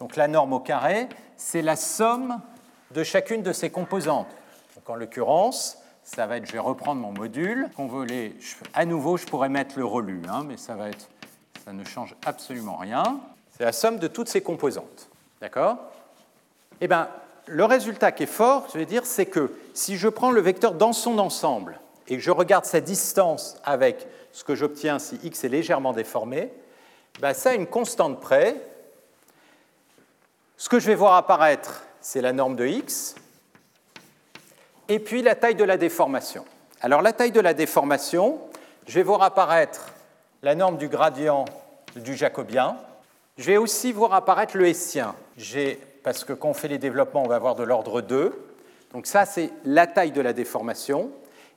[0.00, 2.40] Donc la norme au carré, c'est la somme
[2.92, 4.28] de chacune de ses composantes.
[4.74, 7.68] Donc en l'occurrence, ça va être, je vais reprendre mon module.
[8.74, 11.08] à nouveau, je pourrais mettre le relu, hein, mais ça va être
[11.64, 13.20] ça ne change absolument rien.
[13.56, 15.08] C'est la somme de toutes ces composantes.
[15.40, 15.76] D'accord?
[16.80, 17.08] Eh bien,
[17.46, 20.74] le résultat qui est fort, je vais dire, c'est que si je prends le vecteur
[20.74, 25.44] dans son ensemble et que je regarde sa distance avec ce que j'obtiens si x
[25.44, 26.52] est légèrement déformé,
[27.20, 28.56] ben ça a une constante près.
[30.56, 33.14] Ce que je vais voir apparaître, c'est la norme de x,
[34.88, 36.44] et puis la taille de la déformation.
[36.80, 38.40] Alors la taille de la déformation,
[38.86, 39.92] je vais voir apparaître
[40.42, 41.44] la norme du gradient
[41.96, 42.76] du jacobien.
[43.38, 45.14] Je vais aussi voir apparaître le hessien.
[46.02, 48.32] Parce que quand on fait les développements, on va avoir de l'ordre 2.
[48.92, 51.10] Donc ça, c'est la taille de la déformation.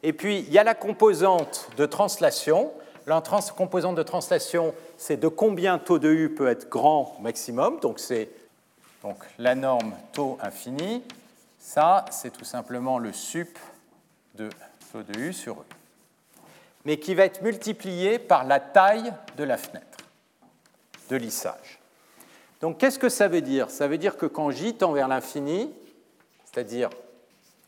[0.03, 2.71] Et puis, il y a la composante de translation.
[3.07, 3.21] La
[3.55, 7.79] composante de translation, c'est de combien taux de U peut être grand maximum.
[7.79, 8.29] Donc, c'est
[9.03, 11.03] donc, la norme taux infini.
[11.59, 13.57] Ça, c'est tout simplement le sup
[14.35, 14.49] de
[14.91, 15.65] taux de U sur E
[16.85, 19.97] mais qui va être multiplié par la taille de la fenêtre
[21.09, 21.79] de lissage.
[22.61, 23.69] Donc qu'est-ce que ça veut dire?
[23.69, 25.71] Ça veut dire que quand J tend vers l'infini,
[26.45, 26.89] c'est-à-dire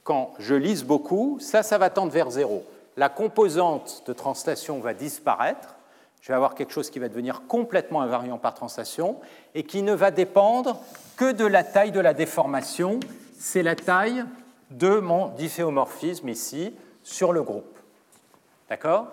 [0.03, 2.65] quand je lisse beaucoup, ça, ça va tendre vers zéro.
[2.95, 5.76] La composante de translation va disparaître.
[6.22, 9.19] Je vais avoir quelque chose qui va devenir complètement invariant par translation
[9.53, 10.81] et qui ne va dépendre
[11.15, 12.99] que de la taille de la déformation.
[13.38, 14.23] C'est la taille
[14.72, 16.73] de mon difféomorphisme ici
[17.03, 17.77] sur le groupe.
[18.69, 19.07] D'accord?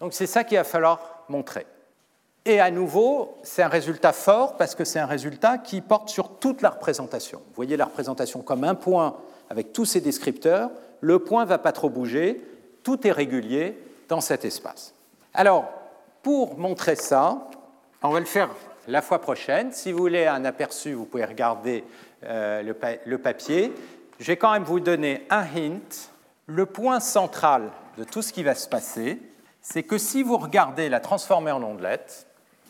[0.00, 1.66] Donc c'est ça qu'il va falloir montrer.
[2.48, 6.38] Et à nouveau, c'est un résultat fort parce que c'est un résultat qui porte sur
[6.38, 7.40] toute la représentation.
[7.40, 9.18] Vous voyez la représentation comme un point
[9.50, 10.70] avec tous ses descripteurs.
[11.02, 12.40] Le point ne va pas trop bouger,
[12.84, 13.76] tout est régulier
[14.08, 14.94] dans cet espace.
[15.34, 15.66] Alors,
[16.22, 17.50] pour montrer ça,
[18.02, 18.48] on va le faire
[18.86, 19.70] la fois prochaine.
[19.72, 21.84] Si vous voulez un aperçu, vous pouvez regarder
[22.24, 23.74] euh, le, le papier.
[24.18, 26.10] Je vais quand même vous donner un hint.
[26.46, 27.64] Le point central
[27.98, 29.20] de tout ce qui va se passer,
[29.60, 32.27] c'est que si vous regardez la transformée en ondelette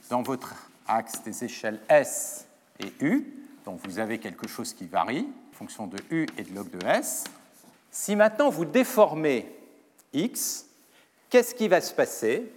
[0.08, 0.54] dans votre
[0.86, 2.46] axe des échelles S
[2.80, 3.26] et U,
[3.64, 6.86] donc vous avez quelque chose qui varie en fonction de U et de log de
[6.86, 7.24] S,
[7.90, 9.54] si maintenant vous déformez
[10.12, 10.66] X,
[11.30, 12.50] qu'est-ce qui va se passer?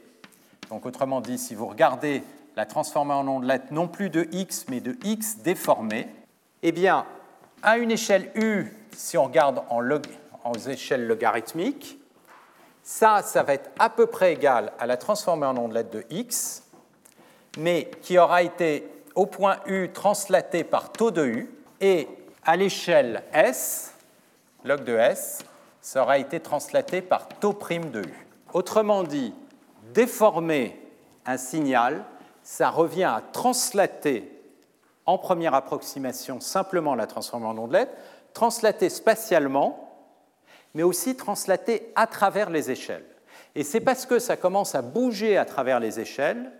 [0.69, 2.23] Donc autrement dit, si vous regardez
[2.55, 6.07] la transformée en ondelette non plus de X mais de X déformé,
[6.63, 7.05] Eh bien,
[7.63, 10.05] à une échelle U, si on regarde en, log,
[10.43, 11.97] en échelle logarithmique,
[12.83, 16.63] ça, ça va être à peu près égal à la transformée en ondelette de x,
[17.57, 21.49] mais qui aura été au point U translaté par taux de U,
[21.79, 22.07] et
[22.43, 23.93] à l'échelle S,
[24.63, 25.39] log de S,
[25.81, 28.27] ça aura été translaté par taux prime de U.
[28.53, 29.33] Autrement dit,
[29.93, 30.79] déformer
[31.25, 32.03] un signal,
[32.43, 34.31] ça revient à translater
[35.05, 37.95] en première approximation simplement la transformer en ondelette,
[38.33, 39.89] translater spatialement,
[40.73, 43.05] mais aussi translater à travers les échelles.
[43.55, 46.51] Et c'est parce que ça commence à bouger à travers les échelles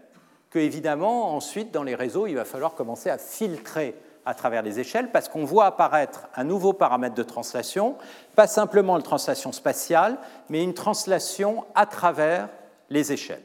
[0.51, 3.95] que, évidemment, ensuite, dans les réseaux, il va falloir commencer à filtrer
[4.25, 7.95] à travers les échelles, parce qu'on voit apparaître un nouveau paramètre de translation,
[8.35, 10.19] pas simplement une translation spatiale,
[10.49, 12.49] mais une translation à travers
[12.91, 13.41] les échelles.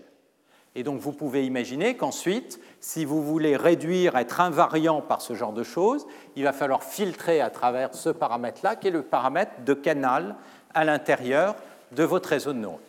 [0.75, 5.55] Et donc vous pouvez imaginer qu'ensuite, si vous voulez réduire, être invariant par ce genre
[5.55, 9.73] de choses, il va falloir filtrer à travers ce paramètre-là, qui est le paramètre de
[9.73, 10.35] canal
[10.75, 11.55] à l'intérieur
[11.93, 12.81] de votre réseau de neurones.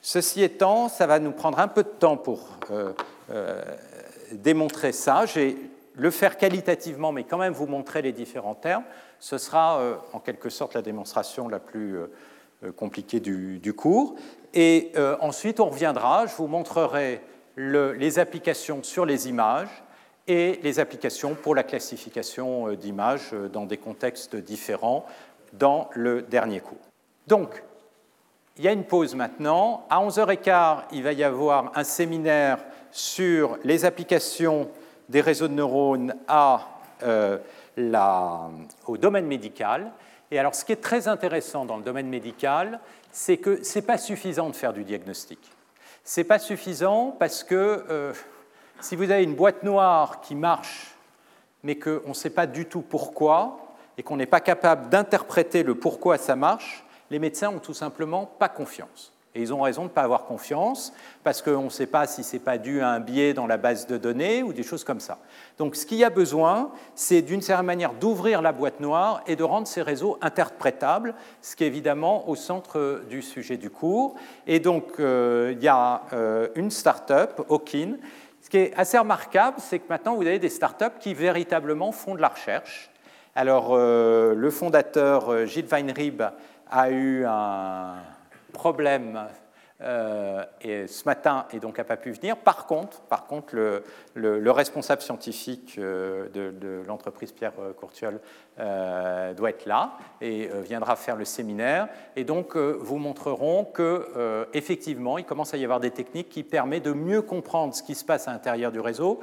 [0.00, 2.92] Ceci étant, ça va nous prendre un peu de temps pour euh,
[4.32, 5.26] démontrer ça.
[5.26, 5.56] Je vais
[5.94, 8.84] le faire qualitativement, mais quand même vous montrer les différents termes.
[9.20, 11.98] Ce sera euh, en quelque sorte la démonstration la plus
[12.76, 14.14] compliquée du, cours.
[14.54, 17.20] Et ensuite, on reviendra, je vous montrerai
[17.56, 19.68] le, les applications sur les images
[20.26, 25.04] et les applications pour la classification d'images dans des contextes différents
[25.58, 26.78] dans le dernier cours.
[27.26, 27.62] Donc,
[28.56, 29.86] il y a une pause maintenant.
[29.90, 32.58] À 11h15, il va y avoir un séminaire
[32.94, 34.70] sur les applications
[35.08, 36.14] des réseaux de neurones
[37.02, 37.38] euh,
[38.86, 39.90] au domaine médical.
[40.30, 42.78] Et alors, ce qui est très intéressant dans le domaine médical,
[43.10, 45.40] c'est que ce n'est pas suffisant de faire du diagnostic.
[46.04, 48.12] Ce n'est pas suffisant parce que euh,
[48.80, 50.94] si vous avez une boîte noire qui marche,
[51.64, 55.74] mais qu'on ne sait pas du tout pourquoi, et qu'on n'est pas capable d'interpréter le
[55.74, 59.13] pourquoi ça marche, les médecins ont tout simplement pas confiance.
[59.34, 60.92] Et ils ont raison de ne pas avoir confiance,
[61.24, 63.56] parce qu'on ne sait pas si ce n'est pas dû à un biais dans la
[63.56, 65.18] base de données ou des choses comme ça.
[65.58, 69.34] Donc ce qu'il y a besoin, c'est d'une certaine manière d'ouvrir la boîte noire et
[69.34, 74.14] de rendre ces réseaux interprétables, ce qui est évidemment au centre du sujet du cours.
[74.46, 77.96] Et donc euh, il y a euh, une start-up, Okin.
[78.40, 82.14] Ce qui est assez remarquable, c'est que maintenant vous avez des start-up qui véritablement font
[82.14, 82.90] de la recherche.
[83.34, 86.22] Alors euh, le fondateur Gilles Weinrib
[86.70, 87.96] a eu un
[88.54, 89.28] problème
[89.80, 92.36] euh, et ce matin et donc n'a pas pu venir.
[92.36, 93.54] Par contre, par contre
[94.14, 98.20] le, responsable scientifique euh, de, l'entreprise Pierre Courtiol
[98.60, 101.88] euh, doit être là et viendra faire le séminaire.
[102.14, 106.84] Et donc, vous montrerons que effectivement, il commence à y avoir des techniques qui permettent
[106.84, 109.20] de mieux comprendre ce qui se passe à l'intérieur du réseau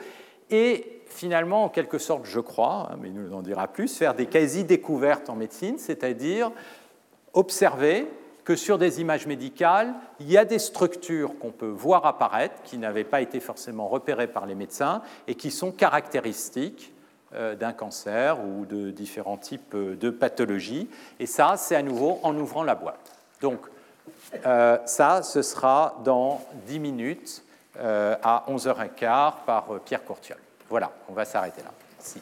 [0.51, 4.13] et finalement, en quelque sorte, je crois, hein, mais il nous en dira plus, faire
[4.13, 6.51] des quasi-découvertes en médecine, c'est-à-dire
[7.33, 8.05] observer
[8.43, 12.77] que sur des images médicales, il y a des structures qu'on peut voir apparaître qui
[12.77, 16.93] n'avaient pas été forcément repérées par les médecins et qui sont caractéristiques
[17.33, 20.89] euh, d'un cancer ou de différents types de pathologies.
[21.19, 23.11] Et ça, c'est à nouveau en ouvrant la boîte.
[23.41, 23.59] Donc,
[24.45, 27.43] euh, ça, ce sera dans 10 minutes
[27.79, 30.37] euh, à 11h15 par Pierre Courtiol.
[30.69, 31.71] Voilà, on va s'arrêter là.
[31.97, 32.21] Merci.